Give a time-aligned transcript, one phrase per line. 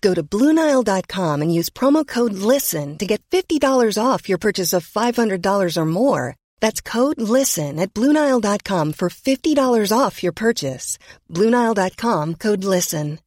[0.00, 4.88] Go to Bluenile.com and use promo code LISTEN to get $50 off your purchase of
[4.88, 6.36] $500 or more.
[6.60, 10.98] That's code LISTEN at Bluenile.com for $50 off your purchase.
[11.28, 13.18] Bluenile.com code LISTEN.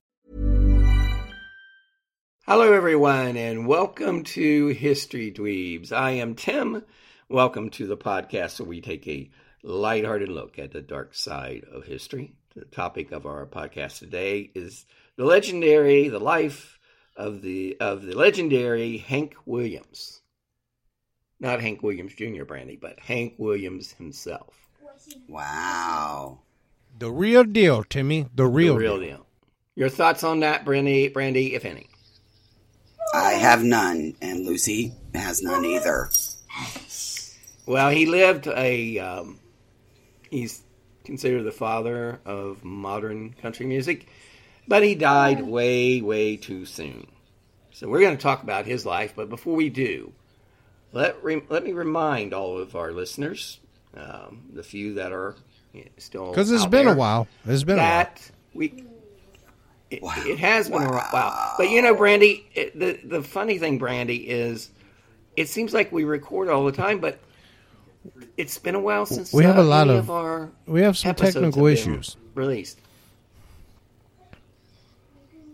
[2.45, 5.93] Hello, everyone, and welcome to History Dweebs.
[5.93, 6.83] I am Tim.
[7.29, 9.29] Welcome to the podcast where we take a
[9.63, 12.33] lighthearted look at the dark side of history.
[12.53, 16.72] The topic of our podcast today is the legendary, the life
[17.15, 20.21] of the of the legendary Hank Williams.
[21.39, 24.67] Not Hank Williams Jr., Brandy, but Hank Williams himself.
[25.27, 26.39] Wow.
[26.97, 28.27] The real deal, Timmy.
[28.33, 29.07] The real, the real deal.
[29.07, 29.25] deal.
[29.75, 31.87] Your thoughts on that, Brandy, Brandy, if any?
[33.13, 36.09] I have none, and Lucy has none either.
[37.65, 38.99] Well, he lived a.
[38.99, 39.39] Um,
[40.29, 40.63] he's
[41.03, 44.07] considered the father of modern country music,
[44.67, 47.07] but he died way, way too soon.
[47.71, 50.13] So we're going to talk about his life, but before we do,
[50.91, 53.59] let re- let me remind all of our listeners,
[53.97, 55.35] um, the few that are
[55.97, 57.27] still Because it's out been there, a while.
[57.45, 57.89] It's been a while.
[57.89, 58.85] that we.
[59.89, 62.47] It, it has been a while, but you know, Brandy.
[62.55, 64.69] It, the the funny thing, Brandy, is
[65.37, 67.19] it seems like we record all the time, but
[68.37, 70.97] it's been a while since We have uh, a lot any of- our we have
[70.97, 72.17] some technical have issues.
[72.35, 72.79] released.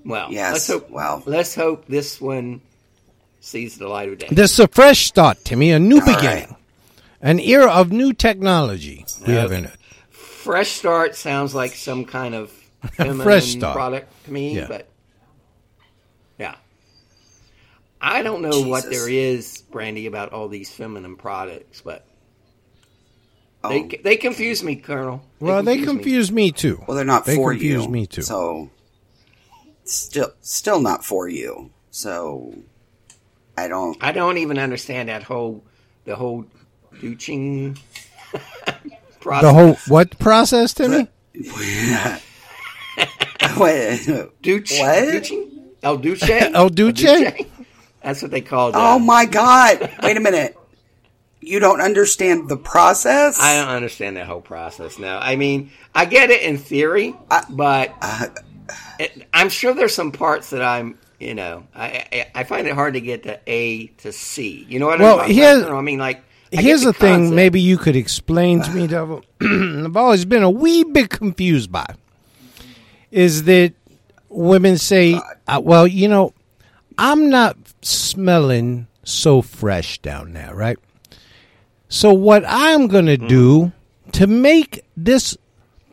[0.09, 0.89] Well, Yes, let's hope.
[0.89, 1.23] well.
[1.25, 2.61] let's hope this one
[3.41, 4.27] sees the light of day.
[4.31, 5.71] This is a fresh start, Timmy.
[5.71, 6.55] A new All beginning.
[7.21, 9.71] An era of new technology we have in it.
[10.09, 12.49] Fresh start sounds like some kind of
[12.93, 13.75] feminine Fresh start.
[13.75, 14.67] product to me, Yeah.
[14.67, 14.87] but
[16.39, 16.55] yeah,
[18.01, 22.05] I don't know what there is, Brandy, about all these feminine products, but
[23.61, 25.21] Oh, they they confuse me, Colonel.
[25.41, 25.83] Well, they me.
[25.85, 26.81] confuse me too.
[26.87, 27.91] well, they're not they for confuse you.
[27.91, 28.21] me too.
[28.21, 28.69] So,
[29.93, 31.71] still, still not for you.
[31.91, 32.53] So,
[33.57, 33.97] I don't.
[34.01, 35.63] I don't even understand that whole
[36.05, 36.45] the whole
[37.01, 37.77] douching
[39.19, 39.41] process.
[39.41, 41.07] the whole what process, Timmy?
[43.57, 45.11] Wait, Douche, What?
[45.13, 45.45] douching?
[45.83, 46.29] El Duce?
[46.29, 47.03] El Duce?
[48.01, 48.75] That's what they call it.
[48.77, 49.91] oh my God!
[50.03, 50.55] Wait a minute.
[51.41, 53.39] You don't understand the process?
[53.39, 55.19] I don't understand that whole process now.
[55.19, 57.15] I mean, I get it in theory,
[57.49, 58.27] but Uh,
[58.99, 62.73] it, I'm sure there's some parts that I'm, you know, I, I I find it
[62.73, 64.65] hard to get to A to C.
[64.69, 67.35] You know what Well, I'm talking here's- I mean, like, I Here's get the thing.
[67.35, 68.87] Maybe you could explain to me.
[68.87, 69.23] Devil.
[69.41, 71.85] I've always been a wee bit confused by
[73.11, 73.73] is that
[74.29, 76.33] women say, uh, "Well, you know,
[76.97, 80.77] I'm not smelling so fresh down there, right?"
[81.87, 83.27] So what I'm gonna Mm-hmm.
[83.27, 83.71] do
[84.13, 85.37] to make this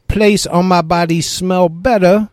[0.08, 2.30] place on my body smell better,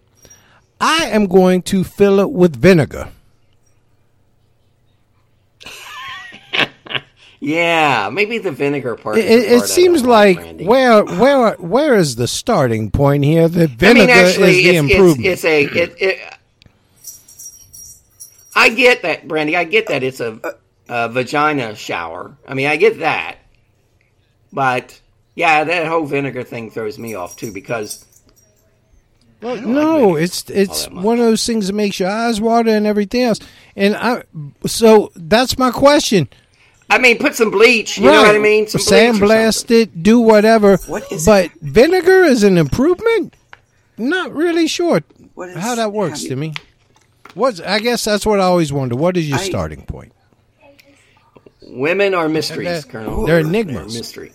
[0.80, 3.10] I am going to fill it with vinegar.
[7.46, 9.18] Yeah, maybe the vinegar part.
[9.18, 13.26] It, is the it, part I seems like where where where is the starting point
[13.26, 13.50] here?
[13.50, 15.26] The I vinegar mean, actually, is the it's, improvement.
[15.26, 15.64] It's, it's a.
[15.64, 16.38] It, it,
[18.56, 19.58] I get that, Brandy.
[19.58, 20.40] I get that it's a,
[20.88, 22.38] a vagina shower.
[22.48, 23.40] I mean, I get that,
[24.54, 25.02] but
[25.36, 28.06] yeah, that whole vinegar thing throws me off too because
[29.44, 33.40] no, it's it's one of those things that makes your eyes water and everything else.
[33.76, 34.24] And I
[34.66, 36.28] so that's my question.
[36.90, 37.98] I mean, put some bleach.
[37.98, 38.68] You know what I mean?
[38.68, 40.78] Some Sandblast it, do whatever.
[40.88, 43.36] What is but vinegar is an improvement?
[43.98, 45.02] Not really sure
[45.34, 46.54] What is- how that works have you- to me.
[47.36, 48.96] What's I guess that's what I always wonder.
[48.96, 50.12] What is your I- starting point?
[51.66, 53.26] Women are mysteries, They're- Colonel.
[53.26, 53.96] they're enigmas.
[53.96, 54.32] mystery.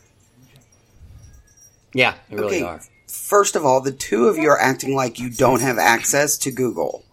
[1.95, 2.63] Yeah, they really okay.
[2.65, 2.81] are.
[3.09, 6.51] First of all, the two of you are acting like you don't have access to
[6.51, 7.05] Google.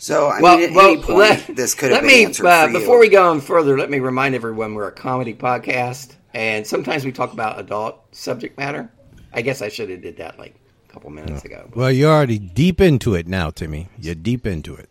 [0.00, 2.24] So, I Well, mean, at well, any point, let, this could have let been me
[2.24, 2.78] answered uh, for you.
[2.78, 3.76] before we go on further.
[3.78, 8.56] Let me remind everyone we're a comedy podcast, and sometimes we talk about adult subject
[8.58, 8.90] matter.
[9.32, 10.54] I guess I should have did that like
[10.88, 11.68] a couple minutes ago.
[11.74, 13.88] Well, you're already deep into it now, Timmy.
[13.98, 14.88] You're deep into it.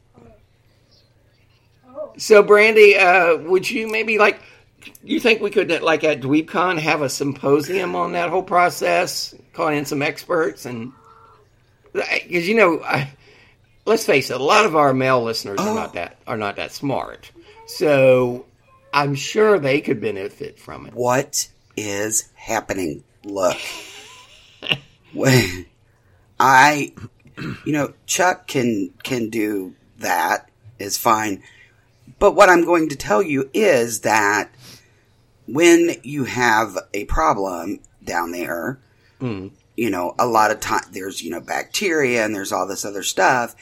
[2.18, 4.42] So, Brandy, uh, would you maybe like?
[5.04, 9.70] You think we could, like at DweebCon, have a symposium on that whole process, call
[9.70, 10.94] in some experts, and
[11.94, 13.12] because you know, I,
[13.86, 15.94] let's face it, a lot of our male listeners are not oh.
[15.94, 17.32] that are not that smart.
[17.66, 18.46] So,
[18.94, 20.94] I'm sure they could benefit from it.
[20.94, 23.04] What is happening?
[23.24, 23.58] Look.
[25.14, 25.66] When
[26.40, 26.92] I
[27.66, 31.44] you know, Chuck can can do that is fine.
[32.20, 34.52] But what I'm going to tell you is that
[35.48, 38.80] when you have a problem down there,
[39.22, 39.54] mm-hmm.
[39.76, 43.04] you know, a lot of time there's, you know, bacteria and there's all this other
[43.04, 43.56] stuff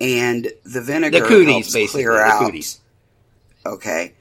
[0.00, 2.52] and the vinegar The cooties, helps basically, clear out
[3.66, 4.14] okay,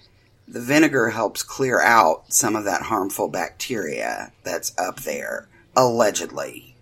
[0.47, 6.75] the vinegar helps clear out some of that harmful bacteria that's up there, allegedly.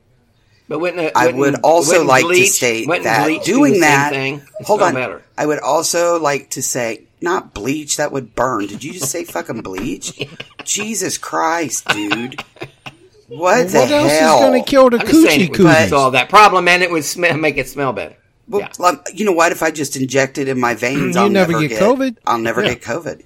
[0.68, 4.12] But wouldn't I wouldn't- would also like bleach- to state that doing that.
[4.12, 4.42] thing?
[4.66, 5.22] Hold on, matter.
[5.38, 7.98] I would also like to say not bleach.
[7.98, 8.68] That would burn.
[8.68, 10.20] Did you just say fucking bleach?
[10.64, 12.44] Jesus Christ, dude!
[13.30, 14.36] What the what else hell?
[14.38, 16.90] is going to kill the I'm just saying coochie it solve that problem, and it
[16.90, 18.16] would smell, make it smell better.
[18.48, 18.72] Well, yeah.
[18.80, 19.52] like, you know what?
[19.52, 22.16] If I just inject it in my veins, You I'll never never, get COVID?
[22.26, 22.76] I'll never Yeah.
[22.76, 23.24] get COVID.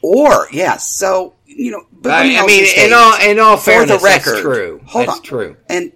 [0.00, 1.86] Or yes, so you know.
[1.92, 4.40] But I, me I mean, state, in all in all for fairness, the record, that's
[4.40, 4.80] true.
[4.86, 5.22] Hold that's on.
[5.22, 5.56] true.
[5.68, 5.92] And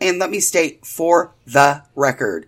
[0.00, 2.47] and let me state for the record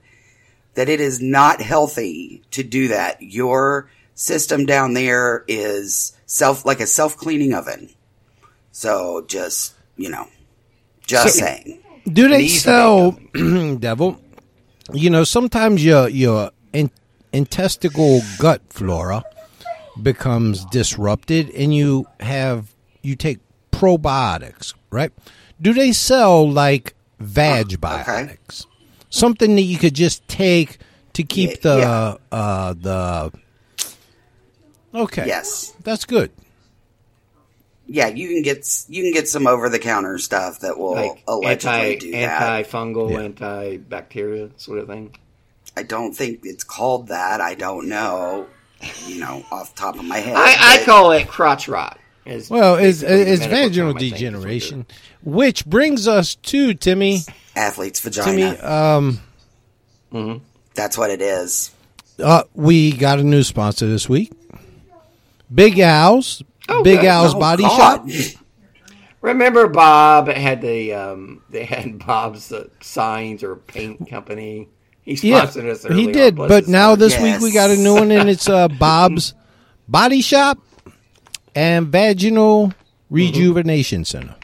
[0.80, 3.20] that it is not healthy to do that.
[3.20, 7.90] Your system down there is self like a self cleaning oven.
[8.72, 10.26] So just you know,
[11.06, 11.80] just So- saying.
[12.10, 13.10] Do they sell
[13.78, 14.18] devil?
[14.90, 16.90] You know, sometimes your your in,
[17.30, 19.22] intestinal gut flora
[20.02, 23.38] becomes disrupted, and you have you take
[23.70, 25.12] probiotics, right?
[25.60, 28.64] Do they sell like vag biotics?
[29.10, 30.78] Something that you could just take
[31.12, 32.16] to keep the yeah.
[32.36, 33.32] uh the
[34.94, 35.26] Okay.
[35.26, 35.72] Yes.
[35.84, 36.30] That's good.
[37.86, 41.22] Yeah, you can get you can get some over the counter stuff that will Like
[41.26, 42.64] allegedly anti do that.
[42.66, 43.78] antifungal, Yeah.
[43.78, 45.14] antibacterial sort of thing.
[45.76, 47.40] I don't think it's called that.
[47.40, 48.46] I don't know.
[49.06, 50.36] You know, off the top of my head.
[50.36, 51.98] I, I call it crotch rot.
[52.24, 54.86] Is Well, it's, basically it's vaginal term, I think, degeneration,
[55.22, 57.20] which brings us to Timmy.
[57.56, 59.18] athlete's Timmy, vagina.
[60.12, 60.42] um,
[60.74, 61.70] That's what it is.
[62.18, 64.32] Uh, we got a new sponsor this week.
[65.52, 66.42] Big Al's.
[66.68, 67.06] Oh, Big good.
[67.08, 68.10] Al's Oh, Body God.
[68.10, 68.40] Shop.
[69.22, 74.68] Remember Bob had the um, they had Bob's uh, signs or paint company.
[75.02, 75.84] He Yeah, sponsored us.
[75.84, 76.36] he did.
[76.36, 79.34] But now this week we got a new one, and it's uh, Bob's
[79.88, 80.58] Body Shop
[81.54, 82.72] and Vaginal
[83.10, 84.36] Rejuvenation Center.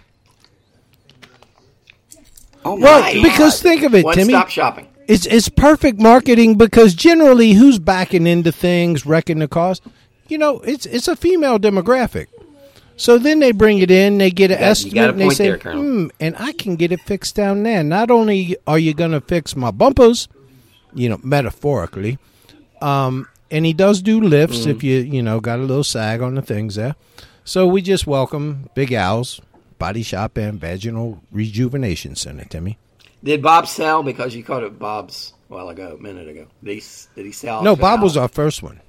[2.66, 3.22] Oh my Well, God.
[3.22, 4.32] because think of it, one Timmy.
[4.32, 4.88] stop shopping.
[5.08, 9.82] It's it's perfect marketing because generally, who's backing into things, wrecking the cost?
[10.28, 12.26] You know, it's it's a female demographic.
[12.98, 15.58] So then they bring it in, they get an got- estimate, and they say, there,
[15.58, 17.84] "Hmm, and I can get it fixed down there.
[17.84, 20.28] Not only are you going to fix my bumpers,
[20.94, 22.18] you know, metaphorically,
[22.80, 24.70] um, and he does do lifts Mm-hmm.
[24.70, 26.96] if you you know got a little sag on the things there.
[27.44, 29.40] So we just welcome Big Al's
[29.78, 32.78] Body Shop and Vaginal Rejuvenation Center, Timmy.
[33.23, 36.46] Did Bob sell because you called it Bob's a while ago, a minute ago?
[36.62, 36.82] Did he,
[37.14, 37.62] did he sell?
[37.62, 38.80] No, Bob was our first one.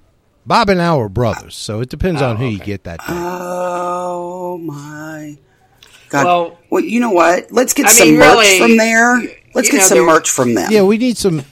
[0.45, 3.01] Bob and I were brothers, so it depends on oh, who you get that.
[3.05, 3.15] Thing.
[3.17, 5.37] Oh my
[6.09, 6.25] God.
[6.25, 7.51] Well- Well, you know what?
[7.51, 9.21] Let's get I some mean, merch really, from there.
[9.53, 10.71] Let's get know, some merch from them.
[10.71, 11.43] yeah, we need some.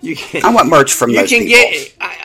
[0.00, 1.50] You can, I want merch from you those can people.
[1.60, 1.94] get.
[2.00, 2.16] I,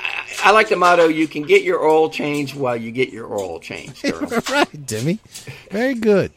[0.44, 3.32] I, I like the motto: "You can get your oil changed while you get your
[3.34, 4.42] oil changed." Girl.
[4.50, 5.20] right, Timmy.
[5.72, 6.32] Very good.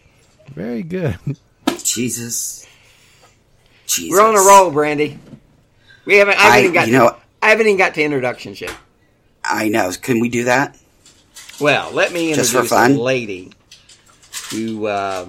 [0.55, 1.19] Very good.
[1.83, 2.67] Jesus.
[3.87, 4.11] Jesus.
[4.11, 5.19] We're on a roll, Brandy.
[6.05, 6.39] We haven't.
[6.39, 6.87] I haven't I- even got.
[6.89, 8.75] you know- I haven't even got to introductions yet.
[9.45, 9.93] I know.
[10.01, 10.77] Can we do that?
[11.61, 12.93] Well, let me Just for introduce fun?
[12.93, 13.53] a lady
[14.51, 15.29] who uh,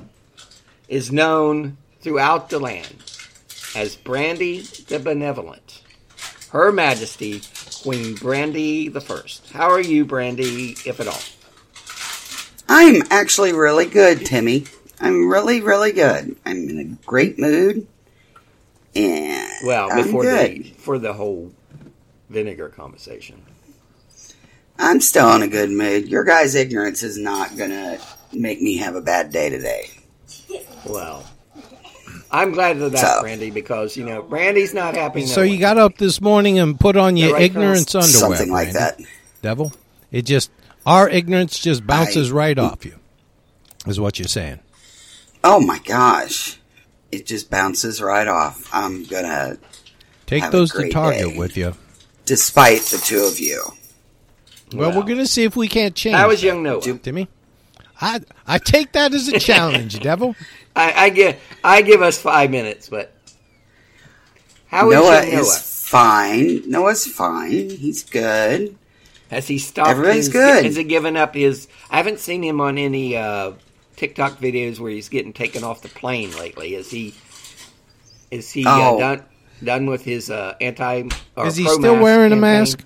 [0.88, 2.96] is known throughout the land
[3.76, 5.84] as Brandy the Benevolent.
[6.52, 7.42] Her Majesty
[7.82, 9.52] Queen Brandy the First.
[9.52, 11.22] How are you, Brandy, if at all?
[12.70, 14.66] I'm actually really good, Timmy.
[15.00, 16.36] I'm really, really good.
[16.46, 17.88] I'm in a great mood.
[18.96, 21.54] And Well, before the for the whole
[22.30, 23.42] vinegar conversation.
[24.80, 26.08] I'm still in a good mood.
[26.08, 28.00] Your guys' ignorance is not gonna
[28.34, 29.90] make me have a bad day today.
[30.86, 31.26] Well,
[32.32, 35.26] I'm glad of that, So- Brandy, because you know Brandy's not happy.
[35.26, 35.60] So you one.
[35.60, 39.04] got up this morning and put on your right, ignorance underwear, Something like Brandy.
[39.04, 39.10] that.
[39.42, 39.72] Devil.
[40.12, 40.52] It just
[40.86, 42.96] our ignorance just bounces right off you.
[43.86, 44.60] Is what you're saying.
[45.44, 46.58] Oh my gosh.
[47.12, 48.70] it just bounces right off.
[48.74, 49.58] I'm gonna,
[50.26, 51.38] Take Have a those to Target day.
[51.38, 51.74] with you.
[52.26, 53.64] despite the two of you.
[54.74, 56.16] Well, we're going to see if we can't change.
[56.16, 56.82] That was that, young Noah.
[56.82, 57.30] Timmy.
[58.02, 60.36] I I take that as a challenge, Devil.
[60.78, 63.12] I, I give I give us five minutes, but
[64.68, 65.42] how is Noah young Noah?
[65.42, 66.70] is fine.
[66.70, 67.70] Noah's fine.
[67.70, 68.78] He's good.
[69.30, 69.90] Has he stopped?
[69.90, 70.66] Everybody's his, good.
[70.66, 71.68] Has he given up his?
[71.90, 73.54] I haven't seen him on any uh,
[73.96, 76.76] TikTok videos where he's getting taken off the plane lately.
[76.76, 77.14] Is he?
[78.32, 79.00] Is he uh, Oh.
[79.00, 79.24] done
[79.64, 81.04] done with his uh, anti?
[81.36, 82.84] Or Is he still wearing a mask?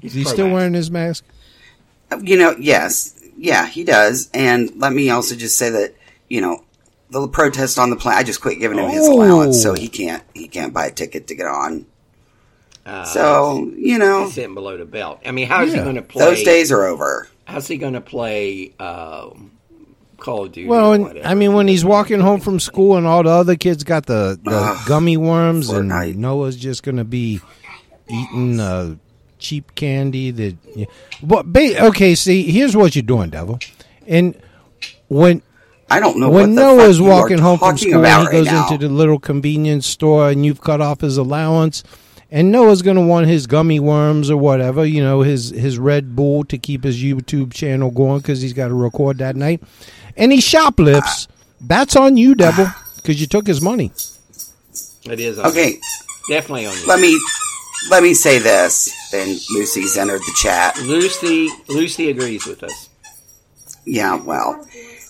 [0.00, 0.54] He's Is he still pro-mask.
[0.54, 1.24] wearing his mask?
[2.22, 4.30] You know, yes, yeah, he does.
[4.32, 5.94] And let me also just say that
[6.28, 6.64] you know
[7.10, 8.16] the protest on the plane.
[8.16, 9.14] I just quit giving him his Oh.
[9.14, 11.86] allowance, so he can't he can't buy a ticket to get on.
[12.86, 15.20] Uh, So you know, sitting below the belt.
[15.26, 16.24] I mean, how is he going to play?
[16.24, 17.28] those days are over.
[17.44, 19.52] How's he going to play um,
[20.18, 20.68] Call of Duty?
[20.68, 21.18] Well, and.
[21.24, 24.38] I mean, when he's walking home from school and all the other kids got the,
[24.42, 26.10] the Ugh, gummy worms, Fortnite.
[26.10, 27.40] and Noah's just going to be
[28.08, 28.96] eating uh,
[29.38, 30.56] cheap candy that.
[30.76, 30.86] Yeah.
[31.22, 33.58] But ba- okay, see, here's what you're doing, Devil.
[34.06, 34.38] And
[35.08, 35.40] when
[35.90, 38.26] I don't know when what the Noah's fuck you walking home from school about he
[38.26, 38.68] right goes now.
[38.68, 41.82] into the little convenience store and you've cut off his allowance
[42.30, 46.14] and Noah's going to want his gummy worms or whatever, you know, his his Red
[46.14, 49.62] Bull to keep his YouTube channel going cuz he's got to record that night.
[50.16, 51.26] And he shoplifts.
[51.60, 52.66] That's on you, Devil,
[53.04, 53.90] cuz you took his money.
[55.06, 55.78] it is on Okay,
[56.28, 56.86] definitely on you.
[56.86, 57.18] let me
[57.90, 58.92] let me say this.
[59.10, 60.78] Then Lucy's entered the chat.
[60.82, 62.90] Lucy Lucy agrees with us.
[63.86, 64.66] Yeah, well,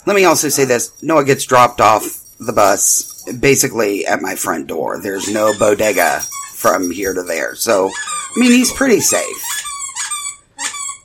[0.09, 1.03] let me also say this.
[1.03, 4.99] Noah gets dropped off the bus basically at my front door.
[4.99, 6.21] There's no bodega
[6.55, 7.55] from here to there.
[7.55, 9.37] So, I mean, he's pretty safe.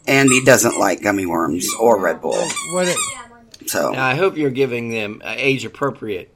[0.08, 2.48] And he doesn't like gummy worms or Red Bull.
[2.72, 2.96] What
[3.66, 6.34] So, Now, I hope you're giving them uh, age appropriate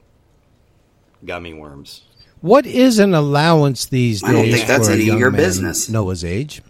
[1.24, 2.02] gummy worms.
[2.42, 5.20] what is an allowance these days I don't think that's for a any of young
[5.20, 5.88] your man business.
[5.90, 6.62] Noah's age?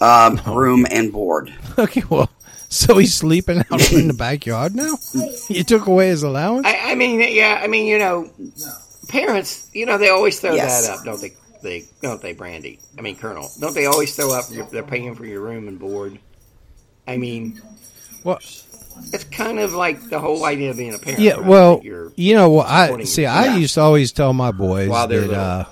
[0.00, 1.52] um, room and board.
[1.78, 2.30] Okay, well,
[2.70, 4.94] so he's sleeping out in the backyard now?
[5.48, 6.66] You took away his allowance?
[6.66, 8.30] I, I mean, yeah, I mean, you know,
[9.08, 10.86] parents, you know, they always throw Yes.
[10.86, 11.32] that up, don't they?
[11.62, 12.78] They don't they, Brandy?
[12.98, 14.44] I mean, Colonel, don't they always throw up?
[14.50, 16.18] Your, they're paying for your room and board.
[17.08, 17.60] I mean,
[18.24, 18.38] Well,
[19.12, 21.20] it's kind of like the whole idea of being a parent.
[21.20, 21.44] Yeah, right?
[21.44, 22.66] well, That you're- you know what?
[22.68, 23.22] I supporting see.
[23.22, 23.60] your I child.
[23.60, 25.42] used to always tell my boys While they're that little.
[25.42, 25.64] uh,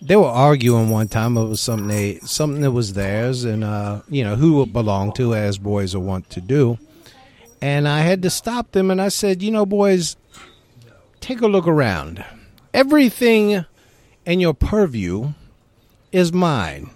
[0.00, 4.24] they were arguing one time over something they something that was theirs, and uh, you
[4.24, 6.78] know who it belonged to, as boys are wont to do.
[7.62, 10.16] And I had to stop them, and I said, you know, boys,
[11.20, 12.24] take a look around.
[12.74, 13.64] Everything
[14.26, 15.32] in your purview
[16.12, 16.90] is mine.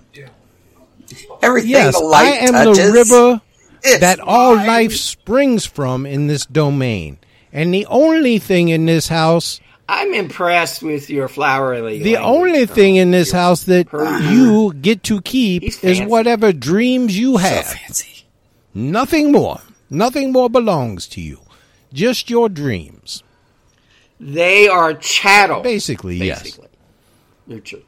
[1.42, 3.40] Everything Yes, the I light am touches the river
[3.82, 4.66] is that all mine.
[4.66, 7.18] life springs from in this domain.
[7.52, 9.60] And the only thing in this house,
[9.92, 11.80] I'm impressed with your flowery.
[11.98, 12.74] the language, only Colonel.
[12.74, 14.30] thing in this Your- house that purview.
[14.30, 17.64] you get to keep is whatever dreams you So have.
[17.66, 18.24] fancy.
[18.72, 19.60] Nothing more.
[19.90, 21.40] Nothing more belongs to you.
[21.92, 23.24] Just your dreams.
[24.20, 25.62] They are chattel.
[25.62, 26.42] Basically, yes.
[26.42, 26.68] Basically.
[27.48, 27.82] You're true.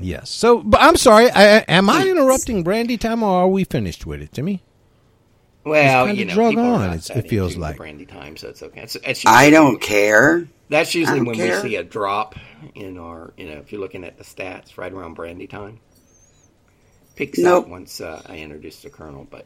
[0.00, 0.28] Yes.
[0.30, 1.30] So, but I'm sorry.
[1.30, 4.62] I, am I interrupting Brandy time, or are we finished with it, Timmy?
[5.64, 7.76] Well, kinda you know, drug on, not it feels like.
[7.76, 8.80] brandy time, so it's okay.
[8.80, 10.48] It's, it's I don't care.
[10.72, 11.62] That's usually when care.
[11.62, 12.34] we see a drop
[12.74, 15.80] in our, you know, if you're looking at the stats right around brandy time.
[17.14, 17.64] Picks Nope.
[17.64, 19.44] up once uh, I introduce the colonel, but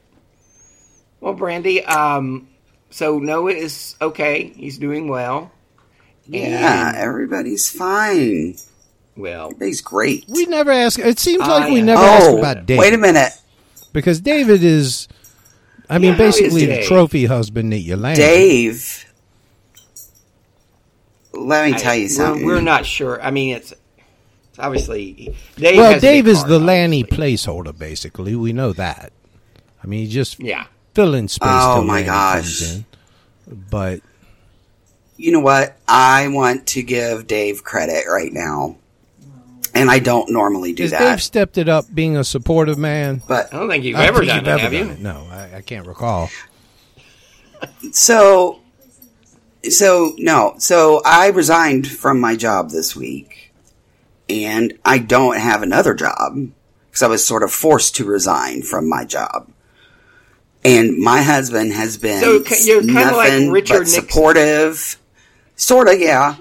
[1.21, 1.85] well, Brandy.
[1.85, 2.49] Um,
[2.91, 4.53] so Noah is okay.
[4.57, 5.51] He's doing well.
[6.29, 8.57] Yeah, everybody's fine.
[9.17, 10.27] Well, Everybody's great.
[10.29, 10.99] We never ask.
[10.99, 12.79] It seems like we I- never ask oh, about Dave.
[12.79, 13.33] wait a minute.
[13.93, 15.09] Because David is,
[15.89, 18.21] I mean, Yeah, basically the trophy husband that you landed.
[18.23, 19.06] Dave,
[21.39, 22.47] let me I- tell you we're- something.
[22.47, 23.21] We're, not sure.
[23.23, 25.77] I mean, it's, it's obviously Dave.
[25.79, 27.35] well, has Dave is heart, the Lanny obviously.
[27.37, 28.35] placeholder, basically.
[28.37, 29.13] We know that.
[29.83, 30.67] I mean, he just Yeah.
[30.95, 31.49] fill in space.
[31.51, 32.63] Oh, my Lanny gosh.
[32.63, 32.85] in.
[33.71, 34.01] But
[35.17, 35.77] you know what?
[35.87, 38.77] I want to give Dave credit right now.
[39.75, 41.01] And I don't normally do has that.
[41.01, 43.21] Dave stepped it up, being a supportive man?
[43.29, 44.79] but I don't think you've I ever think done you've it, ever have you?
[44.85, 45.01] done it.
[45.01, 46.31] No, I, I can't recall.
[47.93, 48.61] so
[49.71, 50.55] so no.
[50.59, 53.53] So I resigned from my job this week
[54.29, 56.51] and I don't have another job
[56.87, 59.51] because I was sort of forced to resign from my job.
[60.65, 64.03] And my husband has been So, you're kinda like nothing Richard but Nixon.
[64.03, 64.99] supportive.
[65.55, 66.37] Sort of, yeah.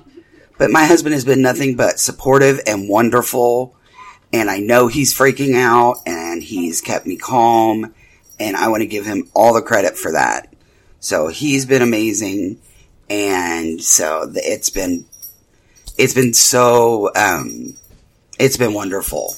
[0.57, 3.75] But my husband has been nothing but supportive and wonderful.
[4.33, 7.93] And I know he's freaking out and he's kept me calm.
[8.39, 10.53] And I want to give him all the credit for that.
[10.99, 12.57] So he's been amazing.
[13.09, 15.05] And so th- it's been
[15.97, 17.75] it's been so um,
[18.39, 19.33] it's been wonderful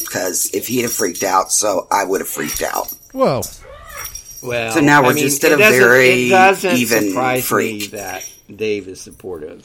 [0.00, 2.92] because if he'd have freaked out, so I would have freaked out.
[3.12, 3.42] Well,
[4.42, 6.32] Well, So now we're I mean, just at it a very
[6.64, 7.12] even
[7.42, 7.80] freak.
[7.80, 9.62] me that Dave is supportive.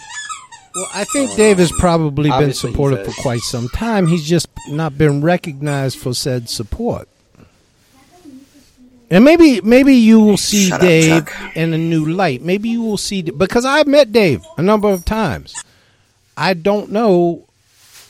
[0.76, 4.08] well, I think Dave has probably been supportive for quite some time.
[4.08, 7.08] He's just not been recognized for said support.
[9.16, 11.56] And maybe maybe you will see Shut Dave Chuck.
[11.56, 12.42] in a new light.
[12.42, 15.56] Maybe you will see because I've met Dave a number of times.
[16.36, 17.48] I don't know.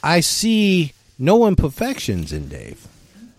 [0.02, 2.88] I see no imperfections in Dave.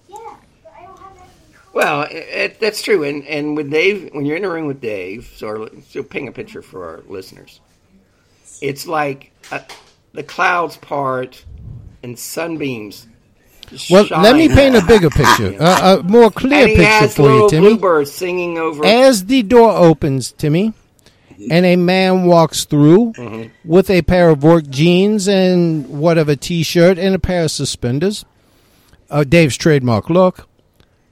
[0.08, 0.16] Yeah,
[0.62, 1.60] but I don't have anything.
[1.72, 3.02] Well, it, it, that's true.
[3.02, 6.28] And and with Dave, when you're in a room with Dave, so, our, so paint
[6.28, 7.58] a picture for our listeners.
[8.62, 9.58] It's like uh,
[10.12, 11.44] the clouds part
[12.04, 13.08] and sunbeams.
[13.90, 17.68] Well, let me paint a bigger picture, a, a more clear picture for you, Timmy.
[17.68, 18.84] bluebirds singing over.
[18.84, 20.72] As the door opens, Timmy,
[21.50, 23.50] and a man walks through Mm-hmm.
[23.70, 28.24] with a pair of work jeans and whatever t-shirt and a pair of suspenders,
[29.10, 30.48] uh, Dave's trademark look.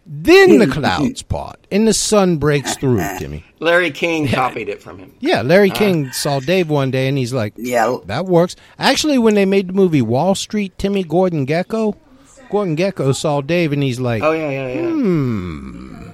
[0.07, 3.43] Then the clouds part and the sun breaks through, Timmy.
[3.59, 5.15] Larry King copied it from him.
[5.21, 8.55] Yeah, Larry King saw Dave one day and he's like, Yeah, that works.
[8.79, 11.97] Actually, when they made the movie Wall Street, Timmy Gordon Gekko,
[12.55, 14.89] Gordon Gekko saw Dave and he's like, Oh yeah, yeah, yeah.
[14.91, 16.09] Hmm.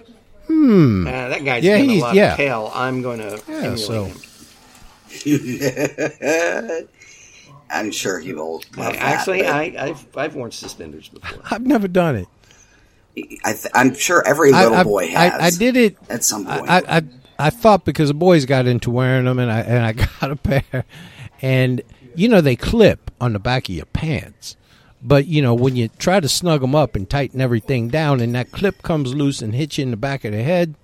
[0.47, 1.07] Hmm.
[1.07, 2.31] Uh, that guy's Yeah, getting a he's- lot yeah.
[2.31, 2.73] of tail.
[2.75, 4.17] I'm going to Yeah, so- him.
[7.71, 8.63] I'm sure he will.
[8.77, 11.43] Love that, Actually, but I, I've I've worn suspenders before.
[11.51, 12.29] I've never done it.
[13.45, 15.55] I th- I'm sure every little I, I- boy has.
[15.55, 16.69] I did it at some point.
[16.71, 17.03] I, I, I,
[17.39, 20.37] I thought because the boys got into wearing them, and I and I got a
[20.37, 20.85] pair,
[21.43, 21.83] and
[22.15, 24.57] you know they clip on the back of your pants,
[25.03, 28.35] but you know when you try to snug them up and tighten everything down, and
[28.35, 30.75] that clip comes loose and hits you in the back of the head,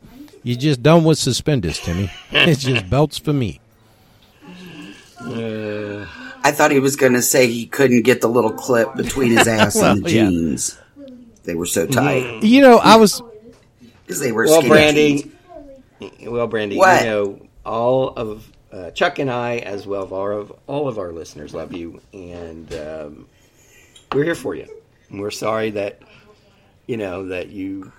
[0.43, 2.11] you're just done with suspenders, Timmy.
[2.31, 3.61] it's just belts for me.
[5.29, 9.49] I thought he was going to say he couldn't get the little clip between his
[9.49, 10.29] ass and the Well, yeah.
[10.29, 10.79] jeans.
[11.45, 13.23] They were so tight You know, I was
[14.05, 15.33] because they were Well, skinny Brandy.
[16.01, 16.29] jeans.
[16.29, 17.01] Well, Brandy, What?
[17.05, 20.99] you know all of uh, Chuck and I, as well as all of all of
[20.99, 23.27] our listeners, love you, and um,
[24.13, 24.67] we're here for you.
[25.11, 26.01] And we're sorry that
[26.87, 27.93] you know that you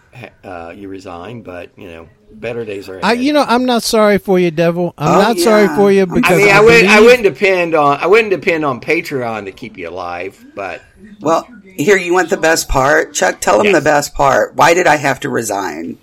[0.43, 3.05] uh, you resigned, but you know better days are ahead.
[3.05, 4.93] I, you know, I'm not sorry for you, Devil.
[4.97, 7.97] I'm Oh, not sorry for you because I mean, I, would I wouldn't depend on
[7.99, 10.81] I wouldn't depend on Patreon to keep you alive, but
[11.21, 13.39] Well, here you want the best part, Chuck.
[13.39, 13.75] Tell him Yes.
[13.75, 14.55] the best part.
[14.55, 15.97] Why did I have to resign?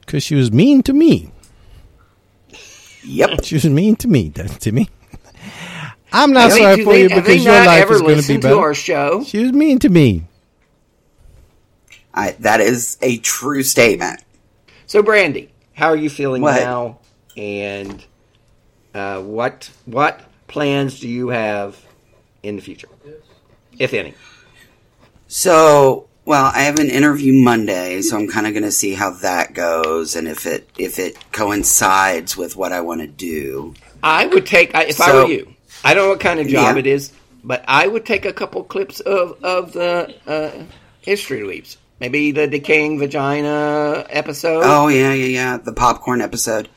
[0.00, 1.30] because she was mean to me.
[3.04, 3.40] Yep.
[3.44, 4.88] She was mean to me, Timmy.
[6.12, 8.00] I'm not Have they- sorry do for they- you because your not life is going
[8.00, 8.54] to be listened better.
[8.54, 9.24] to our show.
[9.24, 10.24] She was mean to me.
[12.14, 14.22] I, that is a true statement.
[14.86, 16.56] So, Brandy, how are you feeling What?
[16.60, 16.98] now?
[17.36, 18.04] And
[18.94, 21.82] uh, what what plans do you have
[22.42, 22.88] in the future,
[23.78, 24.12] if any?
[25.28, 29.12] So, well, I have an interview Monday, so I'm kind of going to see how
[29.22, 33.72] that goes and if it if it coincides with what I want to do.
[34.02, 35.51] I would take I- if I were you.
[35.84, 36.80] I don't know what kind of job Yeah.
[36.80, 37.12] it is,
[37.44, 40.64] but I would take a couple clips of of the uh,
[41.00, 41.76] history leaves.
[42.00, 44.62] Maybe the decaying vagina episode.
[44.64, 45.56] Oh yeah, yeah, yeah.
[45.58, 46.68] The popcorn episode.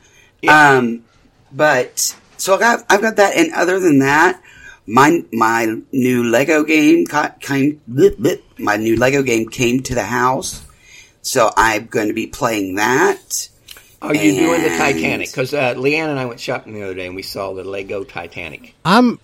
[0.42, 0.76] Yeah.
[0.76, 1.04] Um,
[1.52, 4.40] but so I got I've got that, and other than that,
[4.86, 7.80] my my new Lego game ca- came.
[7.88, 10.62] blip, blip, my new Lego game came to the house,
[11.22, 13.48] so I'm going to be playing that.
[14.06, 15.30] Are you doing the Titanic?
[15.30, 18.04] Because uh, Leanne and I went shopping the other day and we saw the Lego
[18.04, 18.74] Titanic.
[18.84, 19.18] I'm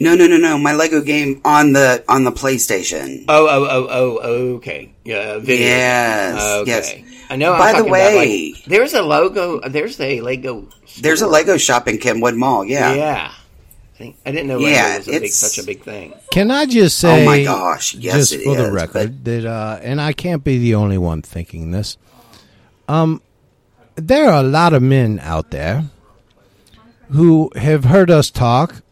[0.00, 0.58] No, no, no, no.
[0.58, 3.24] My Lego game on the on the PlayStation.
[3.28, 4.92] Oh, oh, oh, oh, okay.
[5.04, 5.66] Yeah, video.
[5.66, 6.70] Yes, Okay.
[6.70, 6.94] yes.
[7.30, 7.52] I know.
[7.52, 9.60] I'm By the talking about, way- like, there's a logo.
[9.60, 10.68] There's a Lego.
[11.00, 11.26] There's a.
[11.26, 12.64] Lego shop in Kenwood Mall.
[12.64, 12.94] Yeah.
[12.94, 13.32] Yeah.
[14.00, 16.12] I, didn't know Lego Yeah, was a big, such a big thing.
[16.32, 17.22] Can I just say?
[17.22, 20.42] Oh my gosh, yes, just it for the is, record, that uh, and I can't
[20.42, 21.96] be the only one thinking this.
[22.88, 23.22] Um,
[23.96, 25.84] there are a lot of men out there
[27.10, 28.82] who have heard us talk,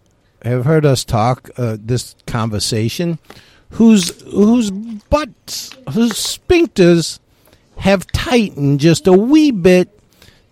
[0.43, 3.19] have heard us talk uh, this conversation,
[3.71, 7.19] whose whose butts, whose sphincters
[7.79, 9.89] have tightened just a wee bit,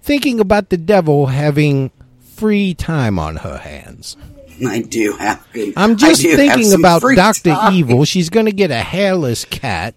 [0.02, 4.16] thinking about the devil having free time on her hands.
[4.66, 5.46] I do have.
[5.76, 7.56] I'm just thinking about Dr.
[7.70, 8.04] Evil.
[8.04, 9.94] She's going to get a hairless cat.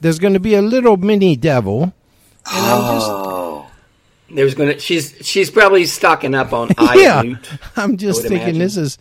[0.00, 1.82] There's going to be a little mini devil.
[1.84, 3.35] And I'm just, Oh,
[4.30, 4.78] There's gonna.
[4.78, 7.58] She's she's probably stocking up on yeah, iLoot.
[7.76, 8.58] I'm just thinking imagine.
[8.58, 8.98] this is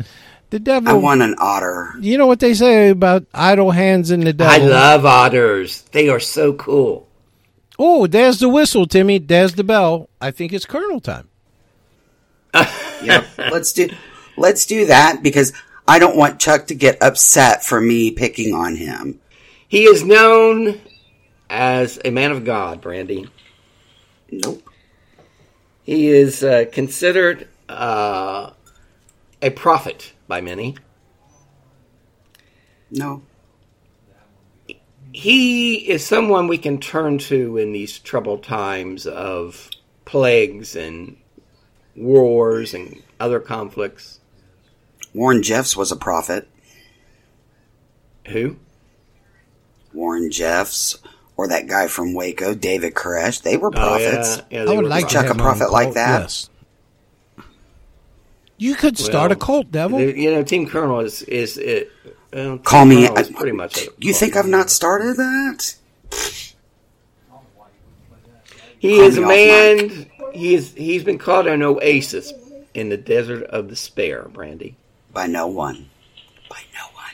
[0.52, 0.90] the devil.
[0.90, 1.94] I want an otter.
[2.00, 4.54] you know what they say about idle hands in the devil?
[4.54, 5.82] I love otters.
[5.92, 7.08] They are so cool.
[7.78, 9.18] Oh, there's the whistle, Timmy.
[9.18, 10.10] There's the bell.
[10.22, 11.28] I think it's Colonel time.
[13.04, 13.90] yeah, Let's do
[14.38, 15.52] let's do that because
[15.88, 19.20] I don't want Chuck to get upset for me picking on him.
[19.68, 20.80] He is known
[21.50, 23.28] as a man of God, Brandy.
[24.32, 24.70] Nope.
[25.86, 28.50] He is uh, considered uh,
[29.40, 30.76] a prophet by many.
[32.90, 33.22] No.
[35.14, 39.70] He is someone we can turn to in these troubled times of
[40.06, 41.18] plagues and
[41.96, 44.20] wars and other conflicts.
[45.14, 46.50] Warren Jeffs was a prophet.
[48.30, 48.58] Who?
[49.94, 50.98] Warren Jeffs
[51.38, 53.42] or that guy from Waco, David Koresh.
[53.42, 54.38] They were Oh, prophets.
[54.50, 56.22] yeah, yeah, I would were like to Chuck a have my own prophet like that?
[56.22, 56.50] Yes.
[58.58, 60.00] You could start a cult, devil.
[60.00, 61.92] The- You know, Team Colonel is is it.
[62.32, 63.08] Well, Call me.
[63.08, 63.78] Colonel is I- pretty much.
[63.78, 65.76] a you think I've not started that?
[68.80, 70.06] He Call is a man.
[70.34, 70.74] He is.
[70.76, 72.32] He's been called an oasis
[72.74, 74.76] in the desert of despair, Brandy.
[75.14, 75.90] By no one.
[76.50, 77.14] By no one.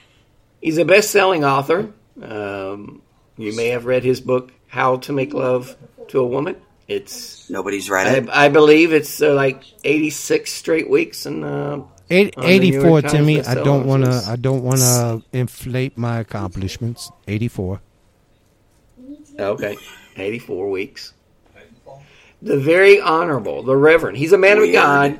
[0.61, 1.91] He's a best-selling author.
[2.21, 3.00] Um,
[3.41, 5.75] you may have read his book, "How to Make Love
[6.09, 6.55] to a Woman."
[6.87, 7.49] It's.
[7.49, 8.29] Nobody's read I, it.
[8.29, 13.05] I believe it's uh, like eighty-six straight weeks, and uh, Eight, on the New York
[13.05, 13.41] 84 Timmy.
[13.41, 14.23] I don't want to.
[14.27, 17.09] I don't want to inflate my accomplishments.
[17.25, 17.79] 84.
[19.39, 19.77] Okay,
[20.17, 21.13] 84 weeks.
[22.41, 24.69] The very honorable, the Reverend, he's a man Weird.
[24.69, 25.19] of God,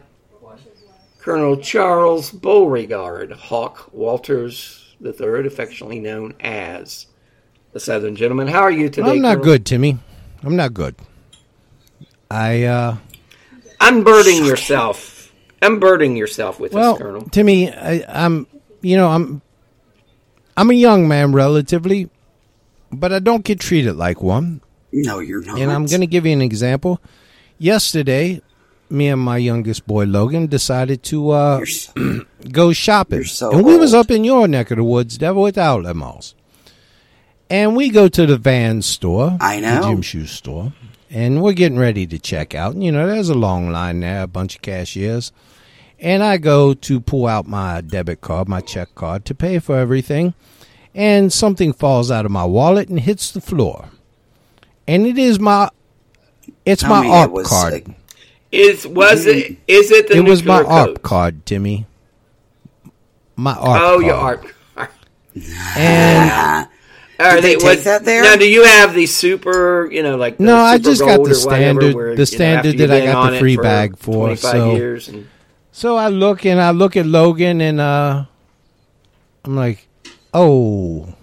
[1.19, 7.05] Colonel Charles Beauregard Hawk Walters III, affectionately known as
[7.73, 8.47] the Southern Gentleman.
[8.47, 9.11] How are you today?
[9.11, 9.43] I'm not Colonel?
[9.43, 9.97] good, Timmy.
[10.43, 10.95] I'm not good.
[12.29, 12.97] I uh
[13.79, 15.33] Unbirding yourself.
[15.61, 17.21] Unbirding yourself with well, us, Colonel.
[17.29, 18.47] Timmy, I, I'm
[18.81, 19.41] you know I'm
[20.57, 22.09] I'm a young man relatively,
[22.91, 24.61] but I don't get treated like one.
[24.91, 25.59] No, you're not.
[25.59, 26.99] And I'm going to give you an example.
[27.57, 28.41] Yesterday,
[28.89, 33.77] me and my youngest boy Logan decided to uh, so- go shopping, so and we
[33.77, 36.35] was up in your neck of the woods, Devil, with outlet malls.
[37.51, 39.81] And we go to the Van store, I know.
[39.81, 40.71] the gym shoe store,
[41.09, 42.73] and we're getting ready to check out.
[42.73, 45.31] And, you know, there's a long line there, a bunch of cashiers.
[45.99, 49.77] And I go to pull out my debit card, my check card, to pay for
[49.77, 50.33] everything.
[50.95, 53.89] And something falls out of my wallet and hits the floor.
[54.87, 55.69] And it is my,
[56.65, 57.73] it's Tell my me it was, card.
[57.73, 57.87] like,
[58.51, 59.57] Is was it?
[59.67, 60.17] Is it the?
[60.17, 61.85] it was my nuclear AARP card, Timmy.
[63.35, 64.03] My AARP Oh, card.
[64.05, 64.87] your
[65.35, 65.77] AARP.
[65.77, 66.67] And
[67.21, 68.23] Are Did they take was- that there?
[68.23, 69.87] Now, do you have the super?
[69.91, 72.11] You know, like the No, I super just got the or whatever, standard- where, the
[72.11, 75.07] you know, standard that I got the free for bag for, 25 so- years.
[75.07, 75.27] And,
[75.71, 78.25] So I look and I look at Logan and uh
[79.45, 79.87] I'm like,
[80.33, 81.13] "Oh."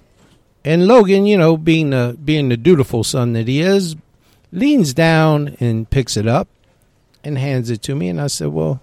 [0.65, 3.95] And Logan, you know, being the being the dutiful son that he is,
[4.53, 6.49] leans down and picks it up
[7.23, 8.81] and hands it to me and I said, "Well,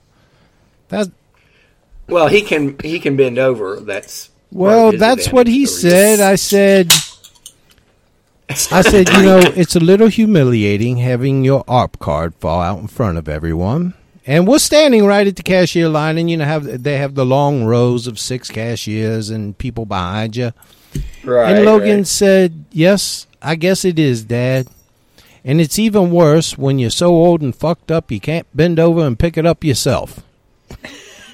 [0.89, 1.09] that's
[2.07, 3.79] well, he can he can bend over.
[3.81, 5.81] That's well, that's what he advantage.
[5.81, 6.91] said." I said
[8.49, 12.87] I said, "You know, it's a little humiliating having your AARP card fall out in
[12.87, 13.93] front of everyone."
[14.27, 17.25] And we're standing right at the cashier line, and you know have they have the
[17.25, 20.51] long rows of six cashiers and people behind you.
[21.23, 22.07] Right, and Logan right.
[22.07, 24.67] said, "Yes, I guess it is, Dad.
[25.43, 29.05] And it's even worse when you're so old and fucked up you can't bend over
[29.05, 30.23] and pick it up yourself."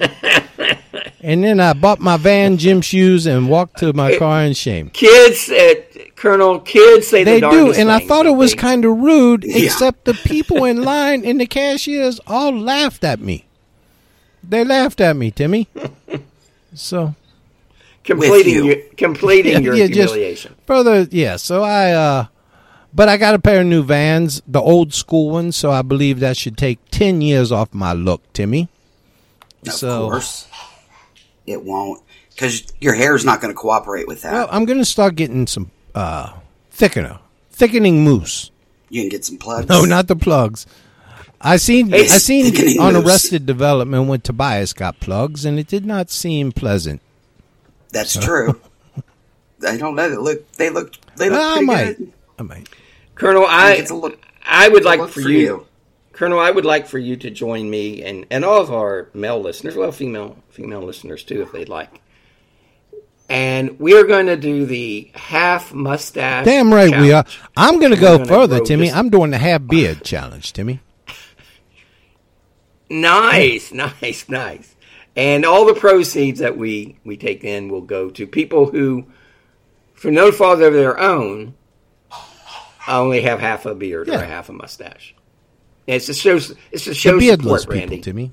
[1.22, 4.90] and then I bought my van gym shoes and walked to my car in shame.
[4.90, 8.84] Kids, at Colonel, kids say They the do, darndest and I thought it was kind
[8.84, 9.64] of rude, Yeah.
[9.64, 13.44] except the people in line and the cashiers all laughed at me.
[14.48, 15.68] They laughed at me, Timmy.
[16.74, 17.14] So
[18.04, 18.64] completing you.
[18.64, 20.54] your completing Yeah, your yeah, humiliation.
[20.66, 21.36] further, yeah.
[21.36, 22.26] So I, uh
[22.94, 25.54] but I got a pair of new Vans, the old school ones.
[25.56, 28.68] So I believe that should take ten years off my look, Timmy.
[29.66, 30.46] of so course,
[31.46, 34.32] it won't because your hair's not going to cooperate with that.
[34.32, 36.32] well, I'm gonna start getting some uh
[36.74, 37.18] thickener,
[37.50, 38.50] thickening mousse.
[38.88, 39.68] you can get some plugs.
[39.68, 40.66] No, not the plugs.
[41.40, 43.04] I seen Hey, I seen on mousse.
[43.04, 47.00] Arrested Development when Tobias got plugs, and it did not seem pleasant.
[47.90, 48.60] That's true.
[49.66, 50.08] I don't know.
[50.08, 50.52] They look.
[50.52, 50.94] They look.
[51.16, 52.12] They look I might, good.
[52.38, 52.68] I might.
[53.14, 54.18] Colonel, I I think it's a look.
[54.44, 55.66] I would like for, for you, you.
[56.12, 56.38] Colonel.
[56.38, 59.76] I would like for you to join me and and all of our male listeners,
[59.76, 62.00] well, female female listeners too, if they'd like.
[63.28, 66.44] And we are going to do the half mustache.
[66.44, 67.24] Damn right we are.
[67.56, 68.86] I'm going to go gonna further, Timmy.
[68.88, 70.80] this- I'm doing the half beard challenge, Timmy.
[72.90, 74.74] Nice, nice, nice.
[75.16, 79.06] And all the proceeds that we we take in will go to people who,
[79.94, 81.54] for no fault of their own,
[82.88, 84.20] only have half a beard or Yeah.
[84.20, 85.14] a half a mustache.
[85.88, 88.02] And it's to show it's to The show beardless support, people, Randy.
[88.02, 88.32] Timmy.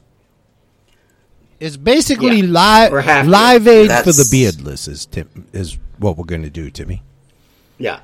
[1.60, 3.32] It's basically Yeah, live or have to.
[3.32, 7.02] live aid for the beardless is Tim, is what we're going to do, Timmy.
[7.78, 8.00] Yeah.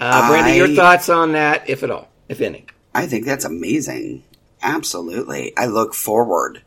[0.00, 2.66] Uh, Brandy, your thoughts on that, if at all, if any?
[2.94, 4.24] I think that's amazing.
[4.62, 5.52] Absolutely.
[5.56, 6.62] I look forward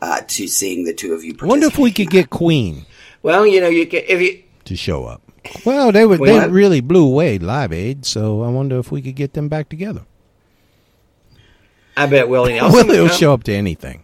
[0.00, 1.36] uh, to seeing the two of you.
[1.40, 2.86] I wonder if we could get Queen
[3.22, 5.20] Well, you know, you can, if you to show up.
[5.66, 6.50] Well, they were they What?
[6.50, 10.02] really blew away Live Aid, so I wonder if we could get them back together.
[11.96, 13.16] I bet Willie Nelson Willie will come.
[13.18, 14.02] show up to anything.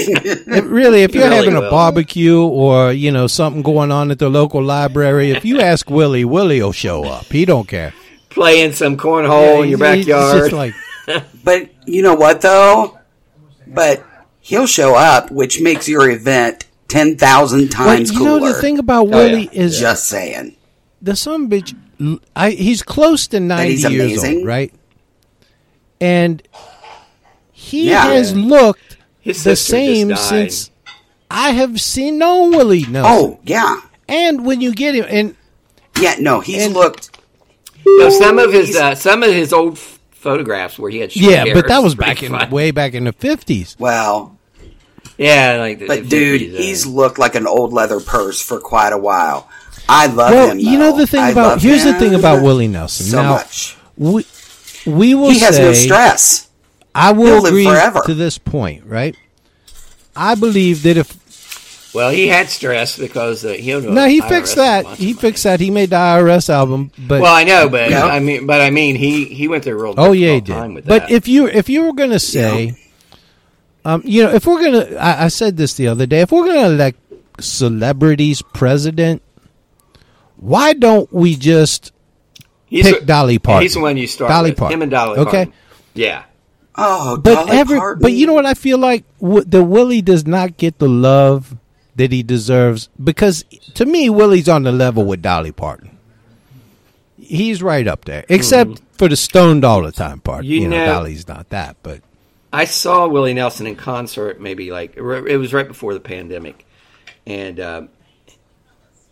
[0.00, 4.18] It really, if you're really having a barbecue or you know something going on at
[4.18, 7.26] the local library, if you ask Willie, Willie will show up.
[7.26, 7.92] He don't care.
[8.30, 10.38] playing some cornhole in your He's- he's backyard.
[10.38, 10.74] just like
[11.44, 12.98] But you know what, though?
[13.66, 14.04] But
[14.40, 18.40] he'll show up, which makes your event 10,000 Well, times you cooler.
[18.40, 19.60] know the thing about Oh, Willie yeah.
[19.62, 20.56] is Just saying.
[21.02, 21.74] the son bitch.
[22.36, 24.72] I, he's close to ninety he's years old, right?
[26.00, 26.40] And
[27.68, 28.06] he Yeah.
[28.12, 30.70] has looked His the same since
[31.30, 33.04] I have seen no Willie Nelson.
[33.04, 33.80] Oh, yeah.
[34.08, 35.34] and when you get him, and
[36.00, 37.10] Yeah, no, he's And- looked.
[37.86, 41.30] No, some of his uh, some of his old f- photographs where he had short
[41.32, 42.50] yeah, hair but that was pretty back in fun.
[42.58, 43.76] way back in the fifties.
[43.78, 44.36] Well,
[45.16, 48.40] yeah, like the, but the dude, 50s, uh, he's looked like an old leather purse
[48.42, 49.48] for quite a while.
[49.88, 50.58] I love Well, him.
[50.58, 53.06] you know the thing I about love here's the thing about Willie Nelson.
[53.06, 53.76] So now, much.
[53.96, 54.26] we
[54.86, 56.47] we will He has say no stress.
[56.94, 58.00] I He'll will live agree forever.
[58.06, 59.16] to this point, right?
[60.16, 64.86] I believe that if well, he had stress because uh, he no, he fixed that.
[64.96, 65.58] He fixed that.
[65.60, 68.04] He made the IRS album, but Well, I know, but Yeah.
[68.04, 70.58] I mean, but I mean, he he went through a real oh yeah, he difficult
[70.60, 70.74] time did.
[70.76, 71.10] with But that.
[71.10, 72.76] if you if you were going to say,
[73.84, 76.44] um, you know, if we're gonna, I, I said this the other day, if we're
[76.44, 76.98] going to elect
[77.40, 79.22] celebrities president,
[80.36, 81.92] why don't we just
[82.66, 83.62] he's pick the- Dolly Parton?
[83.62, 84.58] He's the one you start Dolly with.
[84.58, 84.74] Parton.
[84.74, 85.18] Him and Dolly.
[85.20, 85.30] Okay.
[85.46, 85.52] Parton.
[85.94, 86.24] Yeah.
[86.80, 88.00] Oh, But Dolly every, Parton.
[88.02, 91.56] but you know what I feel like w- the Willie does not get the love
[91.96, 95.98] that he deserves because to me Willie's on the level with Dolly Parton.
[97.18, 100.44] He's right up there, except for the stoned all the time part.
[100.44, 102.00] You You, know, know- Dolly's not that, but
[102.52, 106.64] I saw Willie Nelson in concert maybe like it was right before the pandemic,
[107.26, 107.88] and um,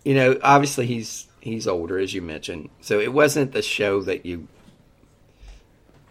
[0.05, 4.24] you know, obviously he's he's older as you mentioned, so it wasn't the show that
[4.24, 4.46] you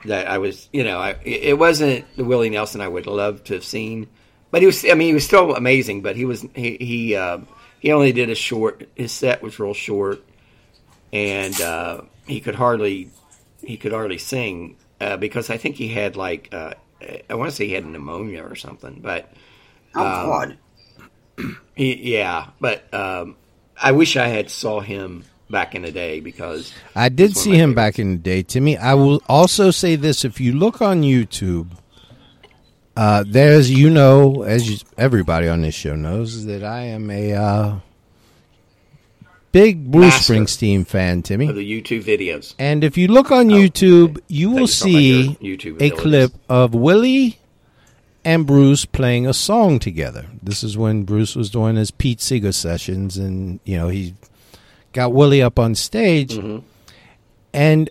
[0.07, 3.55] that I was, you know, I it wasn't the Willie Nelson I would love to
[3.55, 4.07] have seen,
[4.51, 4.85] but he was.
[4.85, 7.47] I mean, he was still amazing, but he was he he um,
[7.79, 8.87] he only did a short.
[8.95, 10.23] His set was real short,
[11.11, 13.09] and uh, he could hardly
[13.61, 16.73] he could hardly sing uh, because I think he had like uh,
[17.29, 19.31] I want to say he had pneumonia or something, but
[19.95, 20.57] oh God,
[21.75, 23.35] he, yeah, but um,
[23.81, 27.41] I wish I had saw him back in the day because I did he's one
[27.41, 27.75] of see him favorites.
[27.75, 28.43] back in the day.
[28.43, 31.71] Timmy, I will also say this: if you look on YouTube,
[32.97, 37.34] uh, there's you know, as you, everybody on this show knows, that I am a
[37.34, 37.75] uh,
[39.51, 40.34] big Bruce Master.
[40.34, 41.47] Springsteen fan, Timmy.
[41.47, 42.55] of the YouTube videos.
[42.60, 45.81] And if you look on Oh, YouTube, you will you were talking about see YouTube
[45.81, 47.39] a clip of Willie
[48.23, 50.25] and Bruce playing a song together.
[50.41, 54.15] This is when Bruce was doing his Pete Seeger sessions, and you know he
[54.95, 56.65] got Willie up on stage, Mm-hmm.
[57.53, 57.89] and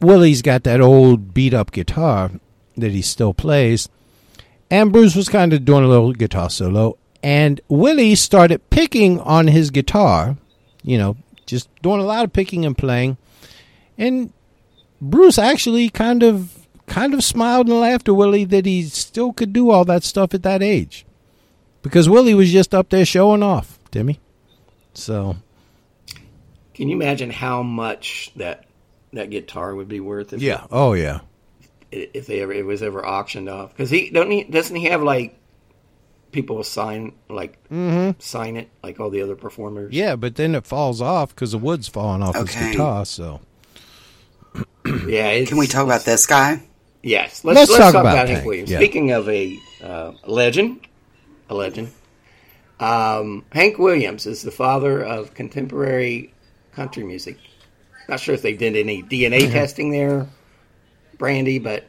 [0.00, 2.30] Willie's got that old beat up guitar
[2.76, 3.88] that he still plays,
[4.70, 9.48] and Bruce was kind of doing a little guitar solo, and Willie started picking on
[9.48, 10.36] his guitar,
[10.82, 11.16] you know,
[11.46, 13.16] just doing a lot of picking and playing,
[13.98, 14.32] and
[15.00, 19.52] Bruce actually kind of kind of smiled and laughed at Willie that he still could
[19.52, 21.04] do all that stuff at that age.
[21.82, 24.20] Because Willie was just up there showing off, Timmy.
[24.94, 25.36] So
[26.76, 28.66] Can you imagine how much that
[29.14, 31.20] that guitar would be worth if yeah, oh yeah.
[31.90, 33.70] if they ever it was ever auctioned off?
[33.70, 35.38] Because he don't he doesn't he have like
[36.32, 37.58] people sign like
[38.18, 39.94] sign it like all the other performers?
[39.94, 43.06] Yeah, but then it falls off because the wood's falling off his guitar.
[43.06, 43.40] So
[45.06, 45.28] yeah.
[45.30, 46.62] It's, can we talk about this guy?
[47.02, 48.70] Yes, let's, let's, talk, about, Hank Hank, Williams.
[48.70, 48.78] yeah.
[48.78, 50.86] Speaking of a, uh, legend,
[51.48, 51.90] a legend,
[52.80, 56.34] um, Hank Williams is the father of contemporary
[56.76, 57.38] country music.
[58.08, 59.52] Not sure if they did any DNA Mm-hmm.
[59.52, 60.28] testing there,
[61.18, 61.84] Brandy, but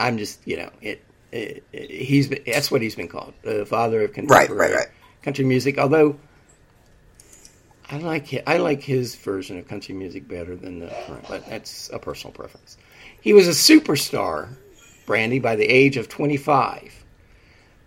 [0.00, 1.04] I'm just you know it.
[1.32, 4.70] it, it he's been, that's what he's been called, the father of contemporary right.
[4.72, 4.88] right, right.
[5.22, 5.78] country music.
[5.78, 6.18] Although
[7.90, 11.46] I like hi- I like his version of country music better than the current, but
[11.46, 12.76] that's a personal preference.
[13.20, 14.56] He was a superstar,
[15.06, 17.04] Brandy, by the age of 25,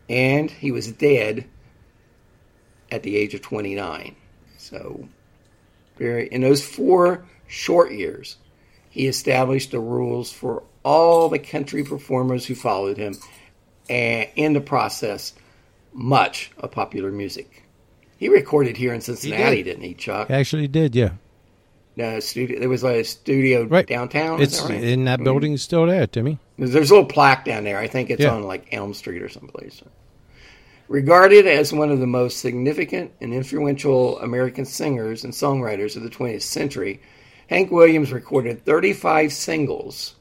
[0.09, 1.45] and he was dead
[2.91, 4.15] at the age of 29.
[4.57, 5.07] So,
[6.01, 8.37] very in those four short years,
[8.89, 13.15] he established the rules for all the country performers who followed him,
[13.89, 15.33] and in the process,
[15.93, 17.63] much of popular music.
[18.17, 19.77] He recorded here in Cincinnati, did.
[19.77, 20.29] not he, Chuck?
[20.29, 21.11] Actually, did yeah.
[21.95, 22.59] No studio.
[22.59, 23.85] There was a studio right.
[23.85, 24.41] downtown.
[24.41, 24.83] It's that right?
[24.83, 25.23] in that mm-hmm.
[25.25, 26.39] building still there, Timmy.
[26.57, 27.77] There's a little plaque down there.
[27.77, 28.33] I think it's Yeah.
[28.33, 29.81] on like Elm Street or someplace.
[30.91, 36.09] Regarded as one of the most significant and influential American singers and songwriters of the
[36.09, 37.01] 20th century,
[37.47, 40.15] Hank Williams recorded 35 singles,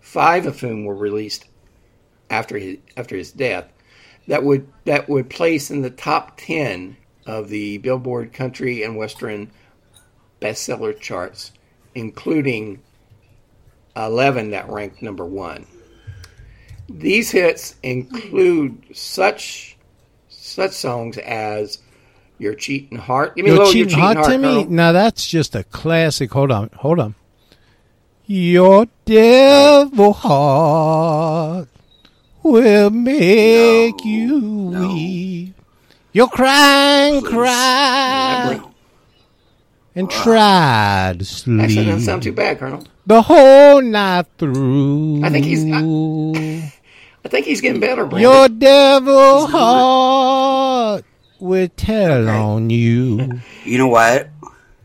[0.00, 1.44] five of whom were released
[2.28, 3.66] after his after his death,
[4.26, 9.52] that would that would place in the top 10 of the Billboard Country and Western
[10.42, 11.52] bestseller charts,
[11.94, 12.82] including
[13.94, 15.66] 11 that ranked number one.
[16.88, 19.76] These hits include such
[20.50, 21.78] such songs as
[22.38, 24.62] "Your Cheating Heart." Give me a Your little cheating, "Your heart, Cheating Heart," Timmy.
[24.64, 24.70] Colonel.
[24.70, 26.32] Now that's just a classic.
[26.32, 27.14] Hold on, hold on.
[28.26, 31.68] Your devil heart
[32.42, 34.88] will make No, you no.
[34.94, 35.54] weep.
[36.12, 38.60] You'll cry and cry
[39.94, 42.84] and try to sleep Actually, doesn't sound too bad, Colonel.
[43.06, 45.24] the whole night through.
[45.24, 46.72] I think he's- I
[47.28, 48.30] think he's getting better, Brandon.
[48.30, 51.04] Your devil heart
[51.38, 53.40] will tell on you.
[53.64, 54.30] You know what?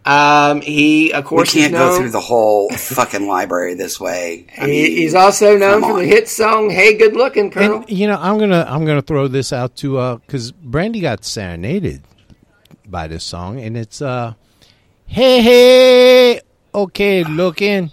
[0.05, 4.45] Um, he, of course, We can't he's go through the whole fucking library this way.
[4.57, 7.77] I mean, he's also known come for the hit song "Hey, Good Looking," Colonel.
[7.77, 11.25] And you know, I'm gonna I'm gonna throw this out to uh because Brandy got
[11.25, 12.03] serenaded
[12.87, 14.35] by this song, and it's uh,
[15.07, 16.41] hey hey,
[16.73, 17.89] okay looking.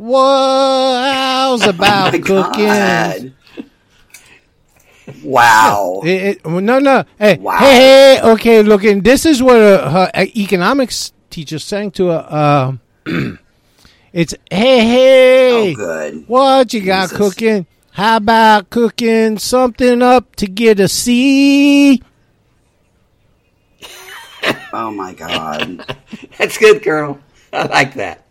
[0.00, 2.64] What how's about Oh cooking?
[2.66, 3.34] God.
[5.22, 6.00] Wow.
[6.04, 7.04] It, it, no, no.
[7.18, 7.58] Hey, Wow.
[7.58, 9.02] hey, hey, okay, look, looking.
[9.02, 12.26] This is what uh, her economics teacher sang to her.
[12.30, 12.72] Uh,
[14.14, 15.72] it's hey, hey.
[15.72, 16.24] Oh, good.
[16.26, 17.18] What you got Jesus.
[17.18, 17.66] cooking?
[17.90, 22.02] How about cooking something up to get a C?
[24.72, 25.84] Oh my God.
[26.38, 27.18] That's good, girl.
[27.52, 28.24] I like that.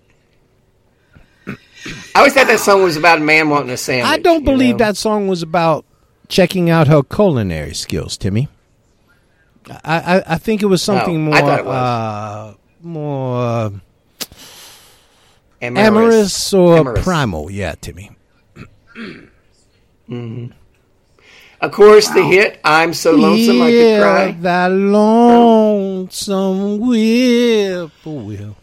[2.15, 4.11] I always thought that song was about a man wanting a sandwich.
[4.11, 4.85] I don't believe know?
[4.85, 5.85] that song was about
[6.27, 8.49] checking out her culinary skills, Timmy.
[9.85, 11.75] I, I, I think it was something Oh, more I thought it was.
[11.75, 13.71] uh, more
[15.61, 17.03] amorous, amorous or Amorous.
[17.03, 17.51] primal.
[17.51, 18.11] Yeah, Timmy.
[21.61, 28.55] Of course, the hit "I'm So Lonesome I Could Cry." that lonesome whippoorwill.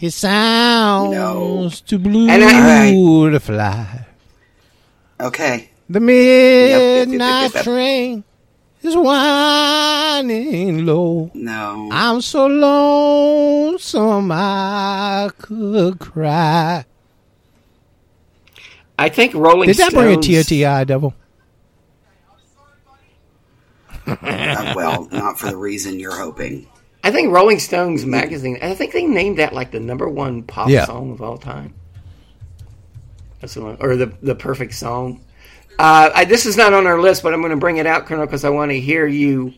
[0.00, 2.92] It sounds too blue And I-
[3.32, 4.06] to fly.
[5.20, 5.68] Okay.
[5.90, 7.64] The midnight yep.
[7.64, 8.24] train
[8.82, 11.30] is whining low.
[11.34, 11.88] No.
[11.92, 16.86] I'm so lonesome I could cry.
[18.98, 20.04] I think Rolling Did that Stones.
[20.06, 21.14] bring a tear to your eye, Devil?
[24.06, 26.66] Uh, well, not for the reason you're hoping.
[27.02, 28.58] I think Rolling Stones magazine.
[28.60, 30.84] I think they named that like the number one pop Yeah.
[30.84, 31.74] song of all time.
[33.40, 35.20] That's the one, or the the perfect song.
[35.78, 38.04] Uh, I, this is not on our list, but I'm going to bring it out,
[38.04, 39.54] Colonel, because I want to hear you.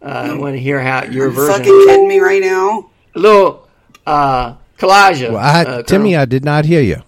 [0.00, 1.54] Uh, I want to hear how your You version.
[1.54, 2.88] fucking kidding me right now?
[3.14, 3.68] A little
[4.06, 5.20] uh, collage.
[5.28, 7.02] Well, I, uh, Timmy, I did not hear you.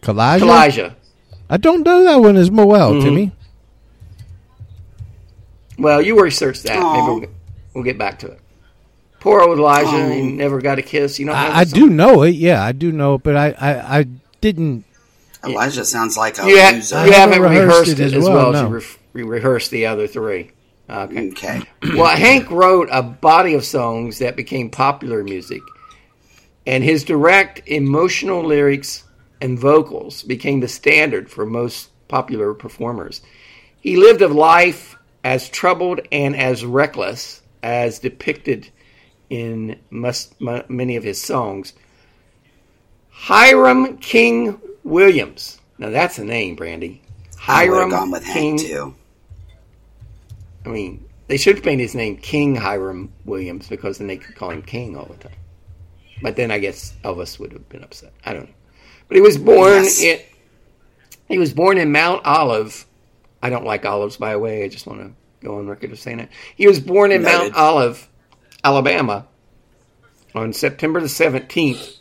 [0.00, 0.44] Kaw-Liga?
[0.44, 0.96] Kaw-Liga.
[1.48, 3.04] I don't know that one as well, Mm-hmm.
[3.04, 3.32] Timmy.
[5.78, 6.78] Well, you research that.
[6.78, 7.14] Aw.
[7.18, 7.32] Maybe
[7.74, 8.40] we'll, we'll get back to it.
[9.20, 9.88] Poor old Elijah.
[9.88, 10.10] Aw.
[10.10, 10.24] He oh.
[10.24, 11.18] never got a kiss.
[11.18, 11.32] You know.
[11.32, 12.34] I, I do know it.
[12.34, 14.06] Yeah, I do know it, but I, I, I
[14.40, 14.84] didn't.
[15.44, 17.06] Elijah sounds like a You, ha- loser.
[17.06, 19.26] you haven't haven't rehearsed rehearsed, it it as as well, well, as you re- you
[19.30, 20.50] rehearsed the other three.
[20.88, 21.30] Okay.
[21.30, 21.62] Okay.
[21.96, 25.62] Well, Hank wrote a body of songs that became popular music,
[26.66, 29.04] and his direct, emotional lyrics
[29.40, 33.22] and vocals became the standard for most popular performers.
[33.80, 38.70] He lived a life as troubled and as reckless as depicted
[39.28, 41.72] in must, m- many of his songs.
[43.10, 45.60] Hiram King Williams.
[45.78, 47.02] Now that's a name, Brandy.
[47.46, 48.94] I Hiram gone with King too.
[50.64, 54.34] I mean, they should have made his name King Hiram Williams because then they could
[54.36, 55.36] call him King all the time.
[56.22, 58.12] But then I guess Elvis would have been upset.
[58.24, 58.54] I don't know.
[59.08, 60.00] But he was born Yes.
[60.02, 60.20] in
[61.28, 62.86] he was born in Mount Olive.
[63.42, 64.64] I don't like olives, by the way.
[64.64, 66.28] I just want to go on record of saying that.
[66.56, 68.08] He was born in Mount Olive,
[68.62, 69.26] Alabama,
[70.34, 71.96] on September the seventeenth,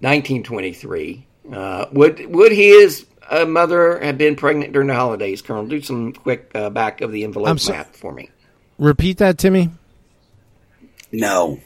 [0.00, 1.26] nineteen twenty-three.
[1.52, 5.42] Uh, would would his uh, mother have been pregnant during the holidays?
[5.42, 8.30] Colonel, do some quick uh, back of the envelope so- math for me.
[8.78, 9.70] Repeat that, Timmy.
[11.12, 11.60] No.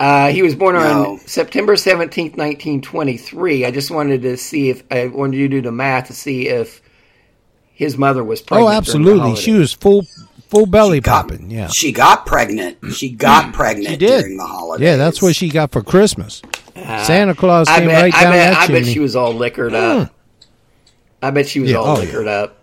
[0.00, 1.12] Uh, he was born No.
[1.12, 3.64] on September 17th, 1923.
[3.66, 6.48] I just wanted to see if I wanted you to do the math to see
[6.48, 6.80] if
[7.78, 8.88] his mother was oh, pregnant.
[8.88, 9.36] Oh, during the absolutely.
[9.40, 10.02] She was full
[10.48, 11.48] full belly got- popping.
[11.48, 12.78] Yeah, She got pregnant.
[12.92, 13.50] She got hmm.
[13.52, 14.22] pregnant she did.
[14.22, 14.84] during the holidays.
[14.84, 16.42] Yeah, that's what she got for Christmas.
[16.74, 19.14] Uh, Santa Claus I came bet, right I down bet, that I bet she was
[19.14, 20.08] all liquored up.
[20.08, 20.14] Hmm.
[21.22, 22.06] I bet she was Yeah, all oh, yeah.
[22.06, 22.58] liquored up.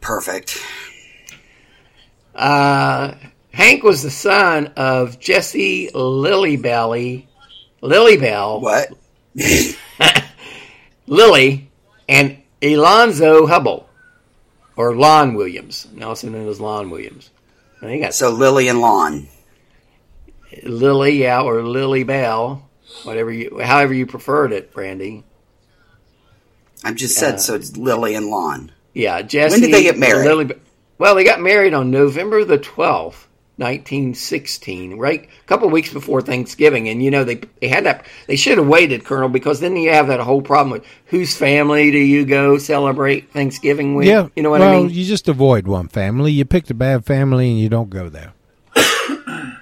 [0.00, 0.60] perfect.
[2.34, 3.14] Uh,
[3.52, 7.26] Hank was the son of Jesse Lilybelly,
[7.80, 8.88] Lilybell, What?
[11.06, 11.70] Lily,
[12.08, 13.88] and Alonzo Hubble,
[14.76, 17.30] or Lon Williams, also known as Lon Williams.
[17.80, 19.28] And he got So Lily and Lawn.
[20.62, 22.68] Lily, yeah, or Lily Bell,
[23.02, 25.24] whatever you, however you preferred it, Brandy.
[26.84, 27.54] I just said so.
[27.54, 28.70] It's Lily and Lawn.
[28.92, 29.54] Yeah, Jesse.
[29.54, 30.26] When did they get married?
[30.26, 30.54] Lily,
[30.98, 33.28] well, they got married on November the twelfth,
[33.58, 35.24] nineteen sixteen, right?
[35.24, 38.06] A couple weeks before Thanksgiving, and you know they they had that.
[38.26, 41.90] They should have waited, Colonel, because then you have that whole problem with whose family
[41.90, 44.06] do you go celebrate Thanksgiving with?
[44.06, 44.90] yeah, you know what well, I mean.
[44.90, 46.32] you just avoid one family.
[46.32, 48.32] You picked a bad family and you don't go there.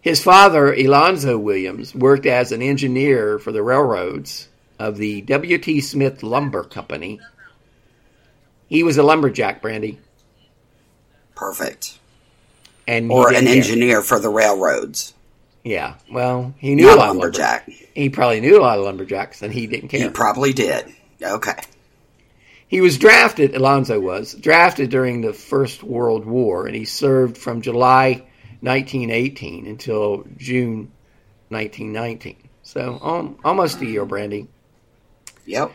[0.00, 5.80] His father, Alonzo Williams, worked as an engineer for the railroads of the W.T.
[5.80, 7.20] Smith Lumber Company.
[8.68, 9.98] He was a lumberjack, Brandy,
[11.38, 11.98] Perfect.
[12.86, 15.14] and Or an engineer for the railroads.
[15.64, 17.66] Yeah, well, he knew Not a lot of lumberjack.
[17.68, 17.90] lumberjacks.
[17.94, 20.00] He probably knew a lot of lumberjacks, and he didn't care.
[20.00, 20.86] He probably did.
[21.22, 21.58] Okay.
[22.68, 23.54] He was drafted.
[23.54, 28.24] Alonzo was drafted during the First World War, and he served from July
[28.60, 30.90] 1918 until June
[31.48, 32.36] 1919.
[32.62, 34.48] So um, almost a year, Brandy.
[35.46, 35.72] Yep.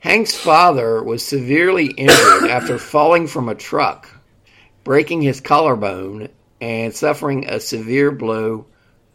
[0.00, 4.08] Hank's father was severely injured after falling from a truck,
[4.86, 6.28] breaking his collarbone
[6.60, 8.64] and suffering a severe blow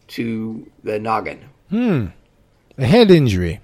[0.06, 1.42] to the noggin.
[1.70, 2.06] Hmm.
[2.76, 3.58] A head injury.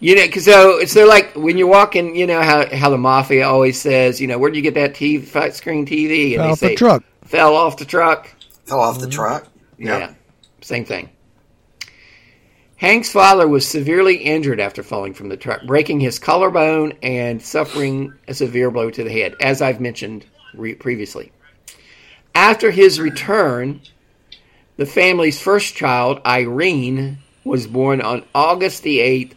[0.00, 3.46] You know, 'cause so so like when you're walking, you know how how the mafia
[3.46, 6.32] always says, you know, where would you get that TV, flat screen TV?
[6.32, 7.04] And Fell they off the say, truck.
[7.26, 8.34] Fell off the truck.
[8.64, 9.10] Fell off the mm-hmm.
[9.10, 9.48] truck.
[9.76, 10.14] Yeah,
[10.62, 11.10] same thing.
[12.76, 18.14] Hank's father was severely injured after falling from the truck, breaking his collarbone and suffering
[18.28, 20.24] a severe blow to the head, as I've mentioned
[20.56, 21.32] re- previously.
[22.34, 23.80] After his return,
[24.76, 29.32] the family's first child, Irene, was born on August the 8th,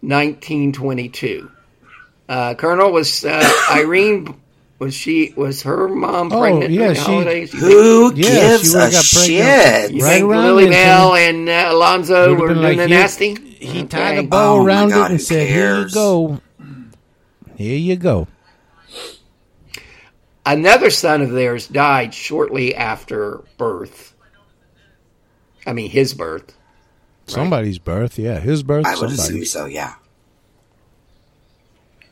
[0.00, 1.50] 1922.
[2.28, 4.34] Uh, Colonel, was uh, Irene,
[4.78, 7.54] was she, was her mom Oh, pregnant yeah, during the she- holidays?
[7.54, 9.92] You Who Yeah, gives she a got shit?
[9.92, 13.34] you Right think Lily it, Bell and uh, Alonzo were been doing like, the nasty?
[13.58, 13.86] He Okay.
[13.88, 16.40] tied a bow Oh, around God, it and who said, "Here you go.
[17.56, 18.28] Here you go."
[20.46, 24.14] Another son of theirs died shortly after birth.
[25.66, 26.56] I mean, his birth.
[27.26, 28.86] Somebody's birth, yeah, his birth.
[28.86, 29.94] I would assume so, yeah.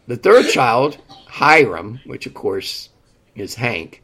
[0.09, 2.89] The third child, Hiram, which of course
[3.37, 4.03] is Hank,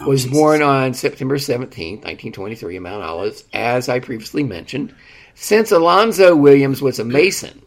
[0.00, 4.94] oh, was born on September 17th, 1923, in Mount Olives, as I previously mentioned.
[5.34, 7.62] Since Alonzo Williams was a Mason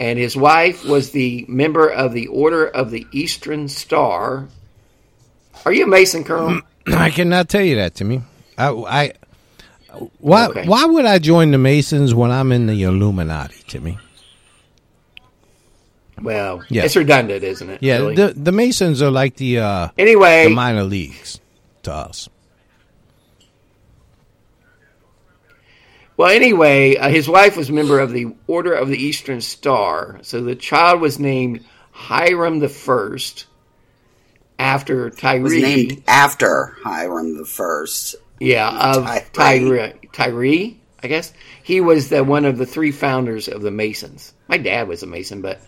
[0.00, 4.48] and his wife was the member of the Order of the Eastern Star.
[5.66, 6.60] Are you a Mason, Colonel?
[6.86, 8.22] I cannot tell you that to me.
[8.56, 9.12] I, I
[10.18, 10.66] why Okay.
[10.66, 13.98] why would I join the Masons when I'm in the Illuminati, Timmy?
[16.22, 16.84] Well, Yeah.
[16.84, 17.82] it's redundant, isn't it?
[17.82, 18.14] Yeah, really?
[18.14, 21.40] the the Masons are like the uh, anyway, the minor leagues
[21.82, 22.28] to us.
[26.16, 30.18] Well, anyway, uh, his wife was a member of the Order of the Eastern Star,
[30.22, 33.46] so the child was named Hiram the First
[34.60, 35.42] after Tyree.
[35.42, 38.14] Was named after Hiram the First.
[38.38, 39.68] yeah, of Tyree.
[39.78, 39.92] Tyree.
[40.12, 41.32] Tyree, I guess
[41.62, 44.32] he was the one of the three founders of the Masons.
[44.48, 45.60] My dad was a Mason, but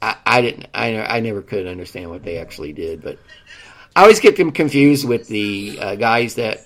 [0.00, 0.66] I, I didn't.
[0.74, 3.02] I I never could understand what they actually did.
[3.02, 3.18] But
[3.94, 6.64] I always get them confused with the uh, guys that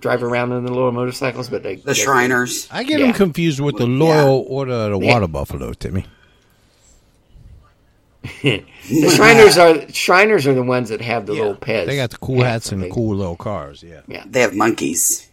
[0.00, 2.68] drive around in the little motorcycles, but they The Shriners.
[2.70, 3.06] I get Yeah.
[3.06, 5.12] them confused with the Loyal Order of the Yeah.
[5.14, 6.04] Water Buffalo, Timmy.
[8.22, 8.64] The
[9.14, 11.88] Shriners are Shriners are the ones that have the little pets.
[11.88, 13.82] They got the cool hats and the cool little cars.
[13.82, 14.24] Yeah, yeah.
[14.26, 15.28] They have monkeys.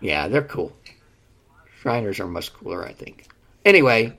[0.00, 0.72] Yeah, they're cool.
[1.80, 3.28] Shriners are much cooler, I think.
[3.64, 4.16] Anyway,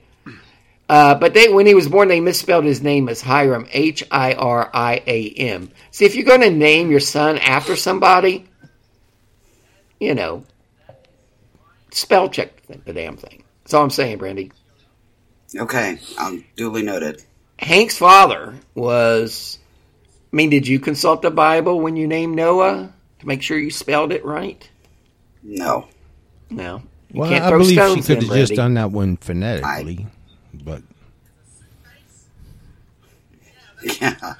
[0.88, 4.34] uh, but they when he was born, they misspelled his name as Hiram, H I
[4.34, 5.70] R I A M.
[5.90, 8.46] See, if you're going to name your son after somebody,
[9.98, 10.44] you know,
[11.90, 13.44] spell check the, the damn thing.
[13.62, 14.52] That's all I'm saying, Brandy.
[15.56, 17.22] Okay, I'm um, duly noted.
[17.58, 19.58] Hank's father was.
[20.32, 22.92] I mean, did you consult the Bible when you named Noah?
[23.24, 24.68] to make sure you spelled it right?
[25.42, 25.88] No.
[26.50, 26.82] No.
[27.10, 30.06] You Well, can't I believe she could have just done that one phonetically,
[30.52, 30.82] but
[34.00, 34.34] Yeah.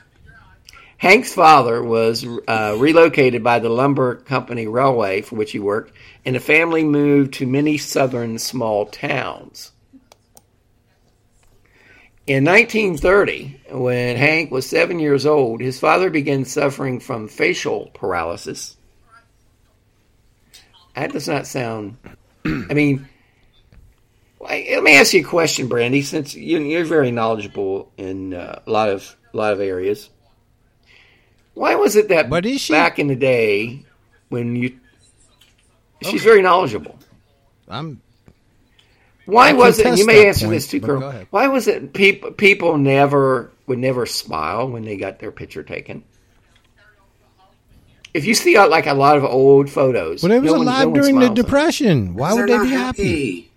[0.99, 5.93] Hank's father was uh, relocated by the lumber company railway for which he worked,
[6.25, 9.73] and the family moved to many southern small towns.
[12.27, 18.77] In 1930, when Hank was seven years old, his father began suffering from facial paralysis.
[20.97, 21.99] That does not sound.
[22.47, 23.07] I mean,
[24.41, 26.01] let me ask you a question, Brandy.
[26.01, 30.09] Since you- you're very knowledgeable in uh, a lot of a lot of areas,
[31.55, 32.72] why was it that But is she?
[32.72, 33.85] back in the day
[34.31, 34.79] when you?
[36.03, 36.99] She's very knowledgeable.
[37.68, 38.01] I'm
[39.27, 39.99] Why I was it?
[39.99, 41.27] You may answer point, this too, but Colonel.
[41.31, 46.05] Why was it people people never would never smile when they got their picture taken?
[48.12, 50.66] If you see uh, like a lot of old photos, well, they was no one-
[50.66, 52.14] no alive during the depression.
[52.14, 53.03] Why would they be happy?
[53.03, 53.51] happy.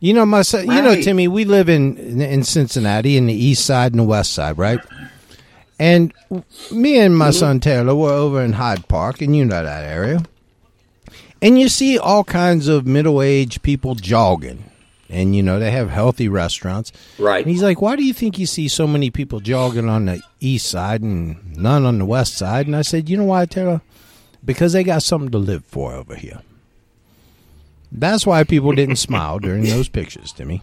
[0.00, 3.66] You know, my son, you know, Timmy, we live in in Cincinnati, in the east
[3.66, 4.80] side and the west side, right?
[5.78, 6.12] And
[6.70, 10.22] me and my son Taylor were over in Hyde Park, and you know that area.
[11.42, 14.70] And you see all kinds of middle aged people jogging,
[15.08, 16.92] and you know they have healthy restaurants.
[17.18, 17.42] Right.
[17.44, 20.20] And he's like, "Why do you think you see so many people jogging on the
[20.40, 23.80] east side and none on the west side?" And I said, "You know why, Taylor?
[24.44, 26.40] Because they got something to live for over here."
[27.92, 30.62] That's why people didn't smile during those pictures, Timmy.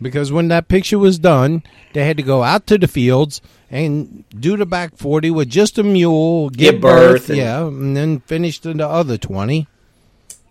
[0.00, 3.40] Because when that picture was done, they had to go out to the fields
[3.70, 7.66] and do the back 40 with just a mule, give, Give birth, birth and- yeah,
[7.66, 9.66] and then finish to the other 20.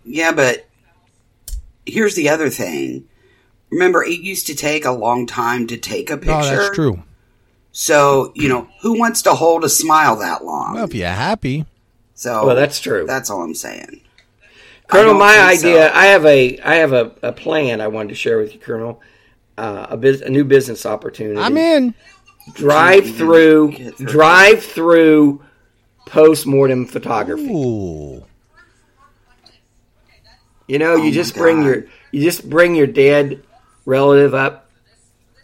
[0.08, 0.68] Yeah, but
[1.86, 3.08] here's the other thing.
[3.70, 6.32] Remember, it used to take a long time to take a picture.
[6.32, 7.04] Oh, that's true.
[7.72, 10.76] So, you know, who wants to hold a smile that long?
[10.76, 11.66] Well, if you're happy,
[12.16, 13.06] so Well, that's true.
[13.06, 14.02] That's all I'm saying.
[14.88, 15.68] Colonel, my think so.
[15.68, 15.94] idea.
[15.94, 19.02] I have a I have a, a plan I wanted to share with you, Colonel.
[19.58, 21.40] Uh, a, bus- a new business opportunity.
[21.40, 21.94] I'm in.
[22.54, 24.08] drive through through.
[24.08, 25.44] drive through
[26.06, 27.52] post mortem photography.
[27.52, 28.24] Ooh.
[30.68, 31.66] You know, Oh you just bring God.
[31.66, 33.44] your you just bring your dead
[33.86, 34.66] relative up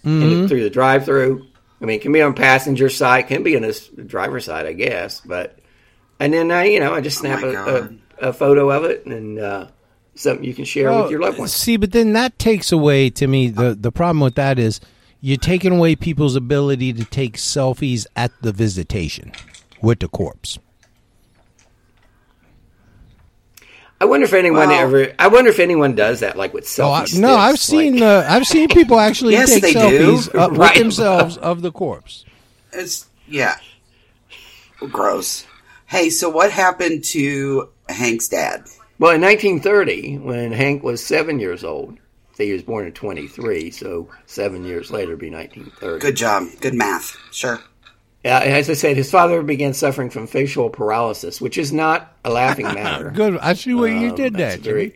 [0.06, 0.48] Mm-hmm.
[0.48, 1.46] through the drive through.
[1.82, 4.74] I mean, it can be on passenger side, can be on the driver's side, I
[4.74, 5.22] guess.
[5.22, 5.60] But
[6.20, 7.50] and then I, you know, I just snap Oh
[8.20, 9.68] a, a, a photo of it and uh,
[10.16, 11.54] something you can share Well, with your loved ones.
[11.54, 14.82] See, but then that takes away, to me, the, the problem with that is
[15.22, 19.32] you're taking away people's ability to take selfies at the visitation
[19.82, 20.60] with the corpse.
[24.02, 25.14] I wonder if anyone Well- ever.
[25.18, 27.20] I wonder if anyone does that, like with Oh, I, selfie.
[27.20, 30.18] no, I've seen like- uh, I've seen people actually Yes, take they do.
[30.18, 32.26] selfies uh, with themselves of the corpse.
[32.74, 33.56] It's yeah,
[34.92, 35.46] gross.
[35.86, 38.64] Hey, so what happened to Hank's dad?
[39.00, 41.98] Well, in 1930, when Hank was seven years old,
[42.38, 46.00] he was born in 23, so seven years later would be 1930.
[46.00, 46.48] Good job.
[46.62, 47.16] Good math.
[47.32, 47.60] Sure.
[48.24, 52.30] Yeah, as I said, his father began suffering from facial paralysis, which is not a
[52.30, 53.12] laughing matter.
[53.12, 53.38] Good.
[53.40, 54.62] I see where you Um, did that's that.
[54.64, 54.96] very-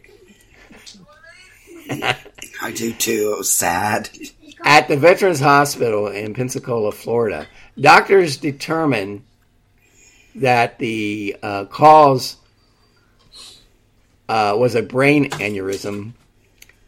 [2.62, 3.32] I do too.
[3.34, 4.10] It was sad.
[4.64, 7.48] At the Veterans Hospital in Pensacola, Florida,
[7.80, 9.24] doctors determined
[10.36, 12.36] that the uh, cause
[14.30, 16.14] uh, was a brain aneurysm,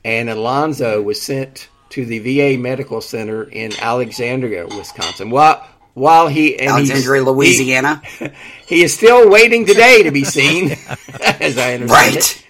[0.03, 5.29] and Alonzo was sent to the VA Medical Center in Alexandria, Wisconsin.
[5.29, 5.65] While
[5.99, 8.01] while he and he's- Alexandria, he- Louisiana.
[8.65, 10.71] he, is still waiting today to be seen,
[11.21, 12.45] as I understand right.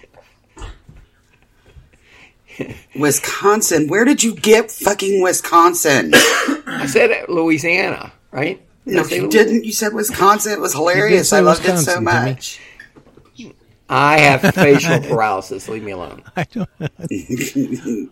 [2.58, 2.76] it.
[2.96, 3.88] Wisconsin.
[3.88, 6.12] Where did you get fucking Wisconsin?
[6.14, 8.62] I said Louisiana, right?
[8.86, 9.64] Did no, you didn't.
[9.64, 10.52] You said Wisconsin.
[10.52, 11.32] It was hilarious.
[11.32, 12.60] I loved it so much.
[13.88, 15.68] I have facial paralysis.
[15.68, 16.22] Leave me alone.
[16.36, 16.68] I don't.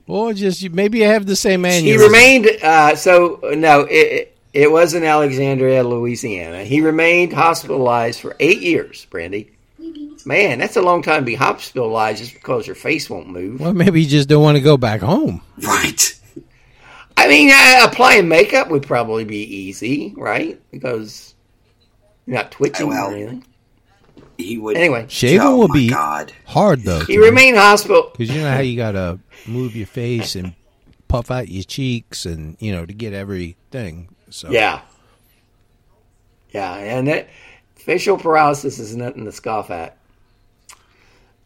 [0.09, 1.82] or just maybe I have the same aneurysm.
[1.82, 2.47] He remained.
[2.62, 6.64] Uh, so no, it, it it was in Alexandria, Louisiana.
[6.64, 9.04] He remained hospitalized for eight years.
[9.06, 9.52] Brandy,
[10.26, 13.61] man, that's a long time to be hospitalized just because your face won't move.
[13.61, 15.42] Well, maybe you just don't want to go back home.
[15.62, 16.14] Right.
[17.16, 20.61] I mean, uh, applying makeup would probably be easy, right?
[20.70, 21.34] Because
[22.26, 23.44] you're not twitching well, or anything.
[24.36, 24.76] He would.
[24.76, 26.32] Anyway, Shaving oh will be God.
[26.46, 27.00] hard though.
[27.00, 28.11] he remained hospital.
[28.12, 30.54] because you know how you gotta move your face and
[31.09, 34.09] puff out your cheeks and you know to get everything.
[34.31, 34.81] So Yeah.
[36.51, 37.29] Yeah, and that
[37.74, 39.97] facial paralysis is nothing to scoff at.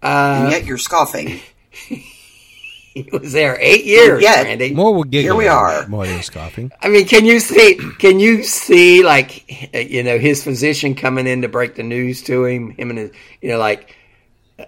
[0.02, 1.40] and Uh, yet you're scoffing.
[1.88, 4.42] he was there eight years, Yeah.
[4.42, 4.74] Randy.
[4.74, 5.22] More will giggle.
[5.32, 5.86] Here we are.
[5.88, 6.70] More than scoffing.
[6.80, 7.78] I mean, can you see?
[7.98, 12.44] Can you see like you know his physician coming in to break the news to
[12.44, 12.70] him?
[12.70, 13.10] Him and his,
[13.40, 13.96] you know, like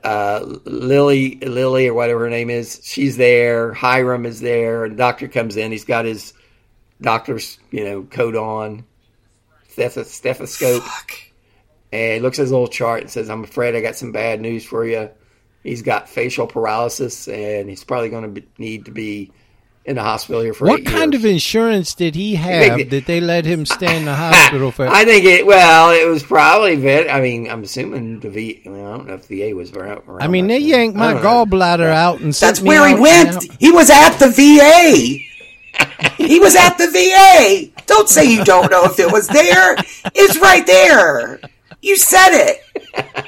[0.03, 2.81] uh, Lily, Lily or whatever her name is.
[2.83, 3.73] She's there.
[3.73, 4.85] Hiram is there.
[4.85, 5.71] And doctor comes in.
[5.71, 6.33] He's got his
[7.01, 8.85] doctor's you know coat on,
[9.71, 10.83] steth- stethoscope,
[11.93, 14.41] and he looks at his little chart and says, "I'm afraid I got some bad
[14.41, 15.11] news for you."
[15.63, 19.33] He's got facial paralysis, and he's probably going to need to be
[19.87, 21.25] in the hospital here for What eight kind years.
[21.25, 24.87] of insurance did he have Big- that they let him stay in the hospital for?
[24.89, 25.47] I think it.
[25.47, 27.11] Well, it was probably vet.
[27.11, 28.63] I mean, I'm assuming the V.
[28.67, 30.03] Well, I don't know if the VA was around.
[30.07, 31.29] around I mean, they yanked my I don't know.
[31.47, 33.33] gallbladder out and sent That's me where he out went.
[33.49, 33.57] now.
[33.59, 35.19] He was at the VA.
[36.17, 37.71] He was at the VA.
[37.87, 39.77] Don't say you don't know if it was there.
[40.15, 41.41] It's right there.
[41.83, 43.25] You said it.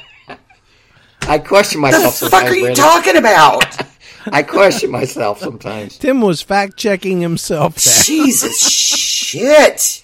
[1.21, 2.03] I question myself.
[2.03, 2.83] What the fuck sometimes, are you Brandon.
[2.83, 3.81] talking about?
[4.31, 5.97] I question myself sometimes.
[5.97, 7.75] Tim was fact checking himself.
[7.75, 8.03] There.
[8.03, 10.03] Jesus shit.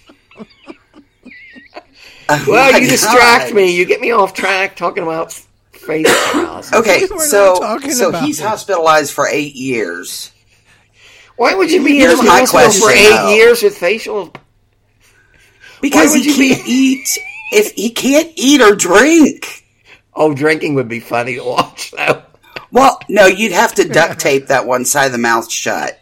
[2.29, 3.55] Oh Well, my you distract God.
[3.55, 3.75] me.
[3.75, 5.33] You get me off track talking about
[5.71, 6.73] face paralysis.
[6.73, 8.39] Okay, so so he's this.
[8.45, 10.31] hospitalized for eight years.
[11.35, 13.33] Why would you be in Here's the my hospital for eight though.
[13.33, 14.33] years with facial?
[15.81, 17.07] Because he can't eat
[17.51, 19.65] if he can't eat or drink.
[20.15, 22.21] Oh, drinking would be funny to watch, though.
[22.71, 25.99] Well, no, you'd have to duct tape that one side of the mouth shut.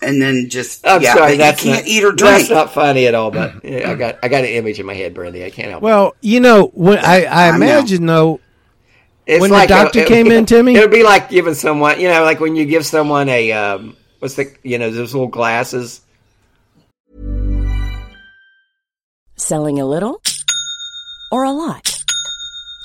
[0.00, 2.50] And then just I'm yeah, sorry, but that's you can't not, eat or That's drink.
[2.50, 3.30] not funny at all.
[3.32, 5.44] But yeah, I got I got an image in my head, Brandy.
[5.44, 5.82] I can't help.
[5.82, 5.84] it.
[5.84, 7.56] Well, you know, when I, I I know.
[7.56, 8.40] imagine though,
[9.28, 10.74] It's when the like doctor came in, Timmy?
[10.74, 13.94] it would be like giving someone, you know, like when you give someone a um,
[14.20, 16.00] what's the, you know, those little glasses.
[19.36, 20.22] Selling a little
[21.30, 22.02] or a lot?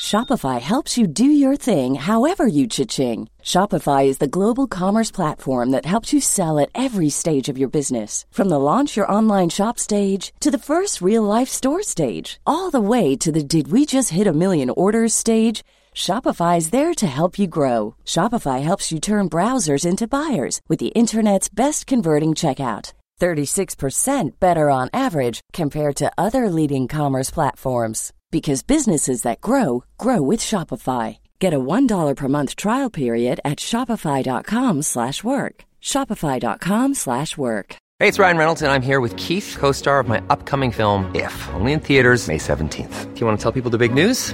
[0.02, 3.30] Shopify helps you do your thing however you cha-ching.
[3.42, 7.70] Shopify is the global commerce platform that helps you sell at every stage of your
[7.70, 8.26] business.
[8.32, 12.70] From the launch your online shop stage to the first real life store stage, all
[12.70, 15.64] the way to the did we just hit a million orders stage.
[15.96, 17.96] Shopify is there to help you grow.
[18.06, 22.94] Shopify helps you turn browsers into buyers with the internet's best converting checkout.
[23.22, 30.22] 36% better on average compared to other leading commerce platforms because businesses that grow grow
[30.22, 31.20] with Shopify.
[31.40, 35.56] Get a $1 per month trial period at shopify.com/work.
[35.82, 37.76] shopify.com/work.
[38.00, 41.10] Hey, it's Ryan Reynolds, and I'm here with Keith, co star of my upcoming film,
[41.16, 43.14] If, only in theaters, May 17th.
[43.14, 44.34] Do you want to tell people the big news?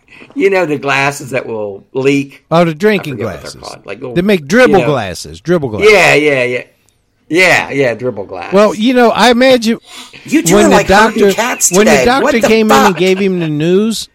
[0.35, 3.85] you know the glasses that will leak oh, the drinking I forget what they're glasses.
[3.85, 4.85] like little- they make dribble you know.
[4.87, 5.41] glasses.
[5.41, 5.91] Dribble glasses.
[5.91, 6.63] yeah yeah yeah
[7.29, 9.79] yeah yeah dribble glass Well, you know, I imagine
[10.25, 13.19] You two when are the like doctor when the doctor the came in and gave
[13.19, 14.09] him the news,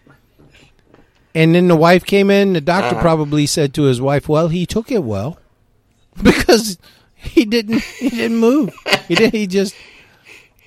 [1.35, 2.53] and then the wife came in.
[2.53, 3.01] The doctor Uh-huh.
[3.03, 5.39] probably said to his wife, "Well, he took it well
[6.23, 6.79] because
[7.15, 8.75] he didn't he didn't move.
[9.09, 9.33] He did.
[9.33, 9.75] He just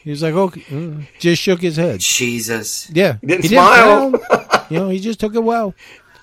[0.09, 1.99] he was like, okay, uh," just shook his head.
[1.99, 2.89] Jesus.
[2.89, 4.09] Yeah, He Didn't he smile.
[4.09, 4.65] frown.
[4.71, 5.75] you know, he just took it well.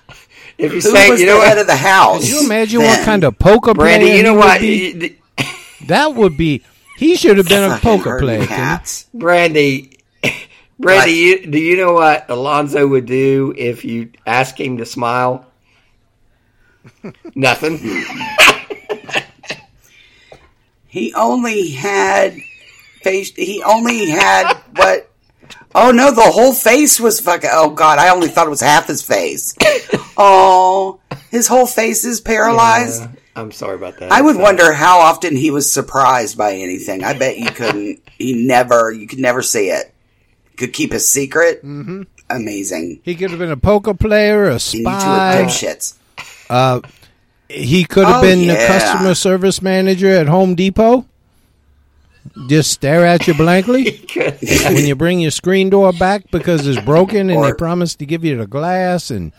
[0.57, 2.25] if you Who say you know head of the house?
[2.29, 5.17] Can you imagine what kind of poker Brandy player you know he would what be?
[5.87, 6.63] That would be.
[6.97, 8.39] He should have been a poker player.
[8.39, 8.47] Timmy.
[8.47, 9.07] cats.
[9.13, 9.99] Brandy
[10.77, 15.45] Brandy you, do you know what Alonzo would do if you ask him to smile
[17.35, 17.79] nothing
[20.87, 22.35] He only had
[23.09, 23.31] face.
[23.35, 25.09] He only had what?
[25.75, 27.49] Oh no, the whole face was fucking.
[27.53, 29.55] Oh god, I only thought it was half his face.
[30.19, 30.99] Oh,
[31.29, 33.03] his whole face is paralyzed.
[33.03, 36.53] Uh, I'm sorry about that I would Uh, wonder how often he was surprised by
[36.55, 37.03] anything.
[37.03, 37.99] I bet you couldn't.
[38.17, 38.91] He never.
[38.91, 39.93] You could never see it.
[40.57, 41.63] Could keep a secret.
[41.63, 42.01] Mm-hmm.
[42.31, 43.01] Amazing.
[43.03, 45.43] He could have been a poker player, a And you two are spy.
[45.43, 45.93] dipshits.
[47.49, 48.67] He could have Oh, been the yeah.
[48.67, 51.05] customer service manager at Home Depot.
[52.47, 57.29] Just stare at you blankly when you bring your screen door back because it's broken,
[57.29, 59.31] and they promise to give you the glass, and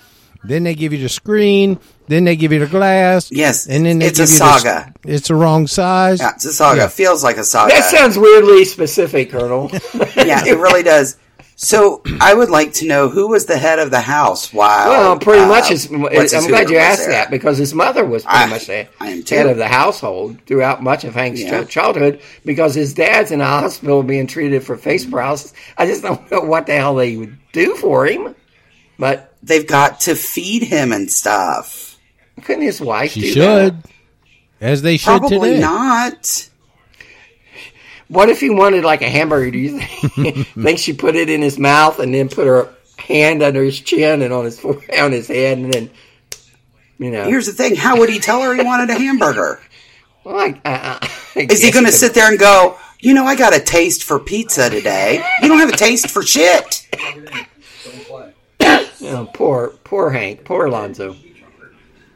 [0.44, 1.78] then they give you the screen,
[2.08, 3.30] then they give you the glass.
[3.30, 4.94] Yes, and then they it's a give you the- saga.
[5.04, 6.20] it's the wrong size.
[6.20, 6.80] Yeah, it's a saga.
[6.82, 6.88] Yeah.
[6.88, 7.72] Feels like a saga.
[7.72, 9.70] that sounds weirdly specific Colonel
[10.16, 11.16] yeah, it really does.
[11.60, 14.90] So I would like to know who was the head of the house while.
[14.90, 15.70] Well, pretty uh, much.
[15.70, 17.10] His, what's I'm glad you asked there.
[17.10, 18.86] that because his mother was pretty I- much the
[19.28, 21.64] head of the household throughout much of Hank's Yeah.
[21.64, 25.52] ch- childhood because his dad's in a hospital being treated for face paralysis.
[25.76, 28.36] I just don't know what the hell they would do for him.
[28.96, 31.96] But They've got to feed him and stuff.
[32.44, 33.82] couldn't his wife She do should,
[34.60, 35.60] as they should Probably today.
[35.60, 36.48] not.
[38.08, 38.14] That?
[38.14, 39.50] What if he wanted like a hamburger?
[39.50, 43.42] Do you think, think she put it in his mouth and then put her hand
[43.42, 45.90] under his chin and on his fore- on his head and then
[46.98, 47.24] you know?
[47.24, 49.60] Here's the thing: How would he tell her he wanted a hamburger?
[50.24, 52.76] well, I, I, I Is he going to sit there and go?
[53.00, 55.24] You know, I got a taste for pizza today.
[55.40, 56.88] You don't have a taste for shit.
[59.00, 61.14] You oh, know, poor, poor Hank, poor Alonzo.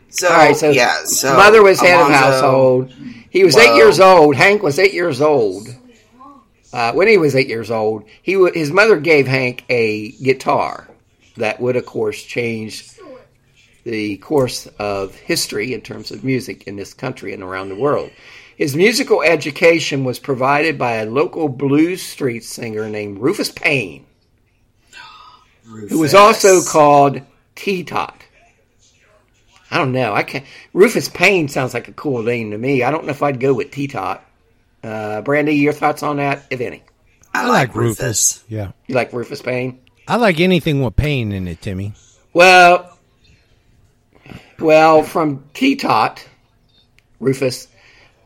[0.08, 2.92] So, All right, so, yeah, so mother was head of household.
[3.30, 4.34] He was eight years old.
[4.34, 5.68] Hank was eight years old.
[6.72, 10.88] Uh, when he was eight years old, he w- his mother gave Hank a guitar
[11.36, 12.88] that would, of course, change
[13.84, 18.10] the course of history in terms of music in this country and around the world.
[18.56, 24.06] His musical education was provided by a local blues street singer named Rufus Payne,
[25.64, 27.20] who was also called
[27.54, 28.22] T Tot.
[29.70, 30.12] I don't know.
[30.14, 30.44] I can't.
[30.74, 32.82] Rufus Payne sounds like a cool name to me.
[32.82, 34.22] I don't know if I'd go with T Tot.
[34.82, 36.82] Uh, Brandy, your thoughts on that, if any?
[37.34, 38.42] I, I like Rufus.
[38.48, 39.80] Yeah, You like Rufus Payne?
[40.08, 41.94] I like anything with pain in it, Timmy.
[42.32, 42.98] Well,
[44.58, 46.26] well, from T Tot,
[47.20, 47.68] Rufus,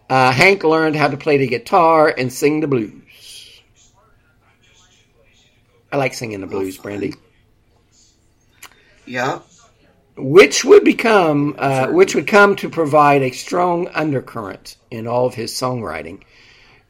[0.08, 2.92] uh, Hank learned how to play the guitar and sing the blues.
[5.92, 7.14] I like singing the blues, Brandy.
[9.06, 9.40] Yeah.
[10.16, 15.34] which would become uh, which would come to provide a strong undercurrent in all of
[15.34, 16.22] his songwriting.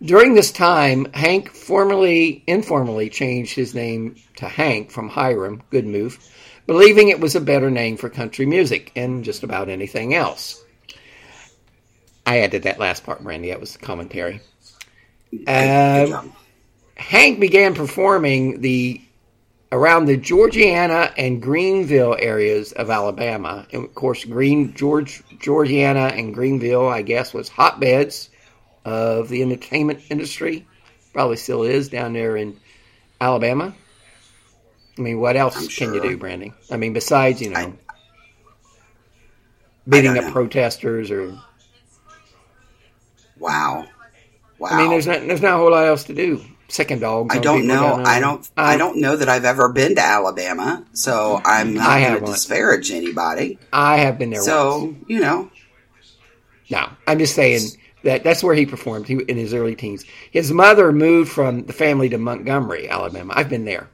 [0.02, 6.18] During this time, Hank formally informally changed his name to Hank from Hiram, good move,
[6.66, 10.62] believing it was a better name for country music and just about anything else.
[12.26, 13.48] I added that last part, Randy.
[13.48, 14.40] That was the commentary.
[15.46, 16.32] Um,
[16.96, 19.00] Hank began performing the
[19.72, 23.66] around the Georgiana and Greenville areas of Alabama.
[23.72, 28.28] And of course, Green George Georgiana and Greenville, I guess, was hotbeds
[28.86, 30.66] of the entertainment industry.
[31.12, 32.58] Probably still is down there in
[33.20, 33.74] Alabama.
[34.98, 36.52] I mean, what else I'm can you do, Brandy?
[36.70, 37.72] I mean, besides you know I-
[39.88, 40.32] beating up know.
[40.32, 41.38] protesters or
[43.38, 43.86] Wow.
[44.58, 44.68] Wow.
[44.70, 46.42] I mean, there's not there's not a whole lot else to do.
[46.68, 47.34] Second dogs.
[47.36, 48.02] I don't know.
[48.04, 48.48] I don't.
[48.56, 52.26] I Uh, don't know that I've ever been to Alabama, so I'm not going to
[52.26, 53.58] disparage anybody.
[53.72, 54.40] I have been there.
[54.40, 54.46] once.
[54.46, 55.50] So you know,
[56.70, 57.60] No, I'm just saying
[58.06, 60.04] that that's where he performed he, in his early teens.
[60.30, 63.34] His mother moved from the family to Montgomery, Alabama.
[63.36, 63.88] I've been there.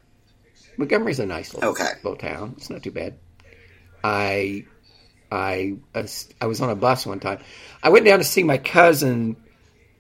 [0.76, 1.88] Montgomery's a nice little, Okay.
[2.04, 2.54] little town.
[2.56, 3.18] It's not too bad.
[4.04, 4.64] I,
[5.30, 5.76] I,
[6.40, 7.40] I was on a bus one time.
[7.82, 9.36] I went down to see my cousin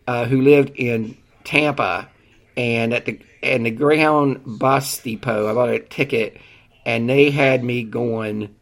[0.06, 2.08] uh, who lived in Tampa,
[2.56, 6.38] and at the and the Greyhound bus depot, I bought a ticket,
[6.84, 8.54] and they had me going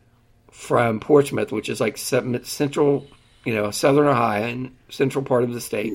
[0.51, 3.07] from Portsmouth, which is like central,
[3.45, 5.93] you know, southern Ohio, and central part of the state,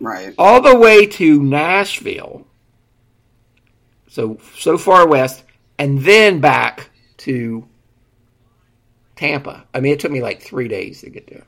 [0.00, 0.34] right?
[0.38, 2.46] all the way to Nashville.
[4.08, 5.44] So so far west,
[5.78, 7.66] and then back to
[9.16, 9.66] Tampa.
[9.74, 11.44] I mean, it took me like three days to get there.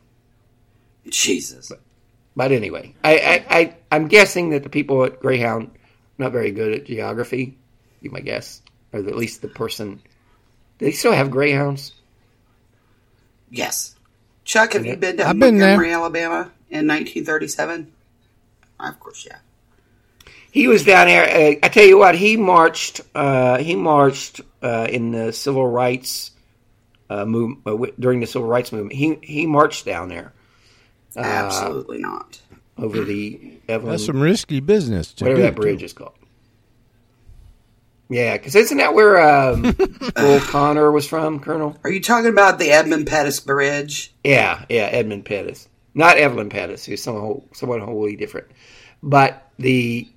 [1.09, 1.73] Jesus.
[2.37, 5.71] But anyway, I, I, I I'm guessing that the people at Greyhound
[6.19, 7.57] not very good at geography.
[8.03, 10.03] Be my guess, or at least the person.
[10.79, 11.93] They still have Greyhounds?
[13.51, 13.97] Yes.
[14.49, 15.77] Chuck, have you been to I've been there.
[15.77, 17.93] Montgomery, Alabama in 1937?
[18.81, 19.37] Of course, yeah.
[20.51, 21.25] He was down there.
[21.25, 23.03] Uh, I tell you what, he marched.
[23.15, 26.31] Uh, he marched uh, in the civil rights
[27.11, 28.95] uh, move uh, during the civil rights movement.
[28.95, 30.33] He he marched down there
[31.15, 32.41] Uh, Absolutely not.
[32.79, 35.13] over the Evelyn, That's some risky business.
[35.15, 35.85] To whatever do, that bridge too.
[35.85, 36.15] is called.
[38.11, 39.63] Yeah, because isn't that where um,
[40.17, 41.77] Bull Connor was from, Colonel?
[41.85, 44.15] Are you talking about the Edmund Pettus Bridge?
[44.25, 48.47] Yeah, yeah, Edmund Pettus, not Evelyn Pettus, who's someone whole- someone wholly different.
[49.03, 50.09] But the,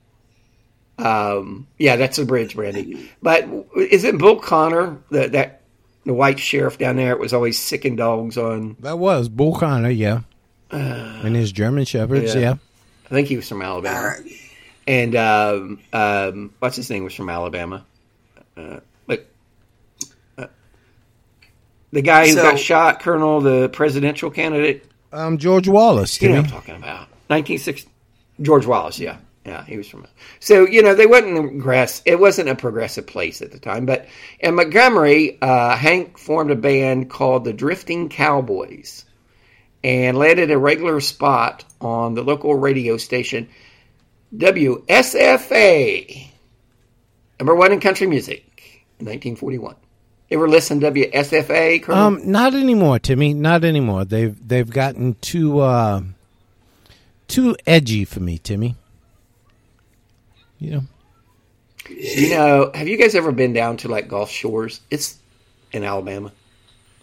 [0.97, 3.09] um, yeah, that's the bridge, Brandy.
[3.21, 5.61] But is it Bull Connor that that
[6.05, 7.11] the white sheriff down there?
[7.11, 8.77] It was always sicking dogs on.
[8.79, 10.21] That was Bull Connor, yeah.
[10.71, 12.41] and his German Shepherds, yeah.
[12.41, 12.55] yeah.
[13.07, 14.15] I think he was from Alabama.
[14.87, 14.99] All right.
[15.01, 17.85] And um, um, what's his name was from Alabama.
[18.57, 19.27] Uh, but
[20.37, 20.47] uh,
[21.91, 24.85] the guy who So- got shot, Colonel, the presidential candidate.
[25.13, 27.09] Um, George Wallace, You know what I'm talking about.
[27.27, 27.89] 1960.
[28.41, 29.17] George Wallace, yeah.
[29.45, 30.05] Yeah, he was from.
[30.39, 32.03] So you know they wasn't progress.
[32.05, 33.87] It wasn't a progressive place at the time.
[33.87, 34.07] But
[34.39, 39.03] in Montgomery, uh, Hank formed a band called the Drifting Cowboys,
[39.83, 43.49] and landed a regular spot on the local radio station
[44.35, 46.27] WSFA,
[47.39, 48.43] number one in country music,
[48.99, 49.75] in 1941.
[50.31, 51.83] Ever listen to WSFA?
[51.83, 52.01] Colonel?
[52.03, 53.33] Um, not anymore, Timmy.
[53.33, 54.05] Not anymore.
[54.05, 56.03] They've they've gotten too uh,
[57.27, 58.75] too edgy for me, Timmy.
[60.59, 60.81] You know.
[61.89, 64.79] You know, have you guys ever been down to like Gulf Shores?
[64.89, 65.17] It's
[65.73, 66.31] in Alabama.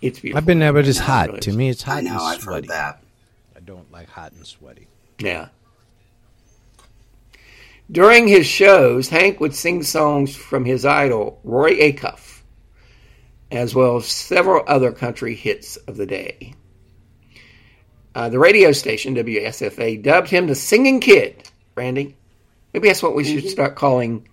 [0.00, 0.38] It's beautiful.
[0.38, 1.44] I've been there, but it's hot, really is.
[1.44, 1.68] Timmy.
[1.68, 2.68] It's hot I know, and I've sweaty.
[2.68, 3.02] heard that.
[3.56, 4.86] I don't like hot and sweaty.
[5.18, 5.48] Yeah.
[7.90, 12.42] During his shows, Hank would sing songs from his idol, Roy Acuff,
[13.50, 16.54] as well as several other country hits of the day.
[18.14, 22.16] Uh, the radio station, WSFA, dubbed him the Singing Kid, Randy.
[22.74, 24.28] Maybe that's what we should start calling.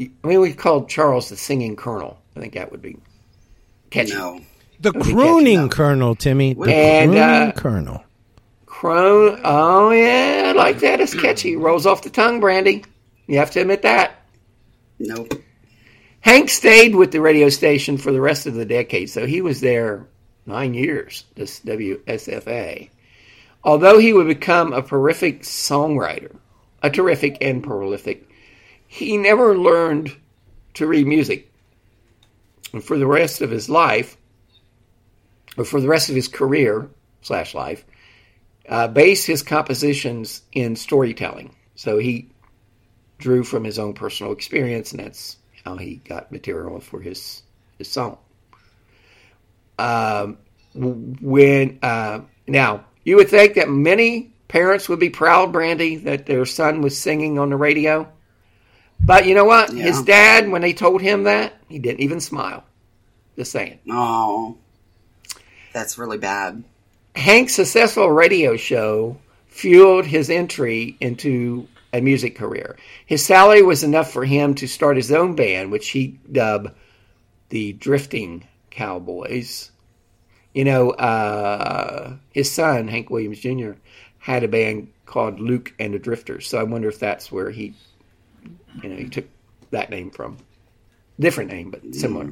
[0.00, 2.18] I mean, we called Charles the Singing Colonel.
[2.36, 2.96] I think that would be
[3.90, 4.12] catchy.
[4.12, 4.40] No.
[4.80, 6.54] The Let me catch crooning colonel, Timmy.
[6.54, 8.04] The And, crooning uh, colonel.
[8.78, 9.40] Crone.
[9.42, 11.00] Oh yeah, I like that.
[11.00, 11.56] It's catchy.
[11.56, 12.84] Rolls off the tongue, Brandy.
[13.26, 14.22] You have to admit that.
[15.00, 15.32] Nope.
[16.20, 19.60] Hank stayed with the radio station for the rest of the decade, so he was
[19.60, 20.06] there
[20.46, 21.24] nine years.
[21.34, 22.90] This WSFA.
[23.64, 26.36] Although he would become a prolific songwriter,
[26.80, 28.30] a terrific and prolific,
[28.86, 30.16] he never learned
[30.74, 31.52] to read music.
[32.72, 34.16] And for the rest of his life,
[35.56, 36.88] or for the rest of his career
[37.22, 37.84] slash life,
[38.68, 41.54] uh, based his compositions in storytelling.
[41.74, 42.30] So he
[43.18, 47.42] drew from his own personal experience, and that's how he got material for his
[47.78, 48.18] his song.
[49.78, 50.38] Um,
[50.74, 56.44] when uh, now you would think that many parents would be proud, Brandy, that their
[56.44, 58.10] son was singing on the radio.
[59.00, 59.72] But you know what?
[59.72, 59.84] Yeah.
[59.84, 62.64] His dad, when they told him that, he didn't even smile.
[63.36, 63.78] Just saying.
[63.88, 64.56] Oh,
[65.72, 66.64] that's really bad.
[67.14, 72.76] Hank's successful radio show fueled his entry into a music career.
[73.06, 76.70] His salary was enough for him to start his own band, which he dubbed
[77.48, 79.70] the Drifting Cowboys.
[80.54, 83.72] You know, uh, his son, Hank Williams Jr.,
[84.18, 86.46] had a band called Luke and the Drifters.
[86.46, 87.74] So I wonder if that's where he,
[88.82, 89.26] you know, he took
[89.70, 90.38] that name from.
[91.18, 92.30] Different name, but similar.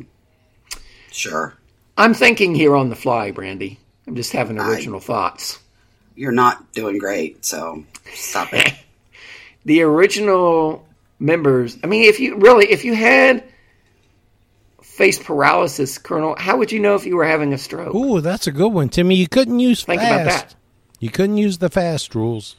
[1.11, 1.55] Sure.
[1.97, 3.79] I'm thinking here on the fly, Brandy.
[4.07, 5.59] I'm just having I- original thoughts.
[6.15, 7.85] You're not doing great, so
[8.15, 8.73] stop it.
[9.67, 10.87] the original
[11.19, 11.77] members.
[11.85, 13.45] I mean, if you really, if you had
[14.83, 17.95] face paralysis, Colonel, how would you know if you were having a stroke?
[17.95, 19.17] Ooh, that's a good one, Timmy.
[19.17, 20.15] You couldn't use Think fast.
[20.15, 20.55] about that.
[21.01, 22.57] You couldn't use the fast rules.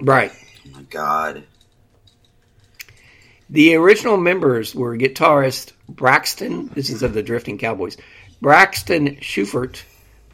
[0.00, 0.32] Right.
[0.66, 1.44] Oh my god.
[3.50, 6.68] The original members were guitarist Braxton.
[6.68, 7.96] This is of the Drifting Cowboys.
[8.40, 9.82] Braxton Schuffert,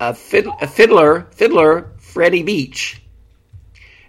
[0.01, 3.03] a, fid- a fiddler, fiddler Freddie Beach,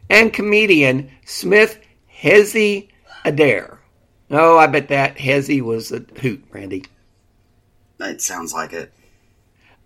[0.09, 2.89] and comedian Smith Hezzy
[3.23, 3.79] Adair.
[4.29, 6.85] Oh, I bet that Hezzy was a hoot, Randy.
[7.99, 8.93] It sounds like it.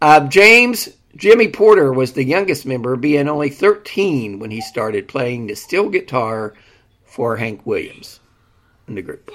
[0.02, 5.48] Uh, James Jimmy Porter was the youngest member, being only 13 when he started playing
[5.48, 6.54] the steel guitar
[7.04, 8.20] for Hank Williams
[8.88, 9.32] in the group.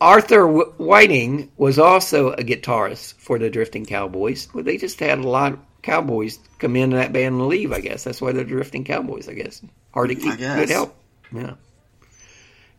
[0.00, 4.48] Arthur w- Whiting was also a guitarist for the Drifting Cowboys.
[4.54, 7.80] Well, they just had a lot of cowboys come into that band and leave, I
[7.80, 8.04] guess.
[8.04, 9.62] That's why they're Drifting Cowboys, I guess.
[9.92, 10.96] Hard to keep good help.
[11.32, 11.54] Yeah.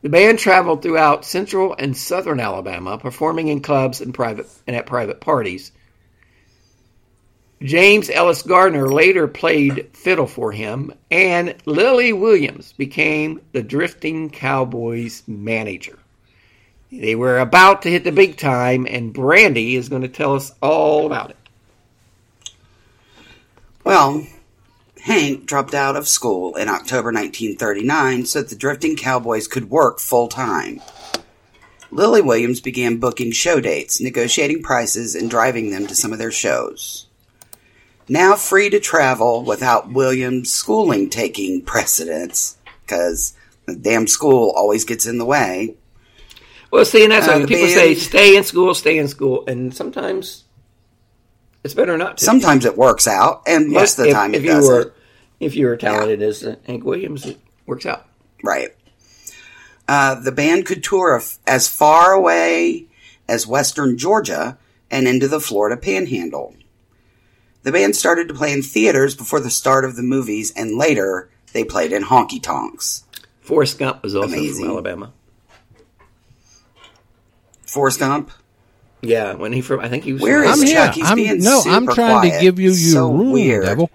[0.01, 4.85] The band traveled throughout central and southern Alabama, performing in clubs and private and at
[4.85, 5.73] private parties.
[7.61, 15.23] James Ellis Gardner later played fiddle for him, and Lily Williams became the Drifting Cowboys
[15.27, 15.99] manager.
[16.91, 20.51] They were about to hit the big time, and Brandy is going to tell us
[20.61, 21.37] all about it.
[23.83, 24.25] Well,
[25.01, 29.99] Hank dropped out of school in October 1939 so that the Drifting Cowboys could work
[29.99, 30.81] full time.
[31.91, 36.31] Lily Williams began booking show dates, negotiating prices, and driving them to some of their
[36.31, 37.07] shows.
[38.07, 43.33] Now free to travel without Williams' schooling taking precedence, because
[43.65, 45.75] the damn school always gets in the way.
[46.71, 50.43] Well, see, and that's Uh, people say stay in school, stay in school, and sometimes
[51.63, 52.25] it's better not to.
[52.25, 54.73] Sometimes it works out, and Yeah, most of the if, time if it you doesn't.
[54.73, 54.93] were
[55.39, 58.05] if you were talented as uh, Hank Williams, it works out.
[58.43, 58.69] Right.
[59.87, 62.85] Uh, the band could tour as far away
[63.27, 64.57] as western Georgia
[64.91, 66.55] and into the Florida panhandle.
[67.63, 71.29] The band started to play in theaters before the start of the movies, and later
[71.53, 73.03] they played in honky tonks.
[73.41, 74.65] Forrest Gump was also Amazing.
[74.65, 75.13] from Alabama.
[77.69, 78.31] Forrest Gump.
[79.01, 80.21] Yeah, when he from I think he was.
[80.21, 80.67] Where from I'm Alabama.
[80.71, 80.85] here.
[80.87, 80.95] Chuck?
[80.95, 83.65] He's I'm, being no, I'm super trying to give you your So room, weird.
[83.65, 83.89] devil.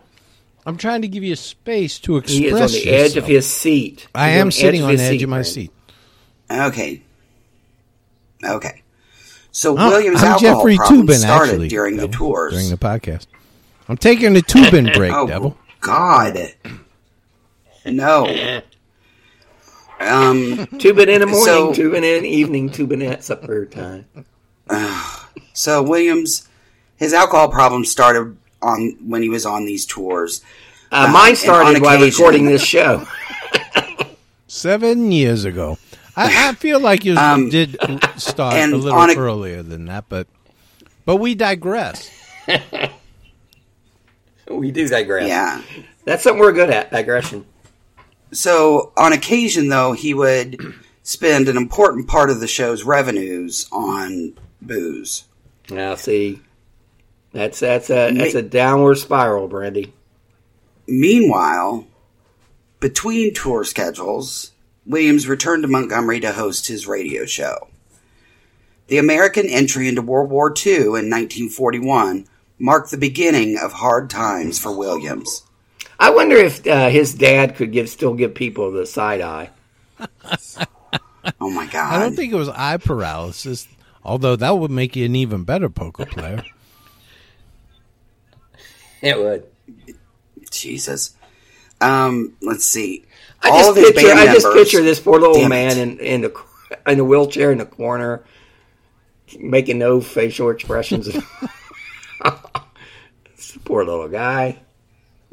[0.67, 3.47] I'm trying to give you space to express He is on the edge of his
[3.47, 4.07] seat.
[4.15, 5.53] I He's am sitting on the edge seat, of my Brandon.
[5.53, 5.71] seat.
[6.51, 7.03] Okay.
[8.43, 8.83] Okay.
[9.53, 12.53] So Oh, Williams' I'm alcohol Jeffrey problem Toobin, started actually, during the devil, tours.
[12.55, 13.27] during the podcast.
[13.89, 15.59] I'm taking a Toobin break, oh devil.
[15.81, 16.39] God.
[17.85, 18.61] No.
[20.05, 20.67] Um.
[20.79, 24.07] Tubing in the morning, So- tubing in the evening, tubing at supper time.
[25.57, 26.49] So Williams,
[26.97, 30.43] his alcohol problem started on when he was on these tours.
[30.91, 33.07] Uh, Uh, mine started on while occasion- recording this show.
[34.49, 35.79] Seven years ago.
[36.17, 37.77] I, I feel like you Um, did
[38.17, 40.27] start a little a- earlier than that, but
[41.05, 42.11] but we digress.
[44.51, 45.29] we do digress.
[45.29, 45.63] Yeah.
[46.05, 47.45] That's something we're good at, digression.
[48.35, 50.61] So on occasion, though, he would
[51.03, 55.25] spend an important part of the show's revenues on booze.
[55.71, 56.41] Now, see,
[57.33, 59.93] that's that's a that's a downward spiral, Brandy.
[60.87, 61.87] Meanwhile,
[62.81, 64.53] between tour schedules,
[64.85, 67.69] Williams returned to Montgomery to host his radio show.
[68.89, 72.27] The American entry into World War II in 1941
[72.59, 75.44] marked the beginning of hard times for Williams.
[76.05, 79.49] I wonder if uh, his dad could give still give people the side eye.
[81.41, 81.95] Oh my God.
[81.95, 83.67] I don't think it was eye paralysis,
[84.05, 86.43] although that would make you an even better poker player.
[89.01, 89.47] It would.
[90.51, 91.15] Jesus.
[91.81, 93.07] Um, let's see.
[93.43, 95.79] I All just of his picture band I just picture this poor little Damn man
[95.79, 95.79] it.
[95.79, 96.43] in in the
[96.87, 98.25] in the wheelchair in the corner,
[99.39, 101.09] making no facial expressions.
[103.37, 104.64] This poor little guy.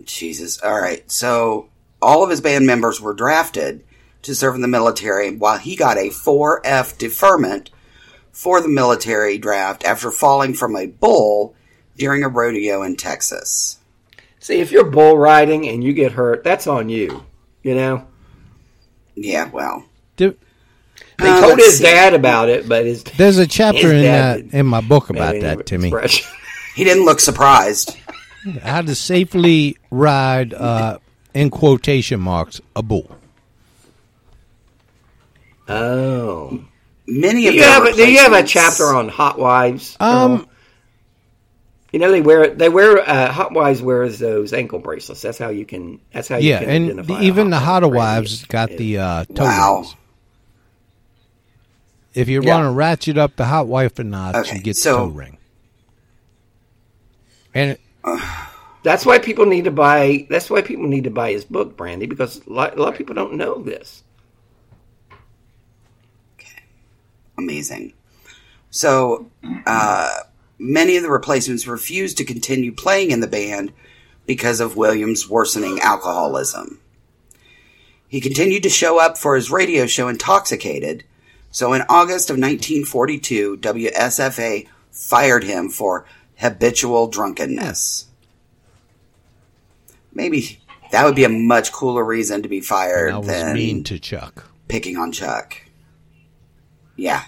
[0.05, 0.61] Jesus.
[0.61, 1.09] All right.
[1.11, 1.69] So
[2.01, 3.83] all of his band members were drafted
[4.23, 7.69] to serve in the military while he got a 4F deferment
[8.31, 11.55] for the military draft after falling from a bull
[11.97, 13.77] during a rodeo in Texas.
[14.39, 17.23] See, if you're bull riding and you get hurt, that's on you.
[17.63, 18.07] You know,
[19.15, 19.85] Yeah, well.
[20.17, 20.37] Did-
[21.19, 21.83] they Uh, told his see.
[21.83, 25.09] dad about it, but his There's a chapter his in dad that in my book
[25.11, 25.93] about that, Timmy.
[26.75, 27.95] He didn't look surprised.
[28.63, 30.97] How to safely ride, uh,
[31.33, 33.15] in quotation marks, a bull.
[35.67, 36.63] Oh,
[37.07, 39.95] Many do of you their have a, do you have a chapter on hot wives?
[39.99, 40.47] Um,
[41.91, 45.21] You know they wear they wear uh, hot wives wears those ankle bracelets.
[45.21, 45.99] That's how you can.
[46.13, 47.19] That's how you yeah, can and identify.
[47.19, 47.95] the, even a the hot hotter wife.
[47.97, 49.75] wives got the uh, toe Wow.
[49.77, 49.95] rings.
[52.13, 52.55] If you Yeah.
[52.55, 55.07] want to ratchet up the hot wife or not, Okay, you get so- the toe
[55.07, 55.37] ring.
[57.53, 57.77] And
[58.83, 60.25] That's why people need to buy.
[60.29, 62.97] That's why people need to buy his book, Brandy, because a lot, a lot of
[62.97, 64.03] people don't know this.
[66.35, 66.63] Okay,
[67.37, 67.93] amazing.
[68.71, 69.29] So,
[69.67, 70.09] uh,
[70.57, 73.71] many of the replacements refused to continue playing in the band
[74.25, 76.79] because of Williams' worsening alcoholism.
[78.07, 81.03] He continued to show up for his radio show intoxicated,
[81.51, 86.05] so in August of 1942, WSFA fired him for
[86.41, 88.07] habitual drunkenness.
[90.13, 90.59] Maybe
[90.91, 93.99] that would be a much cooler reason to be fired I was than mean to
[93.99, 94.45] Chuck.
[94.67, 95.55] picking on Chuck.
[96.95, 97.23] Yeah.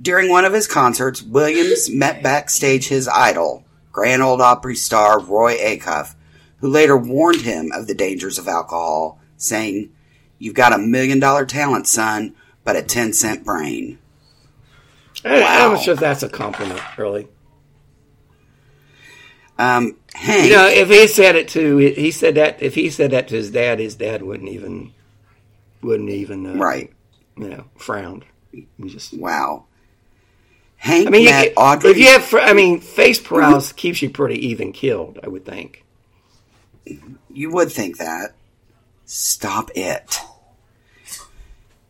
[0.00, 5.56] During one of his concerts, Williams met backstage his idol, Grand Ole Opry star Roy
[5.58, 6.14] Acuff,
[6.58, 9.90] who later warned him of the dangers of alcohol, saying,
[10.38, 12.34] You've got a million dollar talent, son,
[12.64, 13.98] but a 10 cent brain.
[15.22, 15.74] I, I'm Wow.
[15.74, 17.28] not sure if that's a compliment, really.
[19.60, 23.10] Um, Hank, You know, if he said it to, he said that if he said
[23.10, 24.94] that to his dad, his dad wouldn't even,
[25.82, 26.90] wouldn't even, uh, right.
[27.36, 28.24] You know, frowned.
[28.52, 29.12] He just.
[29.12, 29.66] Wow.
[30.76, 31.90] Hank I mean, you, Audrey.
[31.90, 35.18] if you have, I mean, face paralysis keeps you pretty even killed.
[35.22, 35.84] I would think.
[37.28, 38.34] You would think that.
[39.04, 40.20] Stop it.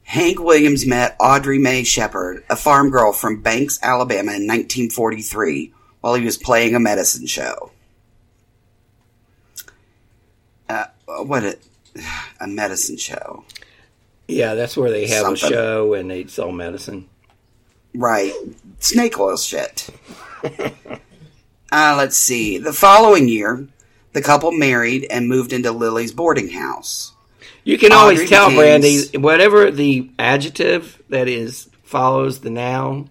[0.03, 6.15] Hank Williams met Audrey Mae Shepard, a farm girl from Banks, Alabama in 1943 while
[6.15, 7.71] he was playing a medicine show.
[10.69, 10.87] Uh,
[11.25, 11.59] what a,
[12.41, 13.45] a medicine show.
[14.29, 15.49] Yeah, that's where they have Something.
[15.49, 17.09] a show and they sell medicine.
[17.95, 18.33] Right.
[18.79, 19.89] Snake oil shit.
[20.45, 22.59] uh, let's see.
[22.59, 23.67] The following year,
[24.13, 27.13] the couple married and moved into Lily's boarding house.
[27.65, 33.11] You can always tell, Brandy, whatever the adjective that is follows the noun,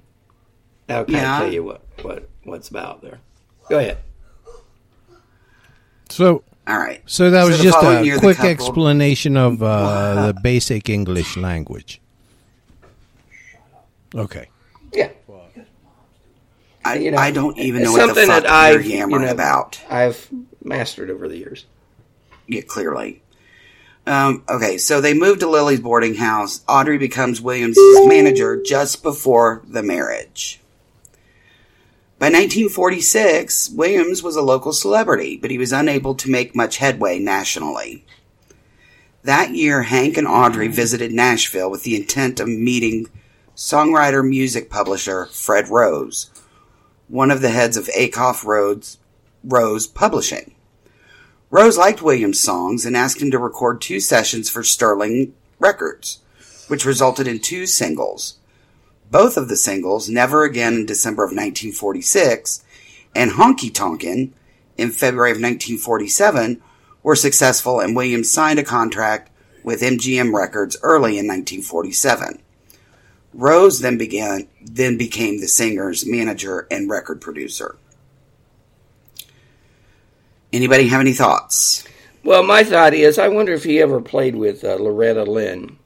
[0.87, 1.35] that'll kind Yeah.
[1.37, 3.19] of tell you what, what what's about there.
[3.69, 3.97] Go ahead.
[6.09, 7.01] So, All right.
[7.05, 12.01] so that was the just a year, quick explanation of uh, the basic English language.
[14.15, 14.47] Okay.
[14.91, 15.09] Yeah.
[16.83, 19.25] I, You know, I don't even know what the fuck that I've, you're you yammering
[19.25, 19.79] know, about.
[19.89, 20.27] I've
[20.63, 21.65] mastered over the years.
[22.47, 23.21] Yeah, clearly.
[24.07, 26.61] Um, okay, so they move to Lily's boarding house.
[26.67, 30.59] Audrey becomes Williams' manager just before the marriage.
[32.19, 37.17] By 1946, Williams was a local celebrity, but he was unable to make much headway
[37.17, 38.05] nationally.
[39.23, 43.07] That year, Hank and Audrey visited Nashville with the intent of meeting
[43.55, 46.29] songwriter music publisher Fred Rose,
[47.07, 48.97] one of the heads of Acuff Rose,
[49.41, 50.55] Rose Publishing.
[51.49, 56.19] Rose liked Williams' songs and asked him to record two sessions for Sterling Records,
[56.67, 58.38] which resulted in two singles.
[59.11, 62.63] Both of the singles, Never Again in December of 1946
[63.15, 64.33] and Honky Tonkin
[64.77, 66.61] in February of 1947,
[67.01, 69.31] were successful and Williams signed a contract
[69.63, 72.41] with MGM Records early in 1947.
[73.33, 77.77] Rose then began then became the singer's manager and record producer.
[80.51, 81.87] Anybody have any thoughts?
[82.23, 85.77] Well, my thought is, I wonder if he ever played with uh, Loretta Lynn,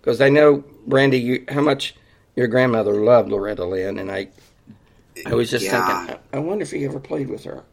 [0.00, 1.94] because I know Brandy, you, how much
[2.38, 4.28] your grandmother loved Loretta Lynn, and I,
[5.26, 6.06] I was just Yeah.
[6.06, 7.64] thinking, I wonder if he ever played with her.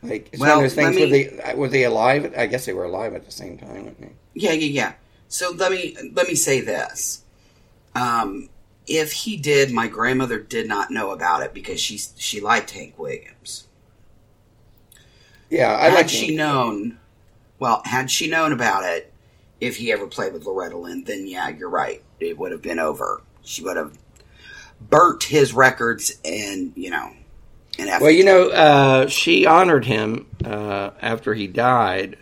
[0.00, 0.94] Like, it's Well, one of those things.
[0.94, 2.32] let Were me- they were they alive?
[2.36, 4.12] I guess they were alive at the same time, they?
[4.34, 4.92] Yeah, yeah, yeah.
[5.26, 7.22] So let me let me say this.
[7.96, 8.48] Um,
[8.86, 12.96] if he did, my grandmother did not know about it because she she liked Hank
[12.98, 13.66] Williams.
[15.50, 16.98] Yeah, I had like she known,
[17.58, 19.12] well, had she known about it,
[19.60, 22.02] if he ever played with Loretta Lynn, then yeah, you're right.
[22.20, 23.20] It would have been over.
[23.42, 23.96] She would have
[24.88, 27.10] burnt his records, and you know,
[27.78, 32.16] and Well, you know, uh, she honored him uh, after he died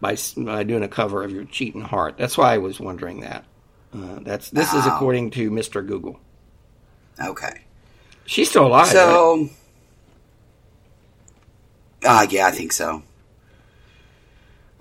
[0.00, 3.44] by, by doing a cover of "Your Cheating Heart." That's why I was wondering that.
[3.94, 6.18] Uh, that's this is according to Mister Google.
[7.24, 7.60] okay.
[8.26, 8.86] She's still alive.
[8.86, 8.92] right?
[8.92, 9.50] So,
[12.04, 13.02] uh, yeah, I think so.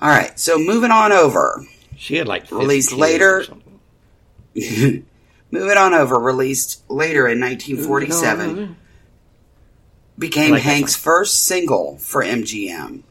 [0.01, 1.65] All right, so moving on over.
[1.95, 3.45] She had like released later.
[5.53, 5.71] something.
[5.71, 8.77] It on over, released later in 1947,
[10.17, 13.03] became like Hank's first single for MGM.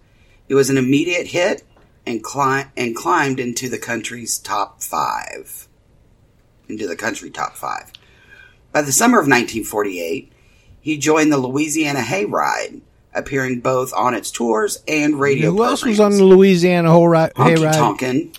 [0.48, 1.62] It was an immediate hit
[2.06, 5.68] and, cli- and climbed into the country's top five.
[6.68, 7.92] Into the country top five.
[8.72, 10.32] By the summer of 1948,
[10.80, 12.80] he joined the Louisiana Hayride,
[13.14, 17.18] appearing both on its tours and radio Who else was on the Louisiana whole ri-
[17.36, 17.74] Honky hayride?
[17.74, 18.32] Tonkin,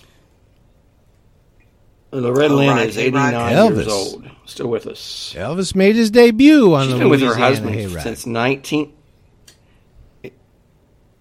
[2.22, 3.52] Loretta Oh, Lynn is 89 right.
[3.72, 5.34] years old, still with us.
[5.38, 8.04] Elvis made his debut on She's the been with her husband hayride.
[8.04, 8.94] since 19.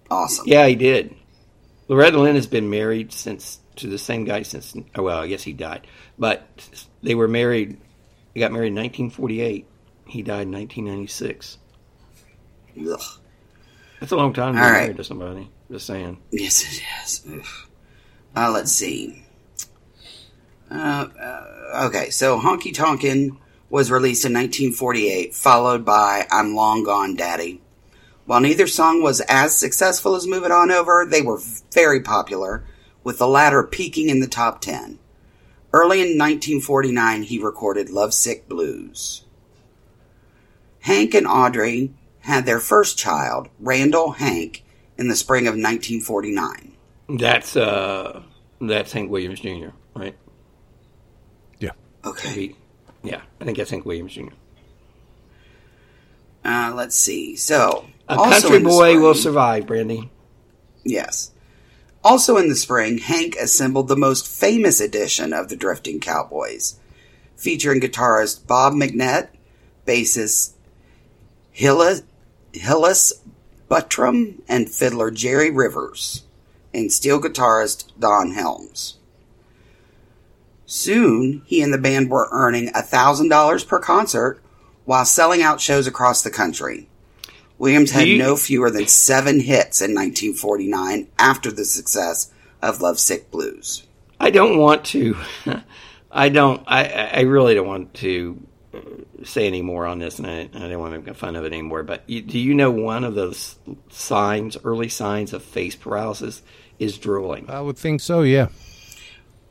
[0.09, 0.45] awesome.
[0.47, 1.15] Yeah, he did.
[1.87, 4.75] Loretta Lynn has been married since to the same guy since.
[4.95, 5.87] oh, Well, I guess he died,
[6.17, 6.47] but
[7.01, 7.79] they were married.
[8.33, 9.67] They got married in 1948.
[10.07, 11.57] He died in 1996.
[12.79, 12.99] Ugh.
[13.99, 14.81] That's a long time to be All right.
[14.81, 15.49] married to somebody.
[15.71, 16.19] Just saying.
[16.31, 17.23] Yes, it is.
[17.31, 17.45] Ugh.
[18.35, 19.22] Uh, let's see.
[20.69, 23.37] Uh, uh, okay, so Honky Tonkin
[23.69, 27.61] was released in 1948, followed by I'm Long Gone Daddy.
[28.25, 31.41] While neither song was as successful as Move It On Over, they were
[31.73, 32.63] very popular,
[33.03, 34.99] with the latter peaking in the top 10.
[35.73, 39.25] Early in 1949, he recorded Lovesick Blues.
[40.81, 44.63] Hank and Audrey had their first child, Randall Hank,
[44.97, 46.73] in the spring of 1949.
[47.09, 48.21] That's uh,
[48.61, 49.69] that's Hank Williams Jr.
[49.95, 50.15] Right?
[52.05, 52.55] Okay.
[53.03, 54.29] Yeah, I think that's Hank Williams Jr.
[56.45, 57.35] Uh, let's see.
[57.35, 60.09] So, A also country boy will survive, Brandy.
[60.83, 61.31] Yes.
[62.03, 66.79] Also in the spring, Hank assembled the most famous edition of the Drifting Cowboys,
[67.37, 69.29] featuring guitarist Bob McNett,
[69.87, 70.53] bassist
[71.51, 72.03] Hillous,
[72.51, 73.13] Hillous
[73.69, 76.23] Butrum, and fiddler Jerry Rivers,
[76.73, 78.97] and steel guitarist Don Helms.
[80.65, 84.41] Soon, he and the band were earning $1,000 per concert
[84.85, 86.87] while selling out shows across the country.
[87.57, 92.31] Williams had Do you- no fewer than seven hits in 1949 after the success
[92.61, 93.83] of Lovesick Blues.
[94.19, 95.17] I don't want to.
[96.11, 96.63] I don't.
[96.67, 96.85] I.
[96.85, 98.41] I really don't want to
[99.23, 101.51] say any more on this, and I, I don't want to make fun of it
[101.53, 101.83] anymore.
[101.83, 103.55] But you, do you know one of those
[103.89, 106.41] signs, early signs of face paralysis,
[106.79, 107.49] is drooling?
[107.49, 108.47] I would think so, yeah.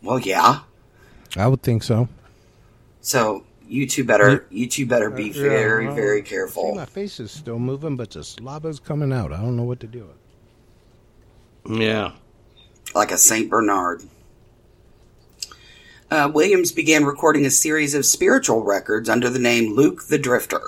[0.03, 0.61] Well, yeah.
[1.37, 2.09] I would think so.
[3.01, 6.75] So you two better, you two better be Yeah, very, well, very See, careful.
[6.75, 9.33] my face is still moving, but the slobber's coming out.
[9.33, 10.09] I don't know what to do.
[11.69, 12.13] Yeah.
[12.95, 14.03] like a Saint Bernard.
[16.11, 20.61] Uh, Williams began recording a series of spiritual records under the name Luke the Drifter,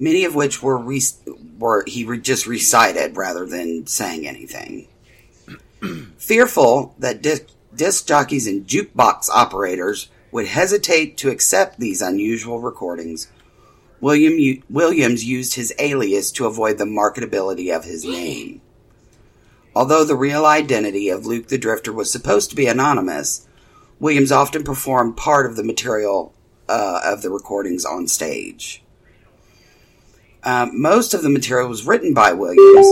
[0.00, 1.00] many of which were re-
[1.58, 4.88] were he re- just recited rather than saying anything.
[6.18, 7.44] Fearful that disc,
[7.74, 13.28] disc jockeys and jukebox operators would hesitate to accept these unusual recordings,
[14.00, 18.60] William Williams used his alias to avoid the marketability of his name.
[19.74, 23.46] Although the real identity of Luke the Drifter was supposed to be anonymous,
[24.00, 26.34] Williams often performed part of the material
[26.68, 28.82] uh, of the recordings on stage.
[30.42, 32.86] Uh, most of the material was written by Williams,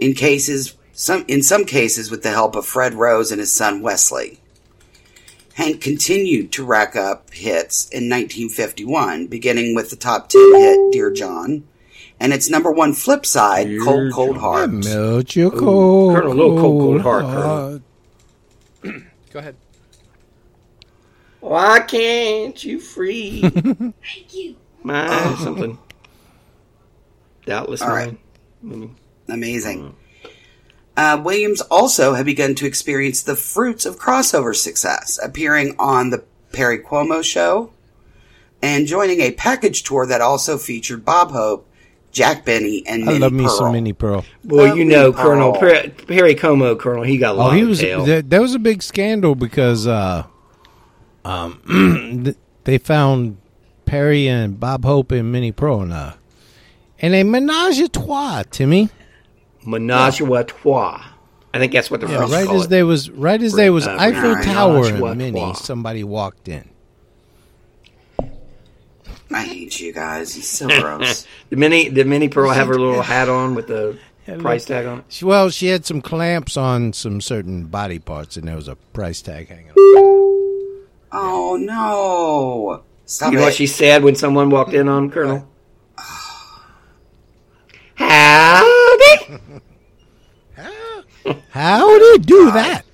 [0.00, 3.80] in cases some in some cases with the help of Fred Rose and his son
[3.80, 4.38] Wesley.
[5.54, 11.10] Hank continued to rack up hits in 1951, beginning with the top 10 hit Dear
[11.10, 11.64] John
[12.20, 14.70] and its number one flip side, Cold Cold Heart.
[14.72, 17.82] Melt your cold, Colonel, a little cold, cold heart, heart.
[19.32, 19.56] Go ahead.
[21.40, 24.56] Why can't you free Thank you.
[24.82, 25.78] my something?
[27.46, 28.18] Doubtless All right.
[28.62, 28.90] mine.
[29.28, 29.34] Mm.
[29.34, 29.96] Amazing.
[30.96, 36.22] Uh, Williams also had begun to experience the fruits of crossover success, appearing on the
[36.52, 37.72] Perry Como show
[38.62, 41.66] and joining a package tour that also featured Bob Hope,
[42.12, 43.56] Jack Benny, and I Minnie love me Pearl.
[43.56, 44.24] some Minnie Pearl.
[44.44, 45.22] Well, Love you know, Pearl.
[45.22, 47.78] Colonel Perry, Perry Como, Colonel, he got a Oh, he of was.
[47.80, 48.04] tail.
[48.04, 50.24] There, there was a big scandal because uh,
[51.24, 52.34] um,
[52.64, 53.38] they found
[53.86, 56.16] Perry and Bob Hope and Minnie Pearl in a,
[56.98, 58.42] in a menage a trois.
[58.50, 58.90] Timmy,
[59.66, 61.02] Menage a trois.
[61.52, 62.70] I think that's what the yeah, right call as it.
[62.70, 65.52] there was right as there was Uh, Eiffel menage Tower a and Minnie, trois.
[65.54, 66.68] somebody walked in.
[69.32, 70.36] I hate you guys.
[70.36, 71.26] It's so gross.
[71.50, 73.98] the mini did mini Pearl have her little hat on with the
[74.38, 75.22] price tag on it?
[75.22, 79.20] Well, she had some clamps on some certain body parts, and there was a price
[79.22, 79.70] tag hanging.
[79.70, 79.76] on
[81.12, 82.82] oh no!
[83.06, 85.46] Stop You know what she said when someone walked in on Colonel?
[90.56, 91.40] Howdy!
[91.50, 92.84] How did he do that?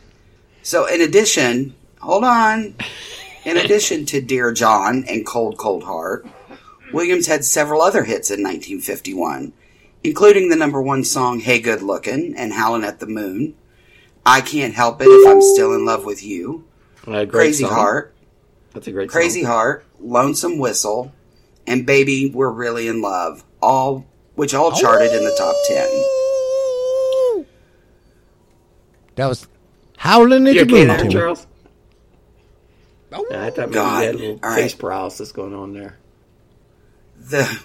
[0.62, 2.74] So, in addition, hold on.
[3.44, 6.26] In addition to Dear John and Cold Cold Heart,
[6.92, 9.52] Williams had several other hits in 1951,
[10.02, 13.54] including the number one song Hey Good Lookin' and Howlin' at the Moon,
[14.24, 16.64] I Can't Help It If I'm Still in Love with You,
[17.06, 17.72] A great Crazy song.
[17.72, 18.14] Heart,
[18.72, 19.50] That's a great Crazy song.
[19.52, 21.12] Heart, Lonesome Whistle,
[21.68, 24.06] and Baby We're Really in Love, all
[24.36, 27.44] which all charted in the top 10.
[29.16, 29.46] That was
[29.96, 30.88] howling at You the okay moon.
[30.88, 31.46] there, Charles?
[33.30, 34.04] Yeah, I thought maybe God.
[34.04, 34.78] had a little All face right.
[34.80, 35.98] paralysis going on there.
[37.18, 37.62] The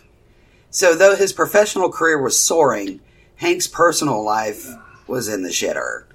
[0.70, 3.02] so though his professional career was soaring,
[3.36, 4.68] Hank's personal life
[5.08, 6.06] was in the shitter.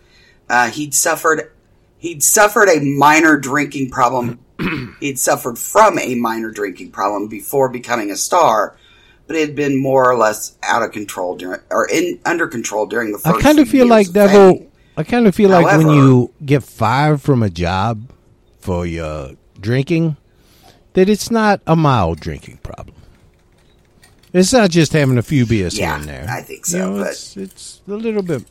[0.49, 1.53] Uh, he'd suffered
[1.99, 4.39] he'd suffered a minor drinking problem.
[5.01, 8.74] he'd suffered from a minor drinking problem before becoming a star,
[9.27, 12.86] but it had been more or less out of control during or in under control
[12.86, 13.36] during the first.
[13.36, 14.57] I kind of feel like Devil.
[14.59, 14.70] fame.
[14.97, 18.11] I kind of feel like when you get fired from a job
[18.59, 20.16] for your drinking,
[20.94, 22.97] that it's not a mild drinking problem.
[24.32, 26.27] It's not just having a few beers Yeah, here and there.
[26.28, 28.44] I think You so, know, but- it's, it's a little bit.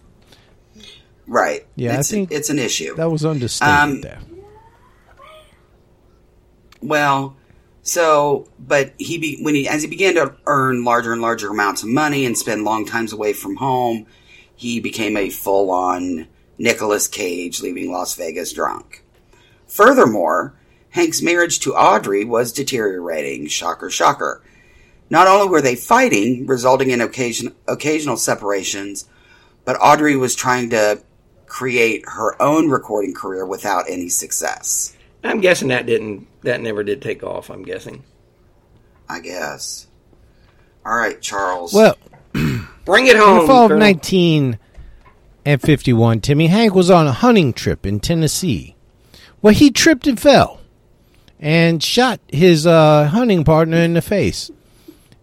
[1.27, 1.65] Right.
[1.75, 2.95] Yeah, I it's, think it's an issue.
[2.95, 4.19] That was understated Um, there.
[6.81, 7.35] Well,
[7.85, 11.83] so, but he be, when he as he began to earn larger and larger amounts
[11.83, 14.07] of money and spend long times away from home,
[14.55, 19.03] he became a full on Nicolas Cage, leaving Las Vegas drunk.
[19.67, 20.55] Furthermore,
[20.89, 23.47] Hank's marriage to Audrey was deteriorating.
[23.47, 24.41] Shocker, shocker.
[25.11, 29.07] Not only were they fighting, resulting in occasion, occasional separations,
[29.63, 31.03] but Audrey was trying to
[31.45, 34.94] create her own recording career without any success.
[35.25, 37.49] I'm guessing that didn't that never did take off.
[37.49, 38.03] I'm guessing.
[39.09, 39.87] I guess.
[40.85, 41.73] All right, Charles.
[41.73, 41.97] Well,
[42.85, 43.29] Bring it home.
[43.29, 43.39] in home.
[43.41, 43.87] the fall of Colonel.
[45.45, 48.75] 1951, Timmy Hank was on a hunting trip in Tennessee,
[49.41, 50.59] where he tripped and fell,
[51.39, 54.51] and shot his uh, hunting partner in the face,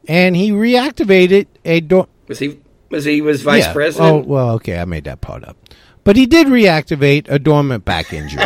[0.09, 2.09] and he reactivated a door.
[2.29, 2.61] Was he
[2.91, 3.73] was he was vice Yeah.
[3.73, 4.25] president?
[4.27, 5.57] Oh well, okay, I made that part up.
[6.05, 8.43] But he did reactivate a dormant back injury.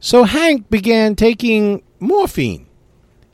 [0.00, 2.66] So Hank began taking morphine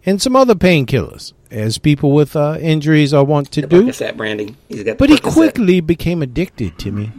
[0.06, 3.84] and some other painkillers, as people with uh, injuries are wont to do.
[3.84, 4.56] Percocet brandy.
[4.68, 7.10] He's got But he quickly became addicted to me.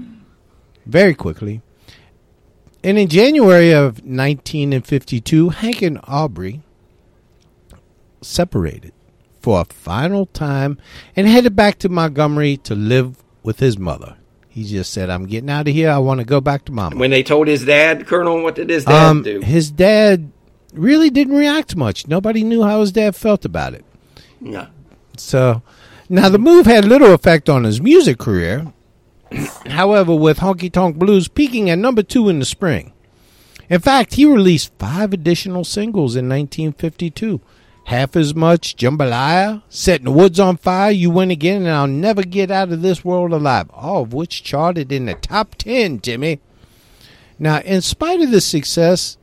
[0.85, 1.61] Very quickly.
[2.83, 6.61] And in January of 1952, Hank and Audrey
[8.21, 8.93] separated
[9.41, 10.77] for a final time
[11.15, 14.17] and headed back to Montgomery to live with his mother.
[14.55, 15.91] He just said, "I'm getting out of here.
[15.91, 18.69] I want to go back to mama." When they told his dad, Colonel, what did
[18.69, 19.41] his dad um, do?
[19.41, 20.31] his dad
[20.73, 22.07] really didn't react much.
[22.07, 23.83] Nobody knew how his dad felt about it.
[24.39, 24.67] Yeah.
[25.17, 25.61] So,
[26.07, 28.71] now the move had little effect on his music career.
[29.65, 32.93] However, with Honky Tonk Blues peaking at number two in the spring.
[33.69, 37.41] In fact, he released five additional singles in 1952.
[37.85, 42.23] Half as much, Jambalaya, Setting the Woods on Fire, You Win Again, and I'll Never
[42.23, 46.39] Get Out of This World Alive, all of which charted in the top 10, Jimmy.
[47.37, 49.17] Now, in spite of this success,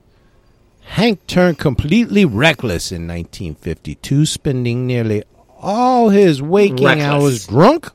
[0.82, 5.24] Hank turned completely reckless in 1952, spending nearly
[5.58, 7.04] all his waking Reckless.
[7.04, 7.90] hours drunk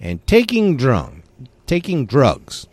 [0.00, 1.22] and taking drunk,
[1.66, 2.66] taking drugs.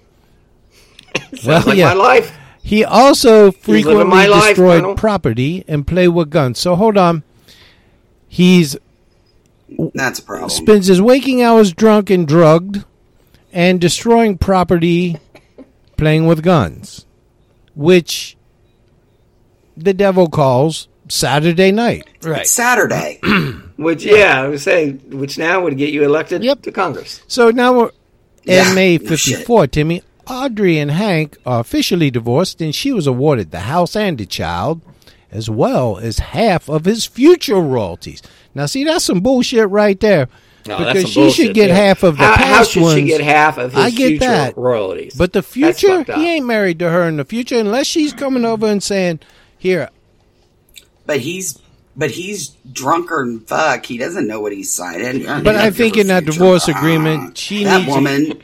[1.35, 2.35] Sounds like my life.
[2.61, 4.95] He also frequently my life, destroyed Colonel.
[4.95, 6.59] property and played with guns.
[6.59, 7.23] So hold on.
[8.27, 8.77] He's
[9.95, 10.49] That's a problem.
[10.49, 12.83] spends his waking hours drunk and drugged
[13.51, 15.17] and destroying property
[15.97, 17.05] playing with guns,
[17.75, 18.37] which
[19.75, 22.07] the devil calls Saturday night.
[22.21, 22.41] Right.
[22.41, 23.19] It's Saturday.
[23.77, 26.63] Which, yeah, I would say, which now would get you elected Yep.
[26.63, 27.21] to Congress.
[27.29, 27.91] So now we're
[28.43, 30.03] Yeah, in May 54, Timmy.
[30.29, 34.81] Audrey and Hank are officially divorced, and she was awarded the house and the child,
[35.31, 38.21] as well as half of his future royalties.
[38.53, 40.27] Now, see, that's some bullshit right there.
[40.67, 41.75] No, because she bullshit should get there.
[41.75, 42.99] half of the how, past how ones.
[42.99, 44.57] she get half of his I get future that.
[44.57, 45.15] royalties?
[45.15, 48.67] But the future, he ain't married to her in the future unless she's coming over
[48.67, 49.21] and saying,
[49.57, 49.89] "Here,
[51.05, 51.57] but he's
[51.95, 53.85] but he's drunker than fuck.
[53.85, 55.23] He doesn't know what he's signing.
[55.25, 58.43] But I think in that divorce ah, agreement, she that needs- woman,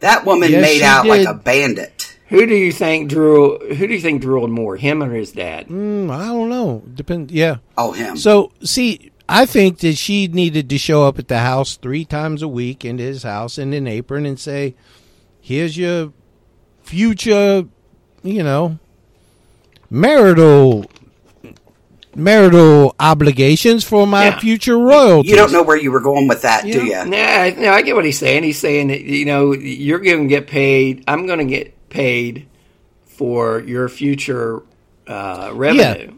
[0.00, 2.16] that woman Yes, made she out like a bandit.
[2.28, 3.58] Who do you think drew?
[3.58, 5.66] Who do you think drooled more, him or his dad?
[5.68, 6.82] mm, I don't know.
[6.94, 7.30] Depend.
[7.30, 7.56] Yeah.
[7.76, 8.16] Oh, him.
[8.16, 12.42] So, see, I think that she needed to show up at the house three times
[12.42, 14.74] a week in his house in an apron and say,
[15.40, 16.12] "Here's your
[16.84, 17.64] future,
[18.22, 18.78] you know,
[19.88, 20.84] marital."
[22.16, 24.38] Marital obligations for my Yeah.
[24.38, 25.30] future royalties.
[25.30, 27.04] you don't know where you were going with that, do you?
[27.04, 28.42] Nah, I- no, I get what he's saying.
[28.42, 31.04] He's saying that you know you're going to get paid.
[31.06, 32.46] I'm going to get paid
[33.06, 34.62] for your future
[35.06, 36.12] uh, revenue,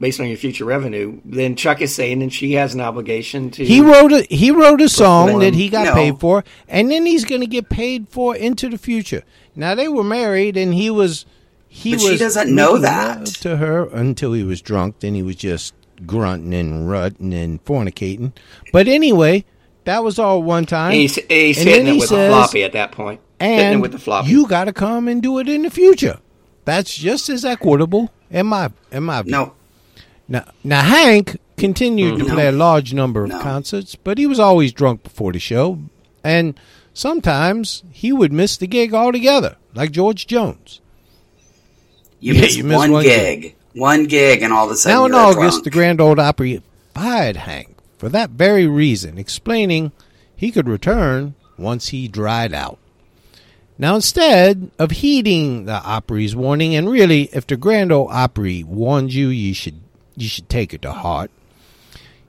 [0.00, 1.20] based on your future revenue.
[1.24, 3.64] Then Chuck is saying, and she has an obligation to.
[3.64, 5.42] He wrote a he wrote a song Perform.
[5.42, 5.94] that he got No.
[5.94, 9.22] paid for, and then he's going to get paid for into the future.
[9.56, 11.24] Now they were married, and he was
[11.72, 13.26] he But she doesn't know that.
[13.26, 14.96] to her until he was drunk.
[15.00, 15.72] Then he was just
[16.04, 18.32] grunting and rutting and fornicating.
[18.72, 19.44] But anyway,
[19.84, 20.92] that was all one time.
[20.92, 23.20] He's, he's And hitting then it he with says, the floppy at that point.
[23.38, 24.30] and with the floppy.
[24.30, 26.18] you got to come and do it in the future.
[26.64, 29.30] That's just as equitable in my in my view.
[29.32, 29.52] No,
[30.28, 32.34] Now, now Hank continued to No.
[32.34, 33.38] play a large number of No.
[33.40, 35.78] concerts, but he was always drunk before the show,
[36.24, 36.58] and
[36.92, 40.80] sometimes he would miss the gig altogether, like George Jones.
[42.20, 43.56] You Yeah, missed you missed one, one gig.
[43.74, 46.62] One gig, and all of a sudden now in August, the Grand Ole Opry
[46.94, 49.92] fired Hank for that very reason, explaining
[50.34, 52.78] he could return once he dried out.
[53.78, 59.14] Now, instead of heeding the Opry's warning, and really, if the Grand Ole Opry warned
[59.14, 59.80] you, you should
[60.16, 61.30] you should take it to heart.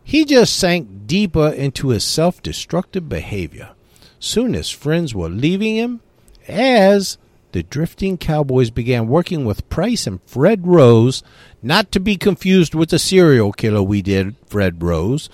[0.03, 3.71] He just sank deeper into his self-destructive behavior.
[4.19, 6.01] Soon his friends were leaving him,
[6.47, 7.17] as
[7.53, 11.23] the drifting cowboys began working with Price and Fred Rose,
[11.61, 15.29] not to be confused with the serial killer we did, Fred Rose.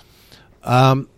[0.64, 1.08] Um,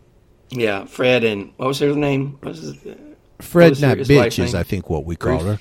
[0.50, 2.38] yeah, Fred and what was her name?
[2.40, 2.94] What was his, uh,
[3.40, 4.54] Fred, was not bitch, is?
[4.54, 5.58] I think what we call her.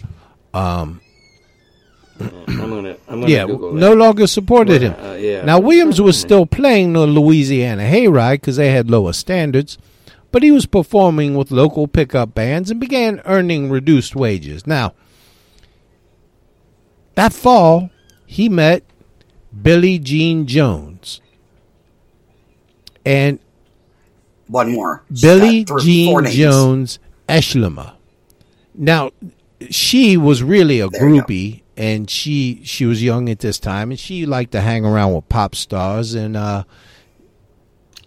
[0.54, 1.02] Um,
[2.20, 2.98] I'm gonna.
[3.08, 4.96] I'm gonna Yeah, no longer supported him.
[5.00, 5.46] Uh, yeah.
[5.46, 9.78] Now Williams was still playing the Louisiana Hayride because they had lower standards,
[10.32, 14.68] but he was performing with local pickup bands and began earning reduced wages.
[14.68, 14.94] Now,
[17.20, 17.90] that fall,
[18.26, 18.84] he met
[19.62, 21.20] Billie Jean Jones,
[23.06, 23.40] and
[24.48, 25.04] one more.
[25.10, 26.26] She's Billie three- Jean.
[26.26, 27.94] Jones Eshliman.
[28.74, 29.12] Now,
[29.70, 34.00] she was really a There groupie, and she she was young at this time, and
[34.00, 36.14] she liked to hang around with pop stars.
[36.14, 36.64] And uh,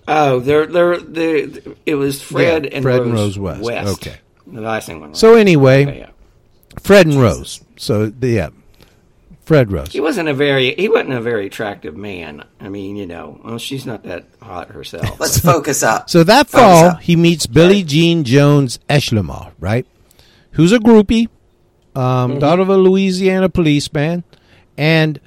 [0.09, 1.49] Oh, they're they're they.
[1.87, 3.89] It was Fred Yeah, and Fred Rose, and Rose West.
[4.01, 4.17] Okay.
[4.47, 6.11] the last thing went so anyway, Okay, yeah.
[6.81, 7.61] Fred and Rose.
[7.77, 8.49] So yeah,
[9.45, 9.93] Fred Rose.
[9.93, 12.45] He wasn't a very he wasn't a very attractive man.
[12.61, 15.19] I mean, you know, well, she's not that hot herself.
[15.21, 16.09] Let's focus up.
[16.09, 17.01] So that Focus fall, up.
[17.01, 19.87] he meets Billie Jean Jones Eshliman, right?
[20.53, 21.29] Who's a groupie,
[21.97, 24.23] um, daughter of a Louisiana policeman,
[24.77, 25.19] and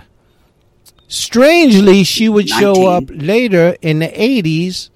[1.08, 4.90] strangely, she would show up later in the '80s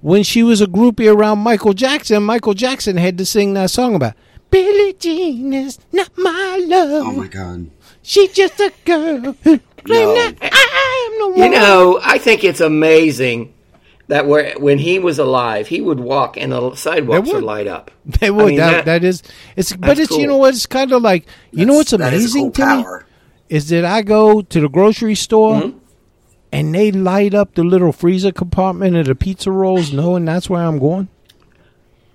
[0.00, 2.22] when she was a groupie around Michael Jackson.
[2.24, 4.14] Michael Jackson had to sing that song about
[4.50, 7.06] Billie Jean is not my love.
[7.06, 7.70] Oh my god.
[8.04, 9.60] She's just a girl who No.
[9.84, 11.52] claimed that I am the one.
[11.52, 13.52] You know, I think it's amazing
[14.08, 17.44] that where, when he was alive, he would walk and the sidewalks They would would.
[17.44, 17.90] light up.
[18.20, 18.46] They I would.
[18.48, 19.22] mean, that, that is.
[19.56, 19.72] It's.
[19.74, 20.16] But that's it's.
[20.18, 20.54] You know what?
[20.54, 21.26] It's kind of like.
[21.50, 23.04] You know what's That is a amazing cool to me
[23.48, 25.60] is that I go to the grocery store.
[25.62, 25.78] Mm-hmm.
[26.52, 30.62] And they light up the little freezer compartment of the pizza rolls, knowing that's where
[30.62, 31.08] I'm going.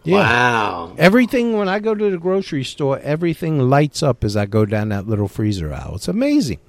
[0.04, 0.16] Yeah.
[0.18, 0.96] Wow.
[0.98, 4.90] Everything when I go to the grocery store, everything lights up as I go down
[4.90, 5.96] that little freezer aisle.
[5.96, 6.60] It's amazing.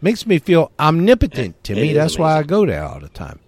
[0.00, 1.62] Makes me feel omnipotent.
[1.64, 3.38] To It me, that's why I go there all the time.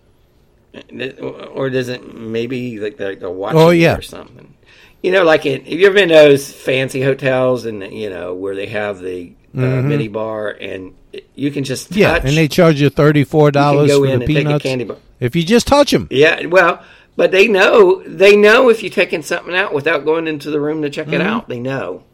[1.55, 3.97] Or does it maybe like they're, they're watching Oh, yeah.
[3.97, 4.55] or something?
[5.03, 8.35] You know, like in, have you ever been to those fancy hotels and you know
[8.35, 10.95] where they have the uh, mini bar and
[11.35, 11.99] you can just touch.
[11.99, 12.01] Mm-hmm.
[12.01, 14.85] Yeah, and they charge you thirty four dollars for the and take a peanuts candy
[14.85, 14.97] bar.
[15.21, 16.09] if you just touch them.
[16.11, 16.83] Yeah, well,
[17.17, 20.83] but they know they know if you're taking something out without going into the room
[20.83, 21.27] to check it Mm-hmm.
[21.27, 21.49] out.
[21.49, 22.05] They know.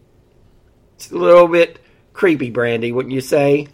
[0.97, 1.79] It's a little bit
[2.13, 3.69] creepy, Brandy, wouldn't you say?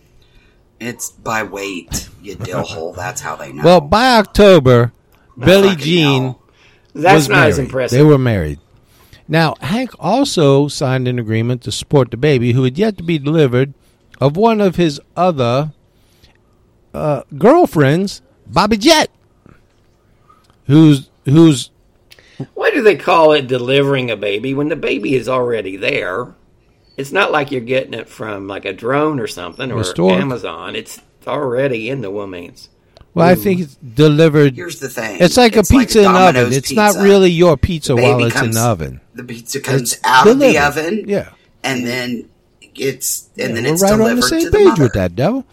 [0.81, 2.93] It's by weight, you dill hole.
[2.93, 3.63] That's how they know.
[3.65, 4.93] Well, by October,
[5.37, 6.43] Billie fucking Jean hell.
[6.95, 7.49] That's was not married.
[7.51, 7.99] as impressive.
[7.99, 8.61] They were married.
[9.27, 13.19] Now, Hank also signed an agreement to support the baby, who had yet to be
[13.19, 13.75] delivered,
[14.21, 15.73] of one of his other
[16.95, 19.11] uh, girlfriends, Bobby Jett,
[20.67, 21.71] who's who's
[22.55, 26.35] Why do they call it delivering a baby when the baby is already there?
[26.97, 30.13] It's not like you're getting it from like a drone or something or store.
[30.13, 30.75] Amazon.
[30.77, 32.69] It's already in the woman's.
[33.15, 34.55] well, I think it's delivered.
[34.57, 35.19] Here's the thing.
[35.21, 36.35] It's like It's a like pizza in the oven.
[36.35, 39.01] Domino's It's not really your pizza while baby it's in the oven.
[39.15, 41.05] The pizza comes It's out of the oven.
[41.07, 41.31] Yeah.
[41.63, 42.29] And then
[42.75, 44.83] it's and then We're it's right delivered on the same to the page mother.
[44.85, 45.45] with that, devil.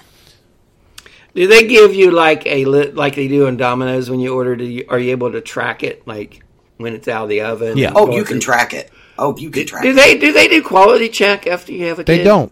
[1.36, 4.56] Do they give you like a li- like they do in Domino's when you order?
[4.56, 6.44] Do you, are you able to track it like
[6.78, 7.78] when it's out of the oven?
[7.78, 7.92] Yeah.
[7.96, 8.90] Oh, you do- can track it.
[9.18, 9.94] Oh, you can track Do it.
[9.96, 12.24] they do they do quality check after you have a They kid?
[12.26, 12.52] don't.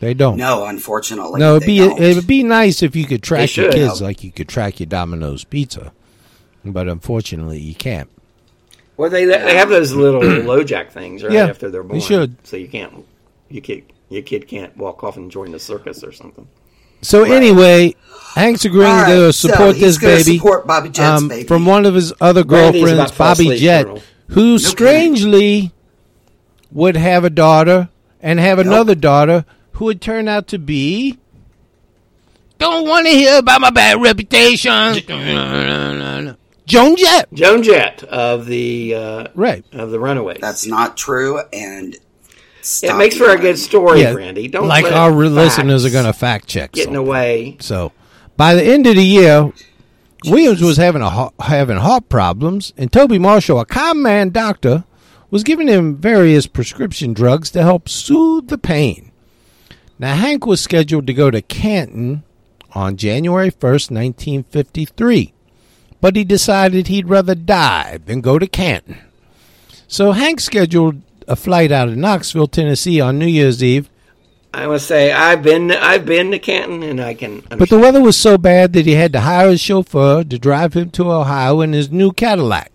[0.00, 0.38] They don't.
[0.38, 1.40] No, unfortunately.
[1.40, 2.00] No, it'd they be don't.
[2.00, 3.74] it would be nice if you could track your should.
[3.74, 5.92] kids like you could track your Domino's pizza,
[6.64, 8.08] but unfortunately you can't.
[8.96, 11.98] Well, they they have those little LoJack things right Yeah, after they're born.
[11.98, 12.08] they born.
[12.08, 12.46] should.
[12.46, 13.04] So you can't
[13.50, 16.46] you kid your kid can't walk off and join the circus or something.
[17.02, 17.94] So anyway,
[18.34, 21.46] Hank's agreeing All right, to so support he's this baby, support Bobby Jett's um, baby.
[21.46, 24.02] from one of his other girlfriends, about to fall Bobby asleep, Jett, Colonel.
[24.28, 25.72] who strangely
[26.70, 27.88] would have a daughter
[28.20, 31.18] and have another daughter who would turn out to be.
[32.58, 34.94] Don't want to hear about my bad reputation.
[36.66, 39.64] Joan Jett, Joan Jett of the uh, right?
[39.72, 40.38] of the Runaways.
[40.40, 41.96] That's not true, and
[42.82, 44.46] it makes for a good story, Yeah, Brandy.
[44.46, 46.70] Don't like let our facts listeners are going to fact check.
[46.72, 47.08] getting something.
[47.08, 47.56] away.
[47.60, 47.90] So,
[48.40, 49.52] by the end of the year,
[50.24, 54.84] Williams was having a having heart problems, and Toby Marshall, a common man doctor,
[55.30, 59.12] was giving him various prescription drugs to help soothe the pain.
[59.98, 62.22] Now, Hank was scheduled to go to Canton
[62.72, 65.34] on January first, nineteen fifty three,
[66.00, 68.96] but he decided he'd rather die than go to Canton.
[69.86, 73.90] So Hank scheduled a flight out of Knoxville, Tennessee, on New Year's Eve
[74.52, 77.40] I must say I've been I've been to Canton and I can.
[77.50, 80.74] But the weather was so bad that he had to hire a chauffeur to drive
[80.74, 82.72] him to Ohio in his new Cadillac.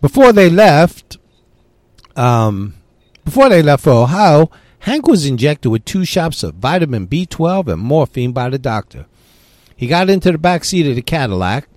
[0.00, 1.16] Before they left,
[2.16, 2.74] um,
[3.24, 4.50] before they left for Ohio,
[4.80, 9.06] Hank was injected with two shots of vitamin B12 and morphine by the doctor.
[9.76, 11.68] He got into the back seat of the Cadillac,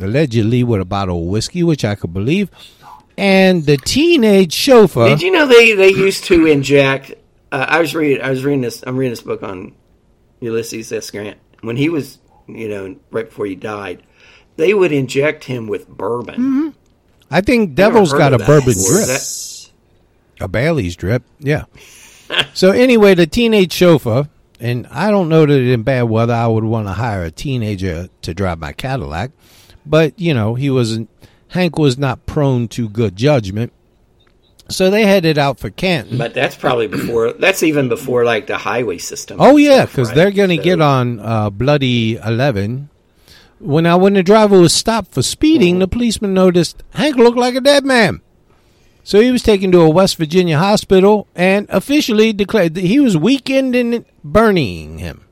[0.00, 2.50] allegedly with a bottle of whiskey, which I could believe,
[3.16, 5.08] and the teenage chauffeur.
[5.08, 7.14] Did you know they, they used to inject?
[7.50, 9.74] Uh, I was reading I was reading this I'm reading this book on
[10.40, 11.10] Ulysses S.
[11.10, 14.02] Grant when he was you know right before he died.
[14.56, 16.74] They would inject him with bourbon.
[17.30, 19.06] I think Devil's got a bourbon drip.
[19.06, 19.70] That-
[20.40, 21.64] A Bailey's drip, yeah.
[22.54, 24.28] so anyway, the teenage chauffeur,
[24.60, 28.08] and I don't know that in bad weather I would want to hire a teenager
[28.22, 29.30] to drive my Cadillac,
[29.86, 31.08] but you know he wasn't.
[31.48, 33.72] Hank was not prone to good judgment,
[34.68, 36.18] so they headed out for Canton.
[36.18, 37.32] But that's probably before.
[37.32, 39.38] That's even before like the highway system.
[39.40, 40.14] Oh yeah, because right?
[40.14, 42.90] they're going to So- get on uh, bloody eleven.
[43.60, 45.80] When I when the driver was stopped for speeding, Mm-hmm.
[45.80, 48.20] the policeman noticed Hank looked like a dead man.
[49.02, 53.16] So he was taken to a West Virginia hospital and officially declared that he was
[53.16, 55.24] weakened and burning him.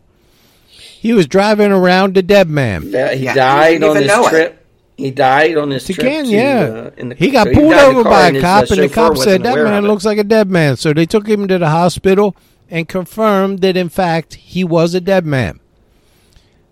[0.69, 2.85] He was driving around a dead man.
[2.89, 4.53] Yeah, he Yeah, died you on this trip.
[4.55, 4.66] it.
[4.97, 5.05] Trip.
[5.05, 6.07] He died on this To trip.
[6.07, 6.61] Canton, to, yeah.
[6.63, 8.75] uh, in the, he got so pulled died in the over by a cop, uh,
[8.75, 10.77] and the cop said that man looks like a dead man.
[10.77, 12.35] So they took him to the hospital
[12.71, 15.61] and confirmed that in fact he was a dead man.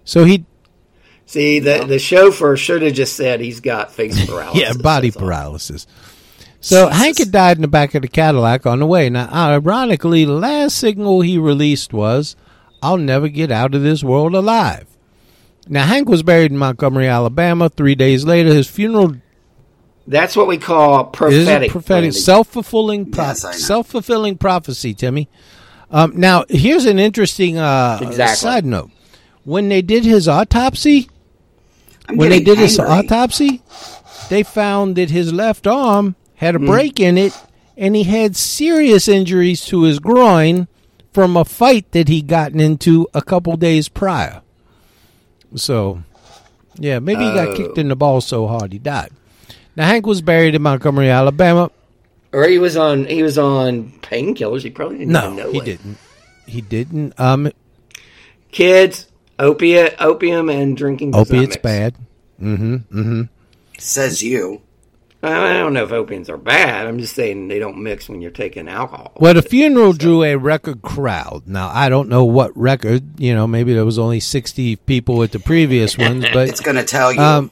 [0.05, 0.45] So he
[1.27, 4.61] See, the the chauffeur should have just said he's got face paralysis.
[4.61, 5.87] yeah, body paralysis.
[6.61, 9.11] So Hank had died in the back of the Cadillac on the way.
[9.11, 12.37] Now, ironically, the last single he released was
[12.83, 14.87] "I'll Never Get Out of This World Alive."
[15.69, 17.69] Now, Hank was buried in Montgomery, Alabama.
[17.71, 19.17] Three days later, his funeral
[20.07, 21.71] That's what we call is prophetic.
[21.71, 24.93] prophetic, self fulfilling, Yes, self fulfilling prophecy.
[24.95, 25.29] Timmy.
[25.91, 28.37] Um, now, here's an interesting uh, Exactly.
[28.37, 28.91] side note.
[29.45, 31.09] When they did his autopsy,
[32.09, 33.63] I'm when they getting did his autopsy,
[34.29, 36.67] they found that his left arm had a Hmm.
[36.67, 37.33] break in it,
[37.77, 40.67] and he had serious injuries to his groin
[41.13, 44.41] from a fight that he gotten into a couple days prior.
[45.57, 46.03] So,
[46.77, 49.11] yeah, maybe he got kicked in the ball so hard he died.
[49.77, 51.71] Now Hank was buried in Montgomery, Alabama.
[52.33, 54.63] Or he was on he was on painkillers.
[54.63, 55.65] He probably didn't No, know he it.
[55.65, 55.99] didn't.
[56.47, 57.19] He didn't.
[57.19, 57.51] Um,
[58.51, 59.09] Kids,
[59.39, 61.15] opiate, opium, and drinking.
[61.15, 61.95] opiates bad.
[62.41, 62.75] Mm-hmm.
[62.77, 63.23] Mm-hmm.
[63.79, 64.63] Says you.
[65.25, 66.87] I don't know if opiates are bad.
[66.87, 69.13] I'm just saying they don't mix when you're taking alcohol.
[69.17, 71.47] Well, the funeral drew a record crowd.
[71.47, 73.21] Now I don't know what record.
[73.21, 76.77] You know, maybe there was only sixty people at the previous ones, but It's going
[76.77, 77.21] to tell you.
[77.21, 77.51] Um,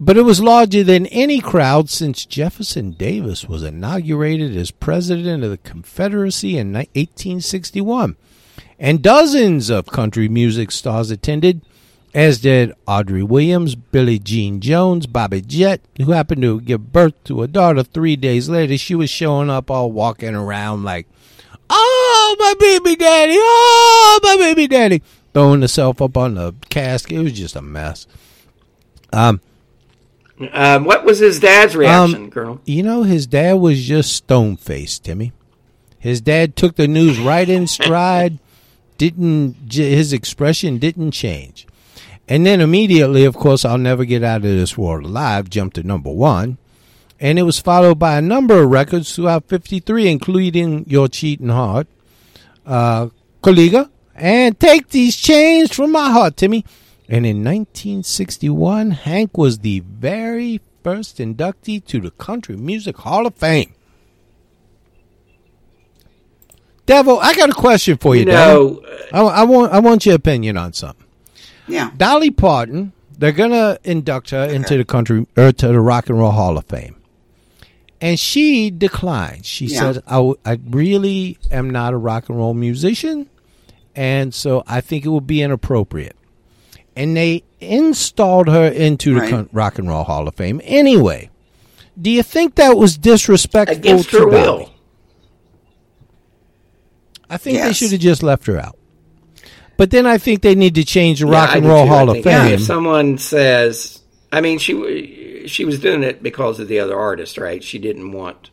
[0.00, 5.50] but it was larger than any crowd since Jefferson Davis was inaugurated as president of
[5.50, 8.16] the Confederacy in 1861.
[8.78, 11.62] And dozens of country music stars attended,
[12.14, 17.42] as did Audrey Williams, Billie Jean Jones, Bobby Jett, who happened to give birth to
[17.42, 18.78] a daughter three days later.
[18.78, 21.06] She was showing up all walking around like,
[21.70, 23.34] Oh, my baby daddy!
[23.36, 25.02] Oh, my baby daddy!
[25.32, 27.18] Throwing herself up on the casket.
[27.18, 28.06] It was just a mess.
[29.12, 29.40] Um,
[30.52, 32.60] Um, what was his dad's reaction, Colonel?
[32.64, 35.32] you know, his dad was just stone faced, Timmy.
[35.98, 38.38] His dad took the news right in stride.
[38.98, 41.66] Didn't his expression didn't change,
[42.28, 45.50] and then immediately, of course, I'll never get out of this world alive.
[45.50, 46.58] Jumped to number one,
[47.20, 51.86] and it was followed by a number of records throughout '53, including "Your Cheating Heart,"
[52.66, 53.08] uh,
[54.14, 56.64] and "Take These Chains from My Heart," Timmy.
[57.06, 63.34] And in 1961, Hank was the very first inductee to the Country Music Hall of
[63.34, 63.74] Fame.
[66.86, 68.84] Devil, I got a question for you, You Devil.
[69.12, 71.03] I, I want I want your opinion on something.
[71.68, 71.90] Yeah.
[71.96, 76.30] Dolly Parton, they're gonna induct her into the country or to the Rock and Roll
[76.32, 76.96] Hall of Fame,
[78.00, 79.46] and she declined.
[79.46, 79.80] She Yeah.
[79.92, 83.28] said, I, w- "I really am not a rock and roll musician,
[83.94, 86.16] and so I think it would be inappropriate."
[86.96, 89.30] And they installed her into the Right.
[89.30, 91.30] con- Rock and Roll Hall of Fame anyway.
[92.00, 94.42] Do you think that was disrespectful against to her Dolly?
[94.64, 94.70] will.
[97.30, 98.76] I think they should have just left her out.
[99.76, 101.90] But then I think they need to change the Yeah, Rock I and Roll too.
[101.90, 102.52] Hall of think, yeah, Fame.
[102.54, 104.00] if someone says,
[104.32, 107.62] I mean, she she was doing it because of the other artist, right?
[107.62, 108.50] She didn't want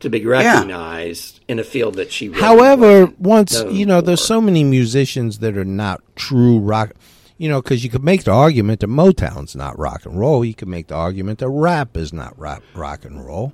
[0.00, 2.28] to be recognized in a field that she.
[2.28, 6.58] Really However, wasn't once known you know, there's so many musicians that are not true
[6.58, 6.92] rock.
[7.38, 10.44] You know, because you could make the argument that Motown's not rock and roll.
[10.44, 13.52] You could make the argument that rap is not rock, rock and roll.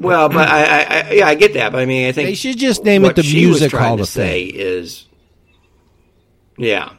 [0.00, 1.72] Well, but I, I, I, yeah, I get that.
[1.72, 4.02] But I mean, I think They should just name it what the Music Hall to
[4.04, 4.60] of say Fame.
[4.60, 5.05] is,
[6.58, 6.92] yeah.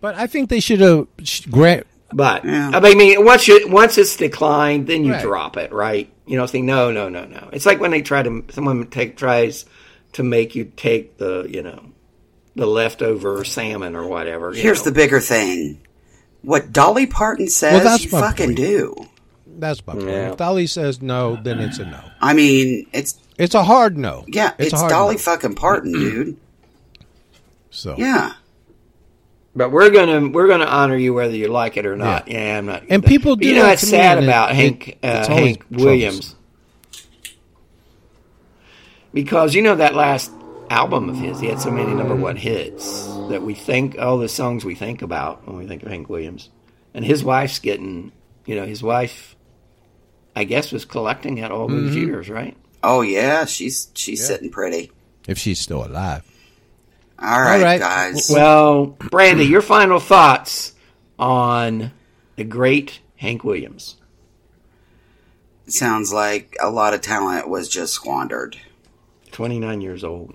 [0.00, 1.06] But I think they should have
[1.50, 1.86] grant.
[2.12, 2.70] But Yeah.
[2.74, 5.22] I mean, once you once it's declined, then you Right.
[5.22, 6.10] drop it, right?
[6.26, 7.48] You know, think no, no, no, no.
[7.52, 9.64] It's like when they try to someone take tries
[10.12, 11.80] to make you take the you know
[12.54, 14.52] the leftover salmon or whatever.
[14.52, 14.90] Here's know.
[14.90, 15.80] the bigger thing.
[16.42, 18.56] What Dolly Parton says, Well, that's you fucking point.
[18.58, 18.94] do.
[19.58, 20.06] That's my point.
[20.06, 20.30] Yeah.
[20.32, 22.00] If Dolly says no, then it's a no.
[22.20, 24.24] I mean, it's It's a hard no.
[24.28, 25.18] yeah, it's, a hard Dolly no.
[25.20, 26.36] fucking Parton, dude.
[27.70, 28.34] So Yeah.
[29.56, 32.26] But we're gonna we're gonna honor you whether you like it or not.
[32.28, 32.82] Yeah, I'm not.
[32.90, 34.98] And people do you know that that's to me, sad and it- about it- Hank
[35.02, 36.34] uh, it's always Hank Williams
[39.12, 40.30] because you know that last
[40.70, 44.28] album of his, he had so many number one hits that we think all the
[44.28, 46.50] songs we think about when we think of Hank Williams,
[46.92, 48.12] and his wife's getting,
[48.46, 49.36] you know, his wife,
[50.34, 51.86] I guess, was collecting at all Mm-hmm.
[51.86, 52.56] those years, right?
[52.82, 54.90] Oh yeah, she's she's sitting pretty.
[55.28, 56.22] if she's still alive,
[57.18, 57.80] All right, right.
[57.80, 58.28] guys.
[58.32, 60.74] Well, Brandy, your final thoughts
[61.18, 61.92] on
[62.36, 63.96] the great Hank Williams?
[65.66, 68.58] It Sounds like a lot of talent was just squandered.
[69.32, 70.34] 29 years old.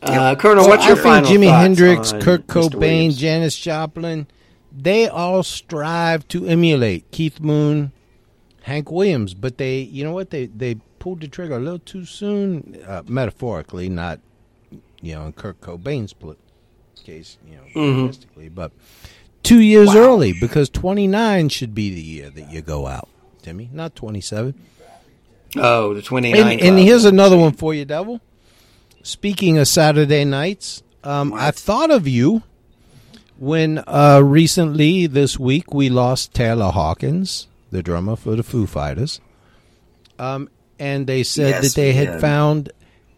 [0.00, 3.16] Uh, Colonel, what's I your think final Jimi thoughts Hendrix, Kurt Cobain, Williams?
[3.18, 4.26] Janis Joplin,
[4.72, 7.92] they all strive to emulate Keith Moon,
[8.62, 12.04] Hank Williams, but they, you know what, they they pulled the trigger a little too
[12.04, 14.18] soon, uh, metaphorically, not
[15.02, 16.14] you know in Kurt Cobain's
[17.04, 17.96] case, you know, Mm-hmm.
[18.00, 18.72] realistically, but
[19.42, 23.08] two years early because twenty nine should be the year that you go out,
[23.42, 24.54] Timmy, not twenty seven.
[25.54, 28.22] Oh, the 29 And, and here's another one for you, Devil.
[29.02, 32.42] Speaking of Saturday nights, um, I thought of you
[33.36, 39.20] when uh, recently this week we lost Taylor Hawkins, the drummer for the Foo Fighters.
[40.18, 40.48] Um,
[40.78, 42.70] and they said Yes, that they had found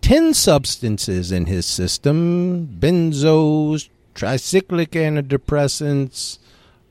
[0.05, 6.37] 10 substances in his system benzos, tricyclic antidepressants,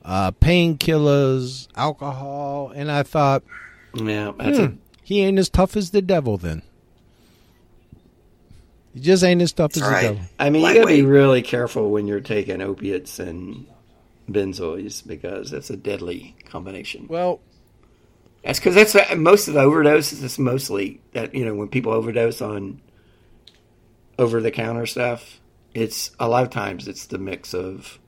[0.04, 2.72] uh, painkillers, alcohol.
[2.74, 3.44] And I thought,
[3.94, 4.66] Yeah, that's Hmm.
[5.04, 6.62] He ain't as tough as the devil then.
[8.94, 10.24] He just ain't as tough as That's the devil.
[10.40, 13.64] I mean, you got to be really careful when you're taking opiates and
[14.28, 17.06] benzoids because that's a deadly combination.
[17.08, 17.38] Well,
[18.42, 20.24] That's because that's uh, most of the overdoses.
[20.24, 22.80] It's mostly that you know when people overdose on
[24.18, 25.40] over the counter stuff.
[25.74, 27.98] It's a lot of times it's the mix of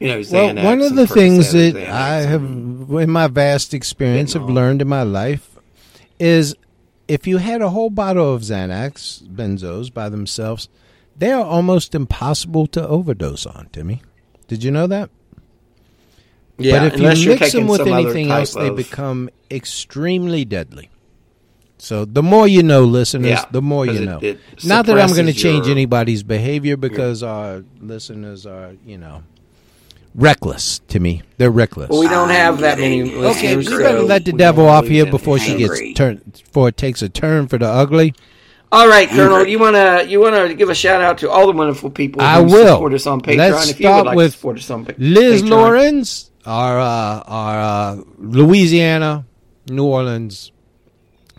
[0.00, 4.32] you know well, one of the things that Xanax I have, in my vast experience,
[4.32, 5.58] have learned in my life
[6.18, 6.54] is
[7.08, 10.68] if you had a whole bottle of Xanax, benzos by themselves,
[11.16, 14.02] they are almost impossible to overdose on, Timmy.
[14.48, 15.10] Did you know that?
[16.58, 20.90] yeah, but if you mix them with anything else, they become extremely deadly.
[21.84, 24.18] So the more you know, listeners, Yeah, the more you it- know.
[24.22, 28.96] it Not that I'm going to change your- anybody's behavior because our listeners are, you
[28.96, 29.22] know,
[30.14, 31.20] reckless to me.
[31.36, 31.90] They're reckless.
[31.90, 33.36] Well, we don't have that many Okay, listeners.
[33.36, 35.10] okay, you so better let the devil off here any.
[35.10, 35.92] before she gets Angry.
[35.92, 38.14] turned, before it takes a turn for the ugly.
[38.72, 41.90] All right, Colonel, you wanna you wanna give a shout out to all the wonderful
[41.90, 42.74] people who I will.
[42.76, 43.36] support us on Patreon.
[43.36, 45.50] Let's if you would start like with to support us on Pa- Liz Patreon.
[45.50, 49.26] Lawrence, our uh, our uh, Louisiana,
[49.68, 50.50] New Orleans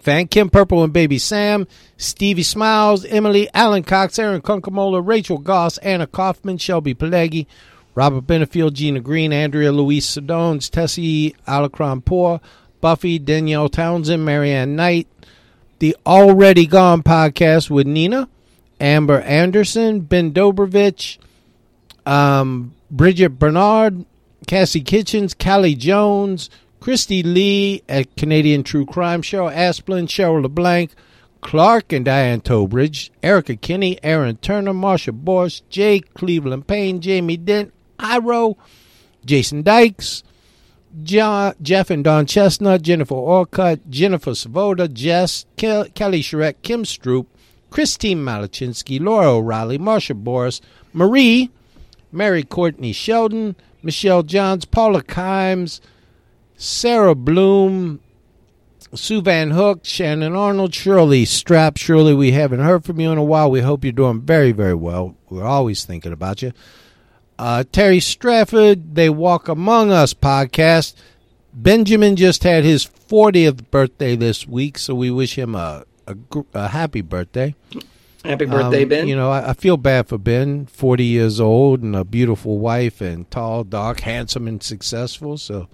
[0.06, 1.68] fan, Kim Purple and Baby Sam,
[1.98, 7.48] Stevie Smiles, Emily Allen Cox, Aaron Kunkamola, Rachel Goss, Anna Kaufman, Shelby Pelegi,
[7.96, 12.40] Robert Benefield, Gina Green, Andrea Louise Sedones, Tessie Alacron Poor,
[12.82, 15.08] Buffy, Danielle Townsend, Marianne Knight,
[15.80, 18.30] the Already Gone podcast with Nina,
[18.80, 21.18] Amber Anderson, Ben Dobrovich,
[22.06, 24.06] um, Bridget Bernard,
[24.46, 26.52] Cassie Kitchens, Callie Jones,
[26.86, 30.92] Kristi Lee at Canadian True Crime Show, Asplin, Cheryl LeBlanc,
[31.42, 37.74] Clark and Diane Tobridge, Erica Kinney, Aaron Turner, Marsha Bosch, Jake Cleveland Payne, Jamie Dent,
[38.00, 38.56] Iro,
[39.26, 40.22] Jason Dykes,
[41.02, 47.26] John, Jeff and Don Chestnut, Jennifer Orcutt, Jennifer Savoda, Jess, Ke- Kelly Shrek, Kim Stroop,
[47.72, 50.62] Christine Malachinsky, Laura O'Reilly, Marsha Boris,
[50.94, 51.50] Marie,
[52.12, 55.82] Mary Courtney Sheldon, Michelle Johns, Paula Kimes,
[56.58, 58.00] Sarah Bloom,
[58.94, 61.78] Sue Van Hook, Shannon Arnold, Shirley Strap.
[61.78, 63.52] Shirley, we haven't heard from you in a while.
[63.52, 65.16] We hope you're doing very, very well.
[65.30, 66.54] We're always thinking about you.
[67.38, 70.94] Uh, Terry Strafford, They Walk Among Us podcast.
[71.54, 76.16] Benjamin just had his 40th birthday this week, so we wish him a, a,
[76.54, 77.56] a happy birthday.
[78.24, 79.08] Happy birthday, Um, Ben.
[79.08, 83.00] You know, I, I feel bad for Ben, 40 years old and a beautiful wife
[83.02, 85.38] and tall, dark, handsome, and successful.
[85.38, 85.68] So,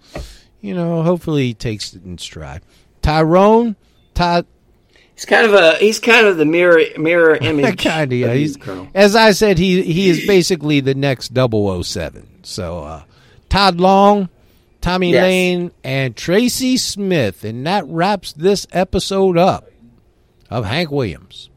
[0.61, 2.61] you know, hopefully he takes it in stride.
[3.01, 3.75] Tyrone,
[4.13, 4.43] Ty,
[5.15, 7.77] he's kind of a he's kind of the mirror mirror image.
[7.83, 8.33] kind of, yeah.
[8.33, 8.87] He's, Colonel.
[8.93, 12.43] as I said, he he is basically the next 007.
[12.43, 13.03] So, uh,
[13.49, 14.29] Todd Long,
[14.81, 15.23] Tommy Yes.
[15.23, 17.43] Lane, and Tracy Smith.
[17.43, 19.69] And that wraps this episode up
[20.49, 21.49] of Hank Williams.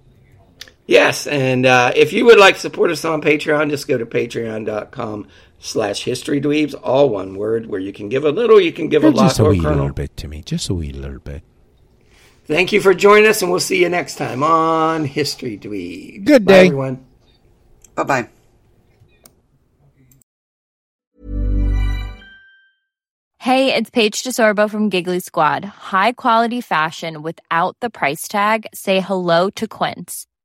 [0.87, 4.05] Yes, and uh, if you would like to support us on Patreon, just go to
[4.05, 5.27] patreon.com
[5.59, 9.05] slash history dweebs, all one word, where you can give a little, you can give
[9.05, 9.79] a lot, Just a or wee Colonel.
[9.79, 10.43] little bit to me.
[10.43, 11.43] Just a wee little bit.
[12.47, 16.25] Thank you for joining us, and we'll see you next time on History Dweebs.
[16.25, 16.67] Good Bye, day.
[16.67, 17.05] everyone.
[17.95, 18.29] Bye bye.
[23.39, 25.65] Hey, it's Paige DeSorbo from Giggly Squad.
[25.65, 28.67] High quality fashion without the price tag.
[28.73, 30.27] Say hello to Quince.